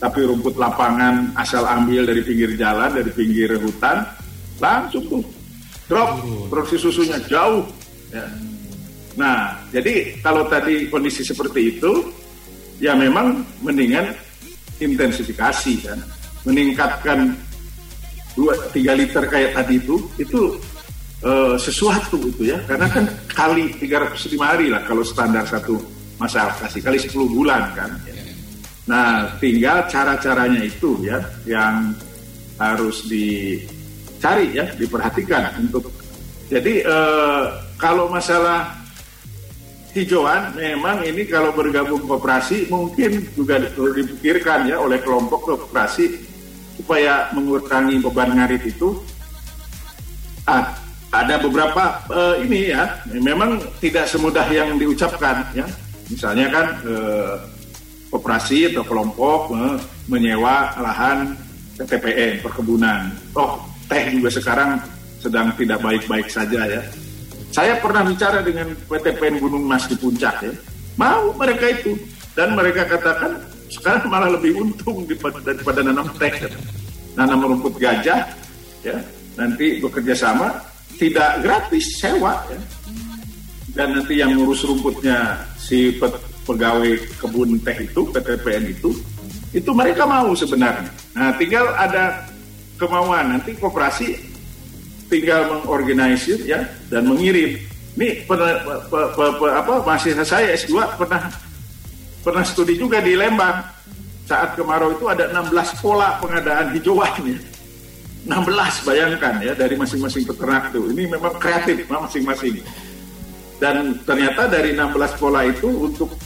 tapi 0.03 0.27
rumput 0.27 0.59
lapangan 0.59 1.31
asal 1.39 1.63
ambil 1.63 2.03
dari 2.03 2.27
pinggir 2.27 2.59
jalan, 2.59 2.91
dari 2.91 3.15
pinggir 3.15 3.55
hutan, 3.55 4.03
langsung 4.59 5.07
tuh 5.07 5.23
drop 5.87 6.19
produksi 6.51 6.83
susunya 6.83 7.23
jauh. 7.31 7.63
Ya. 8.11 8.27
Nah, 9.15 9.55
jadi 9.71 10.19
kalau 10.19 10.51
tadi 10.51 10.91
kondisi 10.91 11.23
seperti 11.23 11.79
itu, 11.79 12.11
ya 12.83 12.99
memang 12.99 13.47
mendingan 13.63 14.11
intensifikasi 14.83 15.87
kan, 15.87 16.03
meningkatkan 16.51 17.39
2 18.35 18.75
3 18.75 18.99
liter 18.99 19.23
kayak 19.31 19.55
tadi 19.55 19.79
itu, 19.79 20.03
itu 20.19 20.59
eh, 21.23 21.55
sesuatu 21.63 22.19
itu 22.27 22.51
ya, 22.51 22.59
karena 22.67 22.91
kan 22.91 23.07
kali 23.31 23.71
305 23.79 24.35
hari 24.43 24.67
lah 24.67 24.83
kalau 24.83 25.07
standar 25.07 25.47
satu 25.47 25.79
masa 26.19 26.51
alokasi 26.51 26.83
kali 26.83 26.99
10 26.99 27.15
bulan 27.31 27.71
kan. 27.79 27.95
Nah, 28.83 29.39
tinggal 29.39 29.87
cara-caranya 29.87 30.67
itu 30.67 30.99
ya 31.07 31.23
yang 31.47 31.95
harus 32.59 33.07
dicari 33.07 34.59
ya, 34.59 34.67
diperhatikan 34.75 35.55
untuk. 35.63 35.87
Jadi 36.51 36.83
eh, 36.83 37.45
kalau 37.79 38.11
masalah 38.11 38.75
hijauan 39.95 40.57
memang 40.59 41.07
ini 41.07 41.29
kalau 41.29 41.55
bergabung 41.55 42.03
koperasi 42.05 42.67
mungkin 42.73 43.23
juga 43.37 43.63
perlu 43.71 44.03
dipikirkan 44.03 44.67
ya 44.67 44.81
oleh 44.83 44.99
kelompok 45.01 45.47
koperasi 45.47 46.19
supaya 46.77 47.31
mengurangi 47.33 48.03
beban 48.03 48.35
ngarit 48.35 48.67
itu. 48.67 48.99
Ah, 50.43 50.75
ada 51.15 51.39
beberapa 51.39 52.03
eh, 52.11 52.35
ini 52.51 52.75
ya 52.75 52.99
memang 53.15 53.63
tidak 53.79 54.11
semudah 54.11 54.45
yang 54.51 54.75
diucapkan 54.75 55.47
ya. 55.55 55.71
Misalnya 56.11 56.51
kan 56.51 56.67
eh, 56.83 57.52
koperasi 58.13 58.77
atau 58.77 58.85
kelompok 58.85 59.57
menyewa 60.05 60.77
lahan 60.77 61.33
TPN 61.81 62.45
perkebunan. 62.45 63.09
Oh, 63.33 63.65
teh 63.89 64.13
juga 64.13 64.29
sekarang 64.29 64.77
sedang 65.17 65.57
tidak 65.57 65.81
baik-baik 65.81 66.29
saja 66.29 66.61
ya. 66.69 66.83
Saya 67.53 67.81
pernah 67.81 68.05
bicara 68.05 68.45
dengan 68.45 68.73
PTPN 68.89 69.41
Gunung 69.41 69.65
Mas 69.65 69.89
di 69.89 69.97
puncak 69.97 70.45
ya. 70.45 70.53
Mau 71.01 71.33
mereka 71.41 71.73
itu 71.73 71.97
dan 72.37 72.53
mereka 72.53 72.85
katakan 72.85 73.41
sekarang 73.73 74.09
malah 74.13 74.29
lebih 74.37 74.61
untung 74.61 75.09
daripada, 75.09 75.81
nanam 75.81 76.13
teh, 76.21 76.33
nanam 77.17 77.41
rumput 77.41 77.81
gajah 77.81 78.29
ya. 78.85 78.97
Nanti 79.33 79.81
bekerja 79.81 80.13
sama 80.13 80.61
tidak 81.01 81.41
gratis 81.41 81.97
sewa 81.97 82.45
ya. 82.53 82.61
Dan 83.73 83.97
nanti 83.97 84.21
yang 84.21 84.37
ngurus 84.37 84.69
rumputnya 84.69 85.41
si 85.57 85.97
pegawai 86.43 86.99
kebun 87.23 87.59
teh 87.63 87.87
itu 87.87 88.03
PTPN 88.11 88.65
itu 88.71 88.91
itu 89.53 89.71
mereka 89.77 90.09
mau 90.09 90.33
sebenarnya. 90.33 90.89
Nah, 91.13 91.37
tinggal 91.37 91.69
ada 91.77 92.25
kemauan 92.81 93.37
nanti 93.37 93.53
koperasi 93.55 94.17
tinggal 95.13 95.61
mengorganisir 95.61 96.41
ya 96.49 96.65
dan 96.89 97.05
mengirim. 97.05 97.61
Ini 97.93 98.25
pernah 98.25 98.57
pe- 98.89 99.13
pe- 99.13 99.35
pe- 99.37 99.53
apa 99.53 99.85
mahasiswa 99.85 100.25
saya 100.25 100.57
S2 100.57 100.97
pernah 100.97 101.29
pernah 102.25 102.45
studi 102.49 102.81
juga 102.81 103.05
di 103.05 103.13
Lembang. 103.13 103.61
Saat 104.25 104.57
kemarau 104.57 104.97
itu 104.97 105.05
ada 105.13 105.29
16 105.29 105.85
pola 105.85 106.17
pengadaan 106.17 106.73
hijauan 106.73 107.13
ya. 107.29 107.39
16 108.25 108.87
bayangkan 108.89 109.35
ya 109.45 109.53
dari 109.53 109.77
masing-masing 109.77 110.25
peternak 110.25 110.73
tuh. 110.73 110.89
Ini 110.89 111.13
memang 111.13 111.37
kreatif 111.37 111.85
masing-masing. 111.91 112.65
Dan 113.61 114.01
ternyata 114.09 114.49
dari 114.49 114.73
16 114.73 115.21
pola 115.21 115.45
itu 115.45 115.69
untuk 115.69 116.17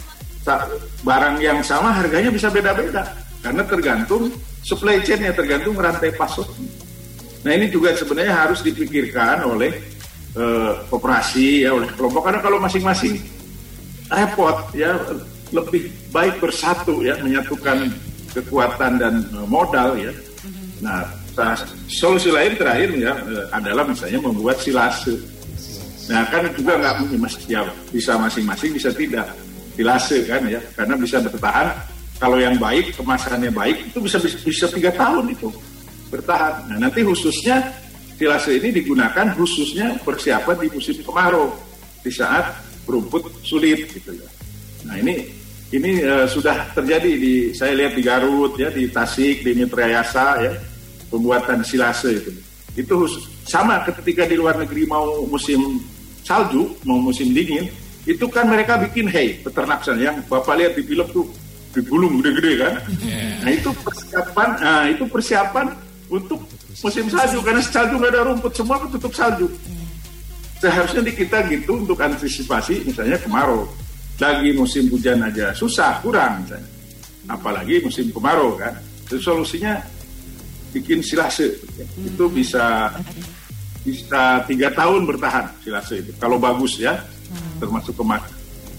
barang 1.03 1.36
yang 1.42 1.59
sama 1.66 1.90
harganya 1.90 2.30
bisa 2.30 2.47
beda-beda 2.49 3.03
karena 3.42 3.62
tergantung 3.66 4.30
supply 4.62 5.03
chain-nya 5.03 5.34
tergantung 5.34 5.74
rantai 5.78 6.11
pasok. 6.14 6.47
Nah 7.47 7.53
ini 7.55 7.70
juga 7.70 7.94
sebenarnya 7.94 8.34
harus 8.34 8.62
dipikirkan 8.62 9.47
oleh 9.47 9.70
eh, 10.34 10.72
koperasi 10.90 11.66
ya 11.66 11.74
oleh 11.74 11.86
kelompok 11.94 12.26
karena 12.26 12.40
kalau 12.42 12.59
masing-masing 12.59 13.22
repot 14.11 14.70
ya 14.74 14.99
lebih 15.55 15.90
baik 16.11 16.42
bersatu 16.42 17.07
ya 17.07 17.14
menyatukan 17.22 17.90
kekuatan 18.34 18.99
dan 18.99 19.14
eh, 19.22 19.47
modal 19.47 19.94
ya. 19.94 20.11
Nah 20.82 21.07
solusi 21.86 22.34
lain 22.34 22.59
terakhir 22.59 22.90
ya 22.99 23.14
eh, 23.14 23.47
adalah 23.55 23.86
misalnya 23.86 24.18
membuat 24.18 24.59
silase. 24.59 25.14
Nah 26.11 26.26
kan 26.30 26.51
juga 26.55 26.78
nggak 26.82 27.14
ya 27.47 27.62
bisa 27.94 28.18
masing-masing 28.18 28.74
bisa 28.74 28.90
tidak 28.90 29.30
silase 29.77 30.24
kan 30.24 30.43
ya 30.49 30.59
karena 30.72 30.97
bisa 30.97 31.20
bertahan 31.20 31.77
kalau 32.16 32.41
yang 32.41 32.57
baik 32.57 32.97
kemasannya 32.97 33.53
baik 33.53 33.93
itu 33.93 33.99
bisa 34.01 34.16
bisa, 34.20 34.66
tiga 34.72 34.89
tahun 34.97 35.37
itu 35.37 35.53
bertahan. 36.09 36.72
Nah 36.72 36.89
nanti 36.89 37.05
khususnya 37.05 37.61
silase 38.16 38.57
ini 38.57 38.72
digunakan 38.72 39.37
khususnya 39.37 40.01
persiapan 40.01 40.57
di 40.64 40.68
musim 40.72 40.97
kemarau 41.05 41.53
di 42.01 42.09
saat 42.09 42.57
rumput 42.89 43.29
sulit 43.45 43.85
gitu 43.93 44.16
ya. 44.16 44.29
Nah 44.89 44.97
ini 44.97 45.29
ini 45.77 46.01
eh, 46.01 46.24
sudah 46.24 46.72
terjadi 46.72 47.11
di 47.20 47.35
saya 47.53 47.77
lihat 47.77 47.93
di 47.93 48.03
Garut 48.03 48.57
ya 48.57 48.72
di 48.72 48.89
Tasik 48.89 49.45
di 49.45 49.53
Mitrayasa 49.53 50.41
ya 50.41 50.53
pembuatan 51.12 51.61
silase 51.61 52.16
itu. 52.16 52.33
Itu 52.77 53.09
sama 53.45 53.85
ketika 53.85 54.24
di 54.24 54.41
luar 54.41 54.57
negeri 54.57 54.89
mau 54.89 55.29
musim 55.29 55.85
salju 56.24 56.72
mau 56.89 56.97
musim 56.97 57.31
dingin 57.37 57.68
itu 58.07 58.26
kan 58.30 58.46
mereka 58.46 58.78
bikin 58.78 59.11
hay 59.11 59.42
peternak 59.42 59.82
sana 59.82 59.98
yang 59.98 60.16
bapak 60.30 60.54
lihat 60.54 60.72
di 60.78 60.82
film 60.86 61.07
tuh 61.11 61.26
digulung 61.74 62.22
gede-gede 62.22 62.52
kan. 62.62 62.74
Nah 63.42 63.50
itu 63.52 63.70
persiapan, 63.82 64.48
nah 64.62 64.84
itu 64.88 65.04
persiapan 65.04 65.66
untuk 66.09 66.40
musim 66.80 67.04
salju 67.11 67.38
karena 67.42 67.61
salju 67.61 67.94
nggak 67.98 68.12
ada 68.14 68.22
rumput 68.30 68.52
semua 68.54 68.78
ketutup 68.86 69.12
salju. 69.12 69.46
Seharusnya 70.57 71.02
di 71.04 71.12
kita 71.12 71.44
gitu 71.52 71.84
untuk 71.84 72.00
antisipasi 72.00 72.86
misalnya 72.88 73.20
kemarau. 73.20 73.68
Lagi 74.16 74.57
musim 74.57 74.88
hujan 74.88 75.20
aja 75.20 75.52
susah 75.52 76.00
kurang 76.00 76.46
misalnya. 76.46 76.70
Apalagi 77.28 77.84
musim 77.84 78.09
kemarau 78.14 78.57
kan. 78.57 78.72
Jadi 79.11 79.20
solusinya 79.20 79.76
bikin 80.72 81.02
silase 81.02 81.59
itu 82.00 82.24
bisa 82.30 82.90
bisa 83.86 84.42
tiga 84.50 84.68
tahun 84.74 85.07
bertahan 85.07 85.46
silase 85.62 86.02
itu 86.02 86.11
kalau 86.18 86.36
bagus 86.42 86.82
ya 86.82 86.98
termasuk 87.61 87.95
kemarin. 87.97 88.33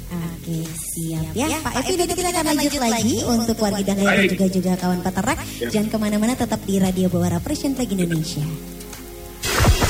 Oke, 0.07 0.63
siap 0.71 1.35
ya. 1.35 1.51
Pak 1.59 1.83
Evi 1.83 1.95
nanti 1.99 2.15
kita 2.15 2.31
akan 2.31 2.55
lanjut 2.55 2.79
lagi 2.79 3.15
untuk 3.27 3.55
warga 3.59 3.83
dan 3.83 3.99
dan 3.99 4.23
juga 4.31 4.47
juga 4.47 4.71
kawan 4.79 4.99
peternak. 5.03 5.37
Ya. 5.59 5.67
Jangan 5.67 5.87
ke 5.91 5.97
mana-mana 5.99 6.33
tetap 6.39 6.63
di 6.63 6.79
Radio 6.79 7.11
Bawara 7.11 7.43
Presiden 7.43 7.75
Flag 7.75 7.91
Indonesia. 7.91 8.47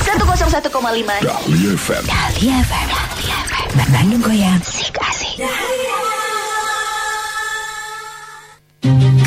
101,5 0.08 0.74
Dahlia 1.22 1.70
FM. 1.78 2.02
Dahlia 2.08 2.56
FM. 2.64 2.86
Dahlia 2.90 3.38
FM. 3.46 3.86
Bandung 3.94 4.22
Goyang. 4.24 4.60
Sik 4.66 4.96
asik. 4.98 5.38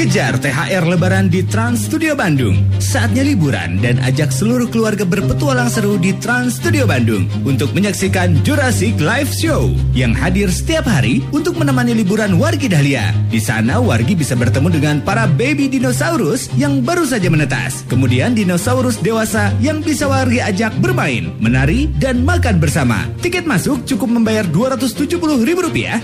Kejar 0.02 0.34
THR 0.41 0.89
Lebaran 0.89 1.30
di 1.30 1.45
Trans 1.45 1.86
Studio 1.86 2.18
Bandung. 2.18 2.58
Saatnya 2.82 3.22
liburan 3.22 3.78
dan 3.86 4.02
ajak 4.02 4.34
seluruh 4.34 4.66
keluarga 4.66 5.06
berpetualang 5.06 5.70
seru 5.70 6.02
di 6.02 6.10
Trans 6.18 6.58
Studio 6.58 6.89
Bandung 6.89 7.30
untuk 7.45 7.70
menyaksikan 7.78 8.41
Jurassic 8.41 8.97
Live 8.97 9.30
Show 9.30 9.70
yang 9.93 10.18
hadir 10.18 10.49
setiap 10.49 10.89
hari 10.89 11.22
untuk 11.30 11.54
menemani 11.54 11.93
liburan 11.93 12.41
Wargi 12.41 12.66
Dahlia. 12.66 13.14
Di 13.30 13.38
sana 13.38 13.78
Wargi 13.78 14.18
bisa 14.18 14.34
bertemu 14.34 14.74
dengan 14.74 14.95
para 15.06 15.30
baby 15.30 15.70
dinosaurus 15.70 16.49
yang 16.58 16.82
baru 16.82 17.06
saja 17.06 17.30
menetas. 17.30 17.86
Kemudian 17.86 18.34
dinosaurus 18.34 18.97
dewasa 19.06 19.54
yang 19.62 19.86
bisa 19.86 20.10
Wargi 20.10 20.41
ajak 20.41 20.82
bermain, 20.82 21.30
menari, 21.38 21.93
dan 22.02 22.26
makan 22.26 22.58
bersama. 22.58 23.06
Tiket 23.22 23.45
masuk 23.45 23.86
cukup 23.86 24.10
membayar 24.10 24.49
Rp270.000 24.49 25.45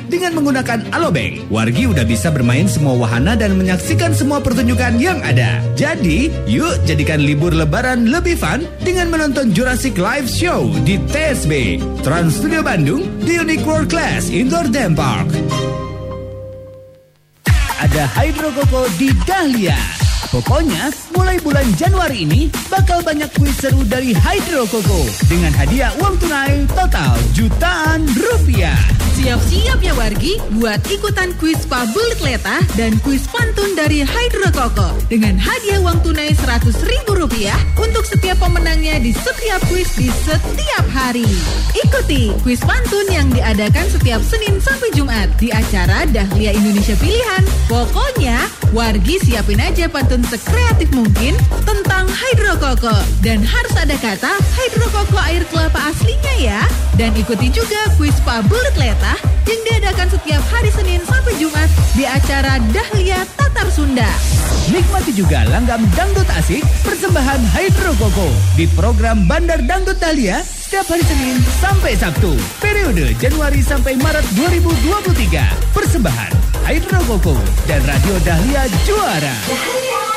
dengan 0.06 0.38
menggunakan 0.38 0.86
Alobank. 0.94 1.50
Wargi 1.50 1.90
udah 1.90 2.06
bisa 2.06 2.30
bermain 2.30 2.70
semua 2.70 2.94
wahana 2.94 3.34
dan 3.34 3.58
menyaksikan 3.58 3.87
semua 4.12 4.44
pertunjukan 4.44 5.00
yang 5.00 5.24
ada. 5.24 5.64
Jadi, 5.80 6.28
yuk 6.44 6.84
jadikan 6.84 7.24
libur 7.24 7.56
lebaran 7.56 8.12
lebih 8.12 8.36
fun 8.36 8.68
dengan 8.84 9.08
menonton 9.08 9.56
Jurassic 9.56 9.96
Live 9.96 10.28
Show 10.28 10.68
di 10.84 11.00
TSB 11.08 11.80
Trans 12.04 12.36
Studio 12.36 12.60
Bandung 12.60 13.08
di 13.24 13.40
Unique 13.40 13.64
World 13.64 13.88
Class 13.88 14.28
Indoor 14.28 14.68
Theme 14.68 14.92
Park. 14.92 15.32
Ada 17.80 18.04
Hydro 18.12 18.52
Koko 18.52 18.92
di 19.00 19.16
Dahlia. 19.24 19.80
Pokoknya, 20.36 20.92
mulai 21.18 21.42
bulan 21.42 21.66
Januari 21.74 22.30
ini 22.30 22.46
bakal 22.70 23.02
banyak 23.02 23.26
kuis 23.42 23.58
seru 23.58 23.82
dari 23.90 24.14
Hydro 24.14 24.70
Koko 24.70 25.02
dengan 25.26 25.50
hadiah 25.58 25.90
uang 25.98 26.14
tunai 26.22 26.70
total 26.78 27.18
jutaan 27.34 28.06
rupiah. 28.14 28.78
Siap-siap 29.18 29.82
ya 29.82 29.98
wargi 29.98 30.38
buat 30.62 30.78
ikutan 30.94 31.34
kuis 31.42 31.66
Pabulit 31.66 32.22
Leta 32.22 32.62
dan 32.78 32.94
kuis 33.02 33.26
pantun 33.34 33.74
dari 33.74 34.06
Hydro 34.06 34.54
Koko 34.54 34.94
dengan 35.10 35.42
hadiah 35.42 35.82
uang 35.82 36.06
tunai 36.06 36.38
100 36.38 36.70
ribu 36.86 37.18
rupiah 37.18 37.58
untuk 37.82 38.06
setiap 38.06 38.38
pemenangnya 38.38 39.02
di 39.02 39.10
setiap 39.18 39.58
kuis 39.74 39.90
di 39.98 40.14
setiap 40.22 40.86
hari. 40.94 41.26
Ikuti 41.74 42.30
kuis 42.46 42.62
pantun 42.62 43.10
yang 43.10 43.26
diadakan 43.34 43.90
setiap 43.90 44.22
Senin 44.22 44.62
sampai 44.62 44.94
Jumat 44.94 45.34
di 45.42 45.50
acara 45.50 46.06
Dahlia 46.06 46.54
Indonesia 46.54 46.94
Pilihan. 47.02 47.42
Pokoknya 47.66 48.38
wargi 48.70 49.18
siapin 49.26 49.58
aja 49.58 49.90
pantun 49.90 50.22
sekreatif 50.30 50.94
mungkin 50.94 51.07
tentang 51.64 52.04
Hydro 52.12 52.60
Koko 52.60 52.92
dan 53.24 53.40
harus 53.40 53.74
ada 53.80 53.96
kata 53.96 54.36
Hydro 54.60 54.88
Koko 54.92 55.16
air 55.24 55.44
kelapa 55.48 55.80
aslinya 55.88 56.36
ya. 56.36 56.62
Dan 57.00 57.16
ikuti 57.16 57.48
juga 57.48 57.88
kuis 57.96 58.16
Pabulit 58.28 58.76
Leta 58.76 59.16
yang 59.48 59.62
diadakan 59.64 60.12
setiap 60.12 60.44
hari 60.52 60.68
Senin 60.74 61.00
sampai 61.08 61.32
Jumat 61.40 61.70
di 61.96 62.04
acara 62.04 62.60
Dahlia 62.76 63.24
Tatar 63.40 63.72
Sunda. 63.72 64.10
Nikmati 64.68 65.16
juga 65.16 65.48
langgam 65.48 65.80
dangdut 65.96 66.28
asik 66.36 66.66
persembahan 66.84 67.40
Hydro 67.56 67.96
Koko 67.96 68.28
di 68.60 68.68
program 68.76 69.24
Bandar 69.24 69.64
Dangdut 69.64 69.96
Dahlia 70.04 70.44
setiap 70.44 70.92
hari 70.92 71.08
Senin 71.08 71.40
sampai 71.64 71.96
Sabtu. 71.96 72.36
Periode 72.60 73.16
Januari 73.16 73.64
sampai 73.64 73.96
Maret 73.96 74.28
2023. 74.36 75.72
Persembahan 75.72 76.32
Hydro 76.68 77.00
Koko 77.08 77.40
dan 77.64 77.80
Radio 77.88 78.16
Dahlia 78.28 78.68
Juara. 78.84 80.17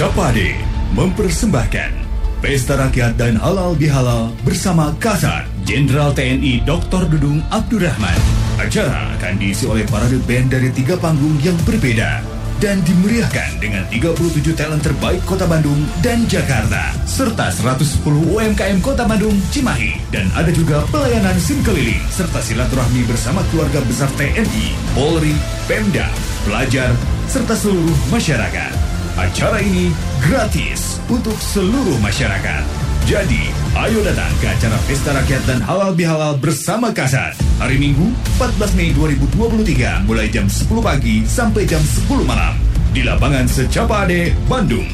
Secapade 0.00 0.56
mempersembahkan 0.96 1.92
Pesta 2.40 2.72
Rakyat 2.72 3.20
dan 3.20 3.36
Halal 3.36 3.76
Bihalal 3.76 4.32
bersama 4.48 4.96
Kasar 4.96 5.44
Jenderal 5.68 6.16
TNI 6.16 6.64
Dr. 6.64 7.04
Dudung 7.04 7.44
Abdurrahman. 7.52 8.16
Acara 8.56 9.12
akan 9.20 9.36
diisi 9.36 9.68
oleh 9.68 9.84
parade 9.84 10.16
band 10.24 10.56
dari 10.56 10.72
tiga 10.72 10.96
panggung 10.96 11.36
yang 11.44 11.52
berbeda 11.68 12.24
dan 12.64 12.80
dimeriahkan 12.88 13.60
dengan 13.60 13.84
37 13.92 14.40
talent 14.56 14.80
terbaik 14.80 15.20
Kota 15.28 15.44
Bandung 15.44 15.84
dan 16.00 16.24
Jakarta 16.24 16.96
serta 17.04 17.52
110 17.52 18.00
UMKM 18.00 18.80
Kota 18.80 19.04
Bandung, 19.04 19.36
Cimahi 19.52 20.00
dan 20.08 20.32
ada 20.32 20.48
juga 20.48 20.80
pelayanan 20.88 21.36
SIM 21.36 21.60
keliling 21.60 22.00
serta 22.08 22.40
silaturahmi 22.40 23.04
bersama 23.04 23.44
keluarga 23.52 23.84
besar 23.84 24.08
TNI, 24.16 24.96
Polri, 24.96 25.36
Pemda, 25.68 26.08
pelajar 26.48 26.88
serta 27.28 27.52
seluruh 27.52 28.00
masyarakat. 28.08 28.89
Acara 29.18 29.58
ini 29.58 29.90
gratis 30.22 31.02
untuk 31.10 31.34
seluruh 31.34 31.98
masyarakat. 31.98 32.62
Jadi, 33.08 33.50
ayo 33.74 34.06
datang 34.06 34.30
ke 34.38 34.46
acara 34.46 34.78
Pesta 34.86 35.10
Rakyat 35.10 35.42
dan 35.50 35.58
Halal 35.66 35.98
Bihalal 35.98 36.38
bersama 36.38 36.94
Kasar. 36.94 37.34
Hari 37.58 37.74
Minggu, 37.74 38.14
14 38.38 38.76
Mei 38.78 38.94
2023, 38.94 40.06
mulai 40.06 40.30
jam 40.30 40.46
10 40.46 40.78
pagi 40.78 41.26
sampai 41.26 41.66
jam 41.66 41.82
10 41.82 42.22
malam. 42.22 42.54
Di 42.94 43.02
lapangan 43.02 43.50
Secapade, 43.50 44.30
Bandung. 44.46 44.86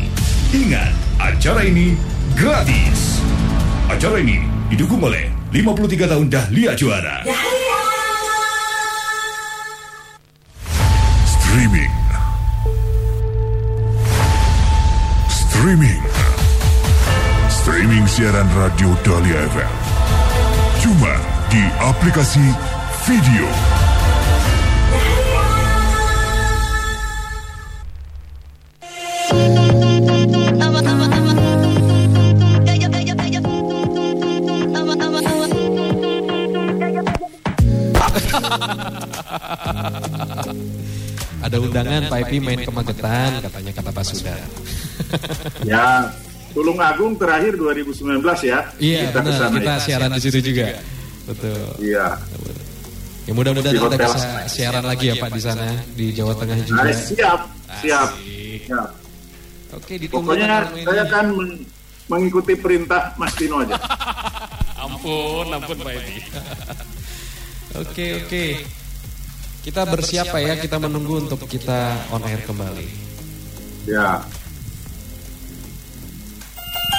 Ingat, 0.54 0.92
acara 1.20 1.68
ini 1.68 1.92
gratis. 2.32 3.20
Acara 3.92 4.16
ini 4.22 4.40
didukung 4.72 5.04
oleh 5.04 5.28
53 5.52 6.08
tahun 6.08 6.26
Dahlia 6.32 6.72
Juara. 6.72 7.20
Streaming. 7.24 7.84
Streaming. 11.28 11.95
Siaran 18.16 18.48
radio 18.56 18.96
Dahlia 19.04 19.44
FM. 19.44 19.74
Cuma 20.80 21.20
di 21.52 21.60
aplikasi 21.84 22.48
video. 23.04 23.44
Ada 41.44 41.56
undangan 41.60 42.08
Pak 42.08 42.18
Epi 42.24 42.40
main 42.40 42.64
ke 42.64 42.72
Magetan 42.72 43.44
katanya 43.44 43.72
kata 43.76 43.90
Pak 43.92 44.04
Sudan. 44.08 44.48
Ya, 45.68 46.08
Tulung 46.57 46.80
Agung 46.80 47.12
terakhir 47.20 47.52
2019 47.61 48.16
ya. 48.40 48.64
Iya, 48.80 49.12
kita 49.12 49.20
benar. 49.20 49.28
ke 49.28 49.32
sana 49.36 49.52
Kita 49.61 49.72
ya. 49.76 49.82
siaran 49.84 50.11
di 50.16 50.20
situ 50.24 50.38
juga. 50.40 50.66
Betul. 51.28 51.61
Iya. 51.84 52.07
Ya 53.26 53.32
mudah-mudahan 53.36 53.74
kita 53.76 53.96
bisa 54.00 54.28
siaran 54.48 54.84
lagi 54.88 55.12
ya 55.12 55.14
Pak 55.20 55.30
di 55.36 55.40
sana 55.44 55.66
di 55.92 56.07
Jawa 56.16 56.32
Tengah 56.32 56.57
juga. 56.64 56.80
Nah, 56.80 56.94
siap, 56.96 57.40
siap. 57.84 58.09
siap. 58.64 58.88
Oke, 59.76 60.00
ditunggu 60.00 60.32
Pokoknya 60.32 60.64
saya 60.86 61.04
kan 61.11 61.26
men- 61.36 61.61
mengikuti 62.09 62.54
perintah 62.57 63.12
Mas 63.20 63.34
Tino 63.36 63.61
aja. 63.61 63.76
ampun, 64.86 65.46
ampun 65.52 65.76
Pak 65.76 65.92
Epi. 65.92 66.16
Oke, 67.84 68.24
oke. 68.24 68.44
Kita 69.61 69.84
bersiap 69.84 70.32
Pak 70.32 70.40
ya, 70.40 70.54
kita 70.57 70.80
menunggu 70.80 71.28
untuk 71.28 71.44
kita 71.44 72.09
on 72.09 72.24
air 72.24 72.40
kembali. 72.40 72.88
Ya. 73.84 74.24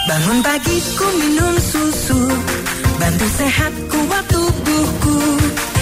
Bangun 0.07 0.39
pagi 0.39 0.79
ku 0.95 1.07
minum 1.19 1.55
susu. 1.59 2.15
Bantu 2.95 3.27
sehat 3.27 3.73
kuat 3.91 4.23
tubuhku. 4.31 5.19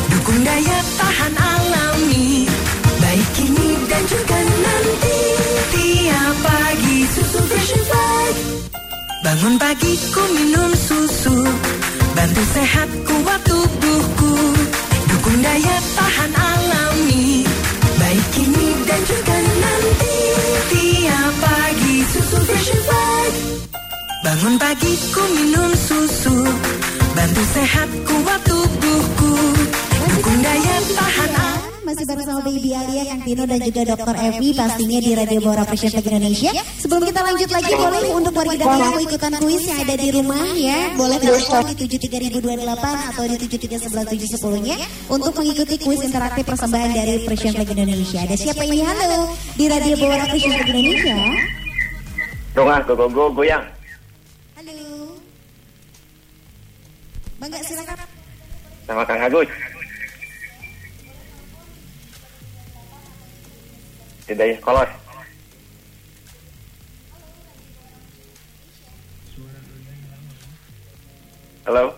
Dukung 0.09 0.41
daya 0.41 0.79
tahan 0.97 1.33
alami. 1.37 2.49
Baik 3.05 3.27
kini 3.37 3.69
dan 3.85 4.03
juga 4.09 4.37
nanti. 4.41 5.19
Tiap 5.77 6.35
pagi 6.41 6.97
susu 7.05 7.39
fresh 7.45 7.73
and 7.77 7.85
fried 7.85 8.37
Bangun 9.21 9.55
pagi 9.61 9.93
ku 10.09 10.23
minum 10.33 10.71
susu. 10.73 11.37
Bantu 12.17 12.43
sehat 12.57 12.89
kuat 13.05 13.41
tubuhku. 13.45 14.33
Dukung 15.05 15.39
daya 15.45 15.75
tahan 15.93 16.31
alami. 16.33 17.45
Baik 18.01 18.25
kini 18.33 18.67
dan 18.89 19.01
juga 19.05 19.35
nanti 19.37 19.54
Bangun 24.25 24.57
pagi 24.57 24.89
ku 25.13 25.21
minum 25.37 25.69
susu 25.77 26.33
Bantu 27.13 27.43
sehat 27.53 27.89
kuat 28.09 28.41
tubuhku 28.41 29.37
Dukung 29.85 30.39
daya 30.41 30.75
tahan 30.97 31.31
Masih 31.85 32.09
bersama 32.09 32.41
Baby 32.41 32.73
Alia, 32.73 33.05
Kang 33.05 33.21
Tino 33.21 33.45
dan 33.45 33.61
juga 33.61 33.81
Dr. 33.93 34.17
Evi 34.17 34.49
pastinya 34.57 34.97
di 34.97 35.13
Radio 35.13 35.39
Bora 35.45 35.61
Presiden 35.69 36.01
Flag 36.01 36.09
Indonesia. 36.09 36.49
Sebelum 36.57 37.05
kita 37.05 37.21
lanjut 37.21 37.49
lagi 37.53 37.73
boleh 37.77 38.01
untuk 38.17 38.33
warga 38.33 38.57
yang 38.57 38.89
mau 38.89 38.97
ikutan 38.97 39.33
kuis 39.37 39.61
yang 39.69 39.79
ada 39.85 39.93
di 39.93 40.09
rumah 40.09 40.41
ya. 40.57 40.97
Boleh 40.97 41.21
telepon 41.21 41.61
di 41.77 41.85
73028 41.85 43.09
atau 43.13 43.23
di 43.29 43.37
7311710 43.37 44.65
nya 44.65 44.81
untuk 45.13 45.37
mengikuti 45.37 45.77
kuis 45.77 46.01
interaktif 46.01 46.41
persembahan 46.49 46.89
dari 46.97 47.21
Presiden 47.29 47.61
Flag 47.61 47.69
Indonesia. 47.77 48.19
Ada 48.25 48.33
siapa 48.41 48.65
ini? 48.65 48.81
Halo 48.81 49.29
di 49.53 49.69
Radio 49.69 49.93
Bora 50.01 50.25
Presiden 50.25 50.57
Flag 50.57 50.73
Indonesia. 50.73 51.17
Dong 52.57 52.73
ah, 52.73 52.81
go 52.81 52.97
go 52.97 53.05
go 53.05 53.29
goyang. 53.29 53.74
Sama 58.85 59.01
Kang 59.05 59.21
Agus. 59.21 59.49
di 64.25 64.33
Dayakolot. 64.33 64.89
Halo. 71.65 71.93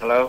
Halo. 0.00 0.20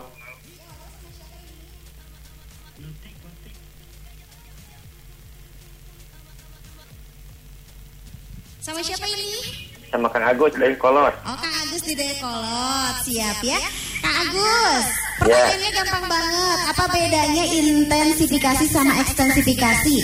Sama 8.60 8.84
siapa 8.84 9.08
ini? 9.08 9.69
Sama 9.90 10.06
Kang 10.14 10.22
Agus 10.22 10.54
dari 10.54 10.78
Kolot. 10.78 11.14
Oh, 11.26 11.34
Kang 11.34 11.56
Agus 11.66 11.82
di 11.82 11.98
Dekolot. 11.98 12.96
Siap 13.10 13.38
ya. 13.42 13.58
Kang 14.06 14.16
Agus, 14.22 14.86
pertanyaannya 15.26 15.72
gampang 15.82 16.06
banget. 16.06 16.60
Apa 16.70 16.84
bedanya 16.94 17.46
intensifikasi 17.50 18.66
sama 18.70 18.94
ekstensifikasi? 19.02 19.98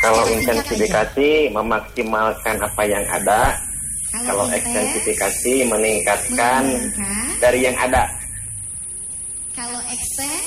Kalau 0.00 0.24
intensifikasi 0.32 1.30
memaksimalkan 1.52 2.56
apa 2.56 2.82
yang 2.88 3.04
ada. 3.12 3.52
Kalau 4.16 4.48
ekstensifikasi 4.48 5.54
meningkatkan 5.68 6.62
dari 7.36 7.68
yang 7.68 7.76
ada. 7.76 8.08
Kalau 9.52 9.80
eksten, 9.92 10.40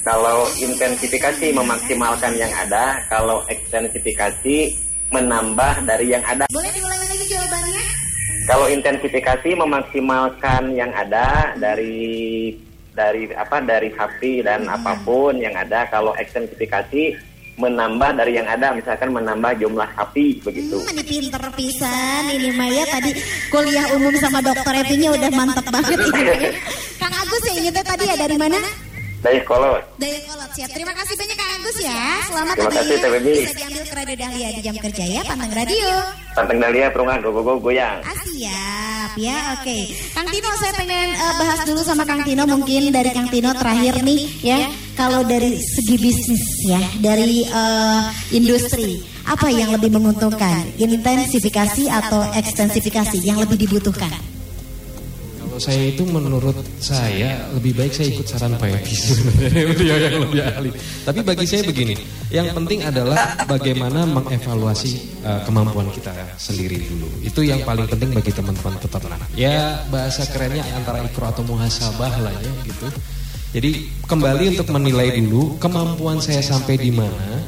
Kalau 0.00 0.48
intensifikasi 0.56 1.52
memaksimalkan 1.52 2.32
yang 2.32 2.48
ada, 2.56 2.96
kalau 3.12 3.44
ekstensifikasi 3.52 4.72
menambah 5.10 5.74
dari 5.86 6.06
yang 6.14 6.24
ada. 6.24 6.46
boleh 6.50 6.70
diulangi 6.70 7.06
lagi 7.10 7.26
jawabannya? 7.26 7.84
Kalau 8.46 8.66
intensifikasi 8.66 9.50
memaksimalkan 9.54 10.74
yang 10.74 10.90
ada 10.90 11.54
dari 11.54 12.50
dari 12.94 13.30
apa 13.34 13.62
dari 13.62 13.94
sapi 13.94 14.42
dan 14.42 14.66
apa 14.66 14.98
pun 15.06 15.38
yang 15.38 15.54
ada. 15.54 15.86
Kalau 15.86 16.14
ekstensifikasi 16.18 17.30
menambah 17.60 18.16
dari 18.16 18.40
yang 18.40 18.48
ada, 18.48 18.72
misalkan 18.72 19.12
menambah 19.12 19.52
jumlah 19.60 19.86
sapi 19.92 20.40
begitu. 20.40 20.80
Hmm, 20.80 20.96
ini 20.96 21.04
pinter 21.04 21.44
pisan 21.52 22.24
ini 22.32 22.50
Maya 22.56 22.88
tadi 22.88 23.12
kuliah 23.52 23.86
umum 24.00 24.14
sama 24.16 24.40
dokter 24.40 24.72
Epinya 24.80 25.12
udah 25.12 25.30
mantep 25.34 25.66
banget 25.68 25.98
ini. 26.00 26.48
Kang 26.96 27.12
Agus 27.12 27.42
ya 27.44 27.52
ini 27.60 27.68
teh 27.68 27.84
tadi 27.84 28.04
ya 28.08 28.16
dari 28.16 28.36
mana? 28.40 28.89
Dari 29.20 29.40
kolot. 29.44 29.84
Dayakolot 30.00 30.50
siap. 30.56 30.72
Terima 30.72 30.96
kasih 30.96 31.12
banyak 31.12 31.36
Kang 31.36 31.52
Agus 31.60 31.76
ya. 31.84 32.04
Selamat 32.24 32.54
Terima 32.56 32.72
kasih, 32.72 32.96
Baby. 33.04 33.32
bisa 33.36 33.52
diambil 33.52 33.82
ke 33.84 33.94
Radio 34.00 34.16
Dahlia 34.16 34.48
di 34.48 34.60
jam 34.64 34.76
kerja 34.80 35.04
ya 35.04 35.20
Pantang 35.28 35.52
Radio. 35.52 35.88
Panteng 36.32 36.58
Dahlia 36.64 36.86
perungan 36.88 37.18
go 37.20 37.28
go 37.36 37.40
go 37.44 37.52
goyang. 37.60 38.00
Ah, 38.00 38.16
siap 38.24 39.12
ya, 39.20 39.36
oke. 39.60 39.78
Kang 40.16 40.28
Tino 40.32 40.48
saya 40.56 40.72
pengen 40.72 41.08
eh, 41.12 41.34
bahas 41.36 41.60
dulu 41.68 41.80
sama 41.84 42.08
Kang 42.08 42.24
Tino 42.24 42.48
mungkin 42.48 42.82
dari 42.96 43.10
Kang 43.12 43.28
Tino 43.28 43.52
terakhir 43.52 44.00
nih 44.00 44.20
ya. 44.40 44.72
Kalau 44.96 45.20
dari 45.24 45.56
segi 45.56 45.96
bisnis 46.00 46.44
ya, 46.64 46.80
dari 47.04 47.44
eh, 47.44 48.02
industri, 48.32 49.04
apa 49.28 49.52
yang 49.52 49.68
lebih 49.76 49.92
menguntungkan? 49.92 50.64
Intensifikasi 50.80 51.92
atau 51.92 52.24
ekstensifikasi 52.40 53.20
yang 53.20 53.36
lebih 53.36 53.68
dibutuhkan? 53.68 54.29
Saya 55.60 55.92
itu 55.92 56.08
menurut 56.08 56.56
saya 56.80 57.36
lebih 57.52 57.76
baik 57.76 57.92
saya 57.92 58.08
ikut 58.16 58.24
saran 58.24 58.56
Pak 58.56 58.64
Yogi 58.64 58.96
sebenarnya 58.96 59.64
beliau 59.76 59.98
yang 60.00 60.16
lebih 60.24 60.40
ahli. 60.40 60.70
Tapi 61.04 61.20
bagi 61.20 61.44
saya 61.44 61.62
begini, 61.68 61.94
yang 62.32 62.48
penting 62.56 62.80
adalah 62.80 63.36
bagaimana 63.44 64.08
mengevaluasi 64.08 65.20
uh, 65.20 65.44
kemampuan 65.44 65.92
kita 65.92 66.16
sendiri 66.40 66.80
dulu. 66.80 67.12
Itu 67.20 67.44
yang 67.44 67.60
paling 67.68 67.84
penting 67.92 68.16
bagi 68.16 68.32
teman-teman 68.32 68.80
peternak. 68.80 69.20
Ya 69.36 69.84
bahasa 69.92 70.24
kerennya 70.32 70.64
antara 70.72 71.04
ikro 71.04 71.28
atau 71.28 71.44
muhasabah 71.44 72.14
lah 72.24 72.32
ya 72.40 72.52
gitu. 72.64 72.88
Jadi 73.52 73.70
kembali 74.08 74.56
untuk 74.56 74.72
menilai 74.72 75.12
dulu 75.20 75.60
kemampuan 75.60 76.24
saya 76.24 76.40
sampai 76.40 76.80
di 76.80 76.88
mana 76.88 77.44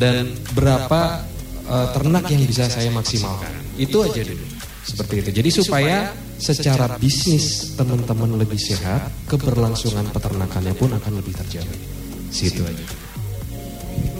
dan 0.00 0.32
berapa 0.56 1.20
uh, 1.68 1.92
ternak 1.92 2.24
yang 2.32 2.40
bisa 2.48 2.72
saya 2.72 2.88
maksimalkan. 2.88 3.52
Itu 3.76 4.00
aja 4.00 4.24
dulu. 4.24 4.53
Seperti 4.84 5.24
itu. 5.24 5.30
Jadi 5.40 5.50
supaya 5.50 6.12
secara 6.36 7.00
bisnis 7.00 7.72
teman-teman 7.72 8.36
lebih 8.36 8.60
sehat, 8.60 9.08
keberlangsungan 9.26 10.12
peternakannya 10.12 10.76
pun 10.76 10.92
akan 10.92 11.12
lebih 11.24 11.32
terjamin. 11.32 11.80
Situ 12.28 12.60
aja. 12.60 12.84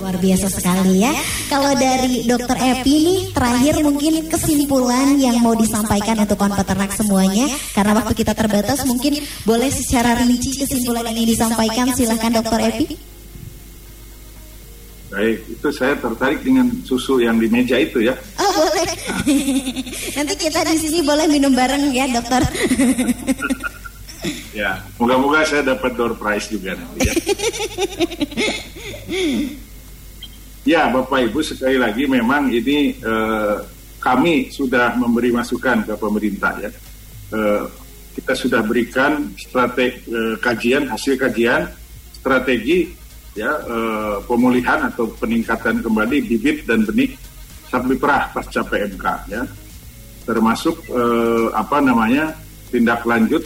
Luar 0.01 0.21
biasa 0.21 0.53
sekali 0.53 1.01
ya. 1.01 1.13
Kalau 1.49 1.73
dari 1.77 2.29
Dokter 2.29 2.57
Epi 2.61 2.95
nih 3.01 3.21
terakhir 3.33 3.81
mungkin 3.81 4.29
kesimpulan 4.29 5.17
yang 5.17 5.41
mau 5.41 5.57
disampaikan 5.57 6.21
untuk 6.21 6.37
kawan 6.37 6.57
peternak 6.61 6.93
semuanya 6.93 7.49
karena 7.73 7.93
waktu 7.97 8.13
kita 8.13 8.37
terbatas 8.37 8.85
mungkin 8.85 9.21
boleh 9.49 9.73
secara 9.73 10.17
rinci 10.21 10.61
kesimpulan 10.61 11.09
ini 11.09 11.33
disampaikan 11.33 11.93
silahkan 11.97 12.33
Dokter 12.37 12.61
Epi. 12.69 13.14
Baik, 15.15 15.47
itu 15.47 15.69
saya 15.71 15.95
tertarik 15.95 16.43
dengan 16.43 16.67
susu 16.83 17.23
yang 17.23 17.39
di 17.39 17.47
meja 17.47 17.79
itu 17.79 18.03
ya. 18.03 18.19
Oh 18.35 18.51
boleh. 18.51 18.91
Nanti 20.19 20.35
kita 20.35 20.67
di 20.67 20.75
sini 20.75 21.07
boleh 21.07 21.31
minum 21.31 21.55
bareng 21.55 21.95
ya 21.95 22.11
dokter. 22.11 22.43
Ya, 24.55 24.81
moga-moga 24.97 25.43
saya 25.45 25.75
dapat 25.75 25.99
door 25.99 26.15
prize 26.15 26.49
juga 26.49 26.79
nanti 26.79 27.05
ya. 27.05 27.13
Ya, 30.65 30.89
Bapak 30.89 31.29
Ibu 31.29 31.45
sekali 31.45 31.77
lagi 31.77 32.09
memang 32.09 32.49
ini 32.49 32.97
eh, 32.97 33.57
kami 34.01 34.49
sudah 34.49 34.97
memberi 34.97 35.29
masukan 35.29 35.85
ke 35.85 35.93
pemerintah 36.01 36.57
ya. 36.57 36.71
Eh, 37.37 37.65
kita 38.17 38.33
sudah 38.33 38.65
berikan 38.65 39.29
strategi 39.37 40.09
eh, 40.09 40.41
kajian 40.41 40.89
hasil 40.89 41.21
kajian 41.21 41.69
strategi 42.17 43.04
ya 43.35 43.51
eh, 43.67 44.17
pemulihan 44.25 44.87
atau 44.87 45.11
peningkatan 45.19 45.83
kembali 45.83 46.17
bibit 46.25 46.65
dan 46.65 46.87
benih 46.87 47.13
sapi 47.69 47.99
perah 47.99 48.31
pasca 48.31 48.63
PMK 48.63 49.07
ya. 49.31 49.43
Termasuk 50.25 50.87
eh, 50.89 51.49
apa 51.53 51.83
namanya 51.83 52.33
tindak 52.71 53.03
lanjut 53.05 53.45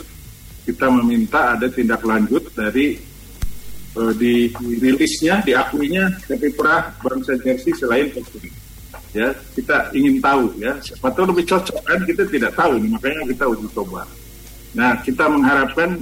kita 0.68 0.86
meminta 0.92 1.56
ada 1.56 1.66
tindak 1.72 2.04
lanjut 2.04 2.44
dari 2.52 3.00
eh, 3.96 4.12
di 4.20 4.52
rilisnya, 4.54 5.40
diakuinya 5.40 6.12
sapi 6.28 6.52
perah 6.52 6.92
bangsa 7.00 7.40
Jersey 7.40 7.72
selain 7.72 8.12
Portugis. 8.12 8.52
Ya, 9.16 9.32
kita 9.56 9.88
ingin 9.96 10.20
tahu 10.20 10.52
ya, 10.60 10.76
siapa 10.84 11.08
lebih 11.24 11.48
cocok 11.48 11.80
kan 11.80 11.96
kita 12.04 12.28
tidak 12.28 12.52
tahu 12.52 12.76
makanya 12.76 13.24
kita 13.32 13.44
uji 13.48 13.68
coba. 13.72 14.04
Nah, 14.76 15.00
kita 15.00 15.24
mengharapkan 15.32 15.96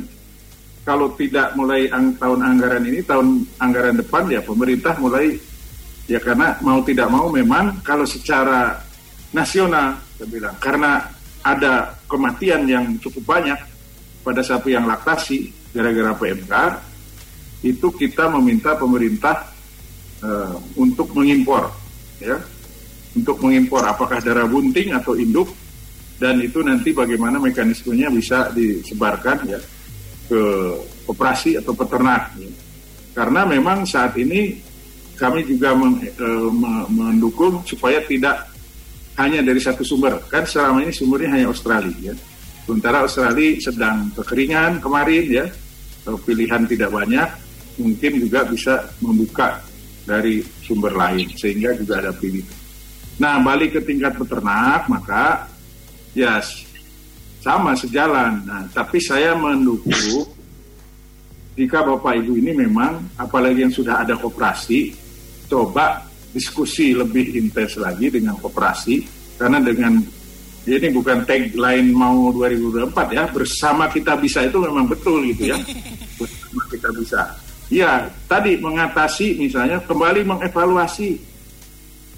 kalau 0.86 1.10
tidak 1.18 1.50
mulai 1.58 1.90
ang- 1.90 2.14
tahun 2.14 2.46
anggaran 2.46 2.86
ini, 2.86 3.02
tahun 3.02 3.42
anggaran 3.58 3.98
depan 3.98 4.30
ya 4.30 4.38
pemerintah 4.38 4.94
mulai 5.02 5.34
ya 6.06 6.22
karena 6.22 6.54
mau 6.62 6.78
tidak 6.86 7.10
mau 7.10 7.26
memang 7.26 7.82
kalau 7.82 8.06
secara 8.06 8.78
nasional 9.34 9.98
saya 10.14 10.30
bilang 10.30 10.54
karena 10.62 11.02
ada 11.42 11.90
kematian 12.06 12.70
yang 12.70 12.94
cukup 13.02 13.36
banyak 13.36 13.58
pada 14.22 14.46
sapi 14.46 14.78
yang 14.78 14.86
laktasi 14.86 15.50
gara-gara 15.74 16.14
PMK 16.14 16.54
itu 17.66 17.90
kita 17.90 18.30
meminta 18.38 18.78
pemerintah 18.78 19.42
eh, 20.22 20.54
untuk 20.78 21.10
mengimpor 21.18 21.66
ya. 22.22 22.38
Untuk 23.16 23.40
mengimpor 23.40 23.80
apakah 23.80 24.20
darah 24.20 24.44
bunting 24.44 24.92
atau 24.92 25.16
induk 25.16 25.48
dan 26.20 26.36
itu 26.36 26.60
nanti 26.60 26.92
bagaimana 26.92 27.40
mekanismenya 27.40 28.12
bisa 28.12 28.52
disebarkan 28.52 29.48
ya 29.48 29.60
ke 30.26 30.42
operasi 31.06 31.56
atau 31.58 31.72
peternak. 31.72 32.34
Karena 33.14 33.46
memang 33.46 33.86
saat 33.86 34.12
ini 34.18 34.58
kami 35.16 35.46
juga 35.48 35.72
men- 35.72 36.02
me- 36.52 36.86
mendukung 36.92 37.64
supaya 37.64 38.02
tidak 38.04 38.44
hanya 39.16 39.40
dari 39.40 39.56
satu 39.62 39.80
sumber. 39.80 40.20
Kan 40.28 40.44
selama 40.44 40.84
ini 40.84 40.92
sumbernya 40.92 41.40
hanya 41.40 41.48
Australia 41.48 42.12
ya. 42.12 42.14
Sementara 42.66 43.06
Australia 43.06 43.56
sedang 43.62 44.10
kekeringan 44.12 44.82
kemarin 44.82 45.24
ya. 45.30 45.46
Pilihan 46.06 46.66
tidak 46.70 46.90
banyak 46.94 47.28
mungkin 47.82 48.12
juga 48.22 48.46
bisa 48.46 48.86
membuka 49.02 49.58
dari 50.06 50.38
sumber 50.62 50.94
lain 50.94 51.34
sehingga 51.34 51.74
juga 51.74 51.98
ada 51.98 52.12
pilihan. 52.14 52.46
Nah, 53.16 53.40
balik 53.40 53.74
ke 53.74 53.80
tingkat 53.82 54.14
peternak, 54.14 54.86
maka 54.92 55.48
ya 56.12 56.38
s- 56.38 56.65
sama 57.46 57.78
sejalan. 57.78 58.42
Nah, 58.42 58.66
tapi 58.74 58.98
saya 58.98 59.38
mendukung 59.38 60.26
jika 61.54 61.86
Bapak 61.86 62.18
Ibu 62.18 62.42
ini 62.42 62.66
memang 62.66 63.14
apalagi 63.14 63.62
yang 63.62 63.70
sudah 63.70 64.02
ada 64.02 64.18
koperasi, 64.18 64.90
coba 65.46 66.02
diskusi 66.34 66.90
lebih 66.90 67.38
intens 67.38 67.78
lagi 67.78 68.10
dengan 68.10 68.34
koperasi 68.42 69.06
karena 69.38 69.62
dengan 69.62 70.02
ini 70.66 70.90
bukan 70.90 71.22
tagline 71.22 71.94
mau 71.94 72.34
2024 72.34 73.14
ya, 73.14 73.24
bersama 73.30 73.86
kita 73.86 74.18
bisa 74.18 74.42
itu 74.42 74.58
memang 74.58 74.90
betul 74.90 75.22
gitu 75.30 75.54
ya. 75.54 75.58
Bersama 76.18 76.62
kita 76.66 76.90
bisa. 76.98 77.20
Ya, 77.70 78.10
tadi 78.26 78.58
mengatasi 78.58 79.38
misalnya 79.38 79.78
kembali 79.86 80.26
mengevaluasi 80.26 81.36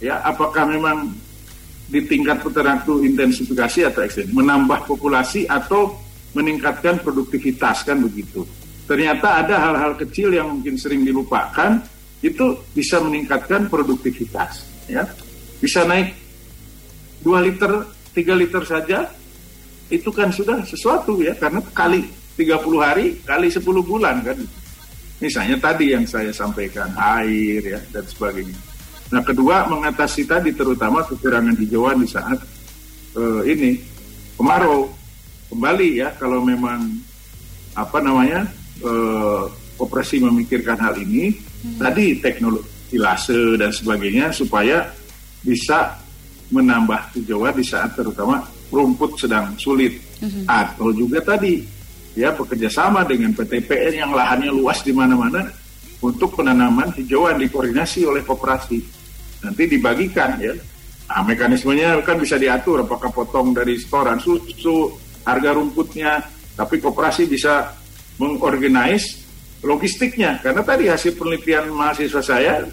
ya 0.01 0.23
apakah 0.25 0.65
memang 0.65 1.13
di 1.89 2.05
tingkat 2.05 2.45
peternak 2.45 2.85
itu 2.85 3.01
intensifikasi 3.01 3.89
atau 3.89 4.01
ekstrim 4.05 4.29
menambah 4.37 4.85
populasi 4.85 5.49
atau 5.49 5.97
meningkatkan 6.37 7.01
produktivitas 7.01 7.89
kan 7.89 7.97
begitu. 8.05 8.45
Ternyata 8.85 9.41
ada 9.45 9.57
hal-hal 9.57 9.97
kecil 9.97 10.37
yang 10.37 10.53
mungkin 10.53 10.77
sering 10.77 11.01
dilupakan 11.05 11.81
itu 12.21 12.61
bisa 12.77 13.01
meningkatkan 13.01 13.73
produktivitas 13.73 14.69
ya. 14.85 15.09
Bisa 15.59 15.89
naik 15.89 16.13
2 17.25 17.47
liter 17.49 17.73
3 18.13 18.37
liter 18.37 18.63
saja 18.69 19.09
itu 19.89 20.13
kan 20.13 20.29
sudah 20.29 20.61
sesuatu 20.69 21.25
ya. 21.25 21.33
Karena 21.41 21.65
kali 21.73 22.05
30 22.37 22.85
hari 22.85 23.07
kali 23.25 23.49
10 23.49 23.65
bulan 23.65 24.21
kan. 24.21 24.37
Misalnya 25.19 25.57
tadi 25.57 25.97
yang 25.97 26.05
saya 26.05 26.31
sampaikan 26.31 26.93
air 26.95 27.65
ya 27.65 27.81
dan 27.91 28.05
sebagainya 28.05 28.68
nah 29.09 29.23
kedua 29.25 29.65
mengatasi 29.69 30.29
tadi 30.29 30.53
terutama 30.53 31.01
kekurangan 31.05 31.57
hijauan 31.57 32.05
di 32.05 32.09
saat 32.09 32.39
eh, 33.17 33.43
ini 33.49 33.81
kemarau. 34.39 34.95
Kembali 35.49 36.05
ya 36.05 36.13
kalau 36.21 36.45
memang 36.45 36.93
apa 37.73 37.99
namanya 38.05 38.45
eh, 38.85 39.43
operasi 39.81 40.21
memikirkan 40.21 40.77
hal 40.77 40.93
ini 41.01 41.33
tadi 41.81 42.21
teknologi 42.21 43.01
lase 43.01 43.57
dan 43.57 43.73
sebagainya 43.73 44.29
supaya 44.31 44.85
bisa 45.41 45.97
menambah 46.53 47.17
hijauan 47.17 47.57
di 47.57 47.65
saat 47.65 47.97
terutama 47.97 48.45
rumput 48.69 49.17
sedang 49.17 49.57
sulit. 49.57 49.97
Atau 50.45 50.93
juga 50.93 51.25
tadi 51.25 51.65
ya 52.13 52.35
bekerja 52.35 52.69
sama 52.69 53.07
dengan 53.09 53.33
PTPN 53.33 54.05
yang 54.05 54.13
lahannya 54.13 54.53
luas 54.53 54.85
di 54.85 54.93
mana-mana 54.93 55.49
untuk 56.03 56.37
penanaman 56.37 56.93
hijauan 56.93 57.39
dikoordinasi 57.39 58.05
oleh 58.05 58.23
koperasi 58.27 58.98
nanti 59.45 59.63
dibagikan 59.71 60.39
ya. 60.41 60.55
Nah, 61.09 61.25
mekanismenya 61.25 61.97
kan 62.05 62.21
bisa 62.21 62.37
diatur 62.37 62.85
apakah 62.85 63.09
potong 63.09 63.57
dari 63.57 63.81
setoran 63.81 64.21
susu 64.21 64.93
harga 65.25 65.57
rumputnya 65.57 66.21
tapi 66.53 66.83
koperasi 66.83 67.25
bisa 67.25 67.73
mengorganize 68.21 69.25
logistiknya. 69.65 70.37
Karena 70.45 70.61
tadi 70.61 70.91
hasil 70.91 71.17
penelitian 71.17 71.73
mahasiswa 71.73 72.21
saya 72.21 72.67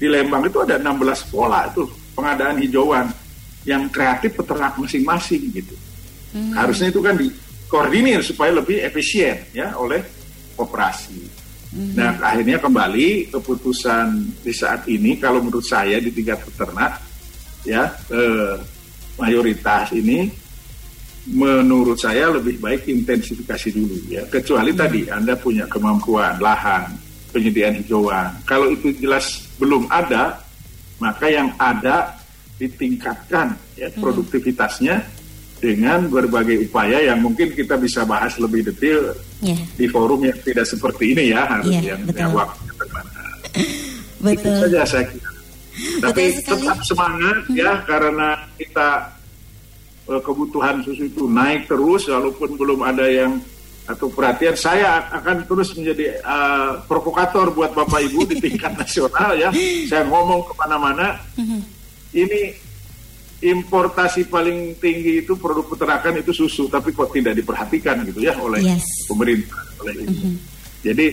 di 0.00 0.08
Lembang 0.08 0.48
itu 0.48 0.58
ada 0.64 0.80
16 0.80 1.30
pola 1.30 1.68
itu 1.68 1.84
pengadaan 2.16 2.58
hijauan 2.58 3.06
yang 3.68 3.86
kreatif 3.92 4.34
peternak 4.34 4.74
masing-masing 4.74 5.52
gitu. 5.54 5.76
Hmm. 6.32 6.56
harusnya 6.56 6.88
itu 6.88 7.00
kan 7.04 7.12
dikoordinir 7.12 8.24
supaya 8.24 8.56
lebih 8.56 8.80
efisien 8.80 9.44
ya 9.52 9.76
oleh 9.76 10.00
koperasi 10.56 11.28
Hmm. 11.72 11.96
Nah, 11.96 12.20
akhirnya 12.20 12.60
kembali 12.60 13.32
keputusan 13.32 14.06
di 14.44 14.52
saat 14.52 14.84
ini 14.92 15.16
kalau 15.16 15.40
menurut 15.40 15.64
saya 15.64 15.96
di 15.96 16.12
tingkat 16.12 16.44
peternak 16.44 17.00
ya 17.64 17.88
eh, 18.12 18.60
mayoritas 19.16 19.96
ini 19.96 20.28
menurut 21.32 21.96
saya 21.96 22.34
lebih 22.34 22.58
baik 22.58 22.92
intensifikasi 22.92 23.68
dulu 23.72 23.96
ya. 24.10 24.26
Kecuali 24.28 24.74
tadi 24.74 25.06
Anda 25.08 25.38
punya 25.38 25.64
kemampuan 25.70 26.36
lahan, 26.42 26.92
penyediaan 27.30 27.78
hijauan. 27.78 28.42
Kalau 28.42 28.68
itu 28.74 28.90
jelas 28.98 29.46
belum 29.56 29.86
ada, 29.86 30.42
maka 30.98 31.30
yang 31.30 31.54
ada 31.56 32.18
ditingkatkan 32.58 33.54
ya 33.78 33.88
produktivitasnya 33.96 35.02
dengan 35.62 36.10
berbagai 36.10 36.66
upaya 36.66 36.98
yang 37.06 37.22
mungkin 37.22 37.54
kita 37.54 37.78
bisa 37.78 38.02
bahas 38.02 38.34
lebih 38.42 38.66
detail 38.66 39.14
Ya, 39.42 39.58
di 39.74 39.90
forum 39.90 40.22
yang 40.22 40.38
tidak 40.38 40.70
seperti 40.70 41.18
ini 41.18 41.34
ya 41.34 41.42
harus 41.42 41.66
Iya, 41.66 41.94
yang, 41.94 42.00
betul. 42.06 42.18
yang 42.22 42.30
waktunya 42.30 42.74
terbatas. 42.78 43.34
Itu 44.22 44.26
betul. 44.38 44.54
saja 44.54 44.80
saya 44.86 45.04
kira. 45.10 45.30
Tapi 45.98 46.22
tetap 46.46 46.78
semangat 46.86 47.36
ya 47.50 47.82
karena 47.82 48.38
kita 48.54 48.88
eh, 50.14 50.20
kebutuhan 50.22 50.78
susu 50.86 51.10
itu 51.10 51.26
naik 51.26 51.66
terus 51.66 52.06
walaupun 52.06 52.54
belum 52.54 52.86
ada 52.86 53.02
yang 53.10 53.42
atau 53.82 54.06
perhatian 54.14 54.54
saya 54.54 55.10
akan 55.10 55.42
terus 55.42 55.74
menjadi 55.74 56.22
eh, 56.22 56.70
provokator 56.86 57.50
buat 57.50 57.74
bapak 57.74 57.98
ibu 58.14 58.22
di 58.30 58.38
tingkat 58.38 58.78
nasional 58.82 59.34
ya 59.34 59.50
saya 59.90 60.06
ngomong 60.06 60.46
ke 60.46 60.52
mana-mana 60.54 61.18
ini 62.14 62.54
importasi 63.42 64.30
paling 64.30 64.78
tinggi 64.78 65.26
itu 65.26 65.34
produk 65.34 65.66
peternakan 65.66 66.22
itu 66.22 66.30
susu 66.30 66.70
tapi 66.70 66.94
kok 66.94 67.10
tidak 67.10 67.34
diperhatikan 67.34 68.06
gitu 68.06 68.22
ya 68.22 68.38
oleh 68.38 68.62
Yes. 68.62 68.86
pemerintah 69.10 69.58
oleh 69.82 69.94
ibu. 69.98 70.38
Jadi 70.82 71.06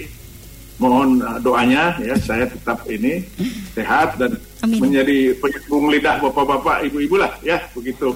mohon 0.77 1.19
uh, 1.19 1.41
doanya 1.41 1.97
ya 1.99 2.15
saya 2.15 2.45
tetap 2.45 2.85
ini 2.87 3.25
sehat 3.73 4.15
dan 4.15 4.37
menjadi 4.63 5.35
penyambung 5.35 5.89
lidah 5.89 6.21
bapak-bapak 6.21 6.85
ibu-ibu 6.85 7.17
lah 7.17 7.33
ya 7.41 7.57
begitu. 7.73 8.13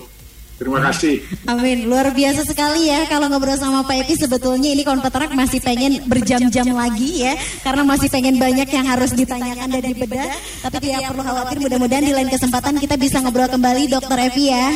Terima 0.54 0.80
kasih. 0.80 1.26
Amin, 1.50 1.90
luar 1.90 2.14
biasa 2.14 2.46
sekali 2.46 2.86
ya 2.88 3.10
kalau 3.10 3.26
ngobrol 3.26 3.58
sama 3.58 3.82
Pak 3.84 4.06
Epi. 4.06 4.16
Sebetulnya 4.16 4.70
ini 4.70 4.86
kawan 4.86 5.02
peternak 5.02 5.34
masih 5.34 5.60
pengen 5.60 6.06
berjam-jam 6.06 6.70
lagi 6.72 7.26
ya 7.26 7.34
karena 7.66 7.82
masih 7.82 8.08
pengen 8.08 8.38
banyak 8.38 8.70
yang 8.70 8.86
harus 8.86 9.12
ditanyakan 9.18 9.68
dan 9.74 9.82
dibedah. 9.82 10.30
Tapi 10.62 10.78
tidak 10.78 11.10
perlu 11.10 11.24
khawatir 11.26 11.58
mudah-mudahan 11.58 12.06
di 12.06 12.14
lain 12.14 12.30
kesempatan 12.30 12.78
kita 12.78 12.96
bisa 13.02 13.18
ngobrol 13.26 13.50
kembali 13.50 13.90
Dokter 13.90 14.18
Epi 14.30 14.44
ya. 14.54 14.68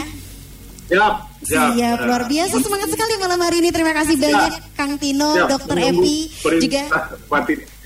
Siap, 0.88 1.14
siap. 1.44 1.70
Siap, 1.76 1.98
luar 2.08 2.24
biasa. 2.26 2.56
Semangat 2.64 2.90
sekali 2.90 3.14
malam 3.20 3.40
hari 3.44 3.60
ini. 3.60 3.70
Terima 3.76 3.92
kasih 3.92 4.16
banyak 4.16 4.52
Kang 4.78 5.02
Tino, 5.02 5.34
Siap, 5.34 5.50
Dokter 5.50 5.78
Epi 5.90 6.30
juga. 6.62 6.86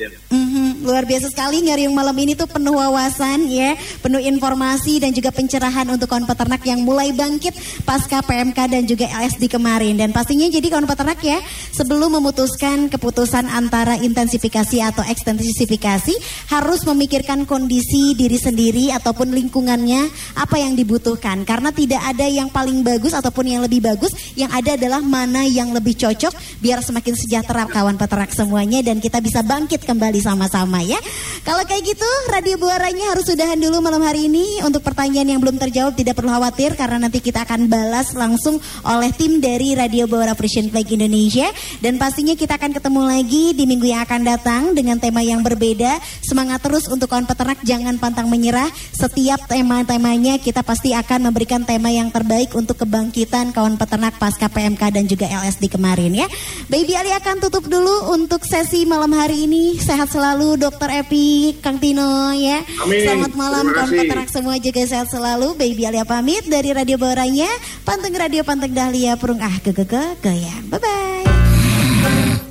Ya. 0.01 0.09
Mhm, 0.33 0.81
luar 0.81 1.05
biasa 1.05 1.29
sekali 1.29 1.61
Ngariung 1.61 1.93
malam 1.93 2.17
ini 2.17 2.33
tuh 2.33 2.49
penuh 2.49 2.73
wawasan 2.73 3.45
ya, 3.45 3.77
penuh 4.01 4.17
informasi 4.17 4.97
dan 4.97 5.13
juga 5.13 5.29
pencerahan 5.29 5.85
untuk 5.87 6.09
kawan 6.09 6.25
peternak 6.25 6.65
yang 6.65 6.81
mulai 6.81 7.13
bangkit 7.13 7.53
pasca 7.85 8.19
PMK 8.25 8.59
dan 8.65 8.83
juga 8.89 9.05
LSD 9.07 9.45
kemarin. 9.47 9.95
Dan 9.95 10.09
pastinya 10.11 10.49
jadi 10.49 10.67
kawan 10.67 10.89
peternak 10.89 11.21
ya, 11.21 11.39
sebelum 11.71 12.17
memutuskan 12.17 12.89
keputusan 12.91 13.47
antara 13.47 13.95
intensifikasi 14.01 14.81
atau 14.83 15.05
ekstensifikasi 15.05 16.17
harus 16.49 16.81
memikirkan 16.83 17.45
kondisi 17.45 18.17
diri 18.17 18.41
sendiri 18.41 18.89
ataupun 18.91 19.31
lingkungannya 19.31 20.09
apa 20.33 20.57
yang 20.59 20.73
dibutuhkan. 20.73 21.45
Karena 21.45 21.69
tidak 21.69 22.01
ada 22.03 22.25
yang 22.25 22.49
paling 22.49 22.81
bagus 22.81 23.13
ataupun 23.13 23.53
yang 23.53 23.61
lebih 23.61 23.85
bagus, 23.85 24.11
yang 24.33 24.49
ada 24.49 24.73
adalah 24.73 24.99
mana 24.99 25.45
yang 25.45 25.69
lebih 25.71 25.93
cocok 25.93 26.33
biar 26.57 26.80
semakin 26.83 27.13
sejahtera 27.15 27.69
kawan 27.69 27.95
peternak 27.95 28.33
semuanya 28.33 28.81
dan 28.81 28.97
kita 28.99 29.21
bisa 29.21 29.45
bangkit 29.45 29.85
kembali 29.85 30.19
sama-sama 30.19 30.81
ya. 30.81 30.97
Kalau 31.41 31.65
kayak 31.65 31.81
gitu 31.85 32.09
radio 32.29 32.57
buaranya 32.61 33.13
harus 33.17 33.25
sudahan 33.25 33.57
dulu 33.57 33.81
malam 33.81 34.01
hari 34.05 34.29
ini 34.29 34.61
untuk 34.61 34.85
pertanyaan 34.85 35.37
yang 35.37 35.41
belum 35.41 35.57
terjawab 35.57 35.97
tidak 35.97 36.17
perlu 36.17 36.29
khawatir 36.29 36.77
karena 36.77 37.07
nanti 37.07 37.17
kita 37.17 37.45
akan 37.45 37.65
balas 37.65 38.13
langsung 38.13 38.61
oleh 38.85 39.09
tim 39.13 39.41
dari 39.41 39.73
Radio 39.73 40.05
Buara 40.05 40.37
Frisian 40.37 40.69
Flag 40.69 40.85
Indonesia 40.89 41.49
dan 41.81 41.97
pastinya 41.97 42.37
kita 42.37 42.57
akan 42.57 42.77
ketemu 42.77 43.01
lagi 43.09 43.45
di 43.57 43.63
minggu 43.65 43.87
yang 43.89 44.01
akan 44.05 44.21
datang 44.21 44.61
dengan 44.77 45.01
tema 45.01 45.25
yang 45.25 45.41
berbeda. 45.41 45.97
Semangat 46.21 46.61
terus 46.61 46.85
untuk 46.89 47.09
kawan 47.09 47.25
peternak 47.25 47.61
jangan 47.65 47.97
pantang 47.97 48.29
menyerah. 48.29 48.69
Setiap 48.93 49.49
tema-temanya 49.49 50.37
kita 50.37 50.61
pasti 50.61 50.93
akan 50.93 51.31
memberikan 51.31 51.65
tema 51.65 51.89
yang 51.89 52.13
terbaik 52.13 52.53
untuk 52.53 52.81
kebangkitan 52.85 53.53
kawan 53.53 53.77
peternak 53.77 54.17
pasca 54.21 54.47
PMK 54.47 54.81
dan 54.93 55.05
juga 55.09 55.25
LSD 55.25 55.73
kemarin 55.73 56.13
ya. 56.13 56.27
Baby 56.71 56.95
Ali 56.95 57.11
akan 57.11 57.43
tutup 57.43 57.67
dulu 57.67 58.15
untuk 58.15 58.47
sesi 58.47 58.87
malam 58.87 59.11
hari 59.11 59.43
ini. 59.43 59.75
Sehat 59.75 60.07
selalu 60.07 60.55
Dokter 60.55 61.03
Epi, 61.03 61.59
Kang 61.59 61.83
Tino 61.83 62.31
ya. 62.31 62.63
Amin. 62.79 63.03
Selamat 63.03 63.35
malam 63.35 63.75
kawan 63.75 63.91
peternak 63.91 64.31
semua 64.31 64.55
juga 64.55 64.87
sehat 64.87 65.11
selalu. 65.11 65.59
Baby 65.59 65.83
Alia 65.83 66.07
pamit 66.07 66.47
dari 66.47 66.71
Radio 66.71 66.95
Boranya. 66.95 67.51
Panteng 67.83 68.15
Radio 68.15 68.47
Panteng 68.47 68.71
Dahlia 68.71 69.19
Perung 69.19 69.43
ah 69.43 69.51
ke 69.59 69.75
goyang. 70.23 70.63
Bye 70.71 70.79
bye. 70.79 71.27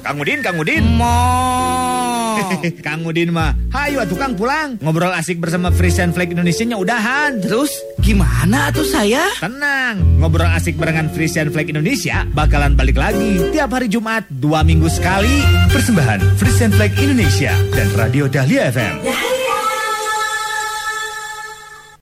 Kang 0.05 0.21
Udin, 0.21 0.45
Kang 0.45 0.61
Udin. 0.61 0.85
Kang 2.87 3.03
Udin 3.07 3.35
mah, 3.35 3.57
hayu 3.74 3.99
atuh 4.03 4.18
Kang 4.18 4.35
pulang. 4.37 4.76
Ngobrol 4.81 5.12
asik 5.14 5.41
bersama 5.41 5.72
Frisian 5.74 6.14
Flag 6.14 6.31
Indonesia-nya 6.31 6.76
udahan. 6.78 7.41
Terus 7.43 7.70
gimana 8.01 8.70
tuh 8.70 8.87
saya? 8.87 9.26
Tenang, 9.39 10.22
ngobrol 10.22 10.51
asik 10.51 10.76
barengan 10.76 11.11
Frisian 11.11 11.51
Flag 11.51 11.68
Indonesia 11.70 12.26
bakalan 12.33 12.74
balik 12.78 12.99
lagi 12.99 13.41
tiap 13.51 13.74
hari 13.74 13.91
Jumat 13.91 14.26
dua 14.28 14.62
minggu 14.62 14.87
sekali. 14.87 15.43
Persembahan 15.70 16.39
Frisian 16.39 16.70
Flag 16.74 16.93
Indonesia 16.99 17.53
dan 17.74 17.89
Radio 17.97 18.26
Dahlia 18.31 18.70
FM. 18.70 18.95
Dahlia 19.03 19.39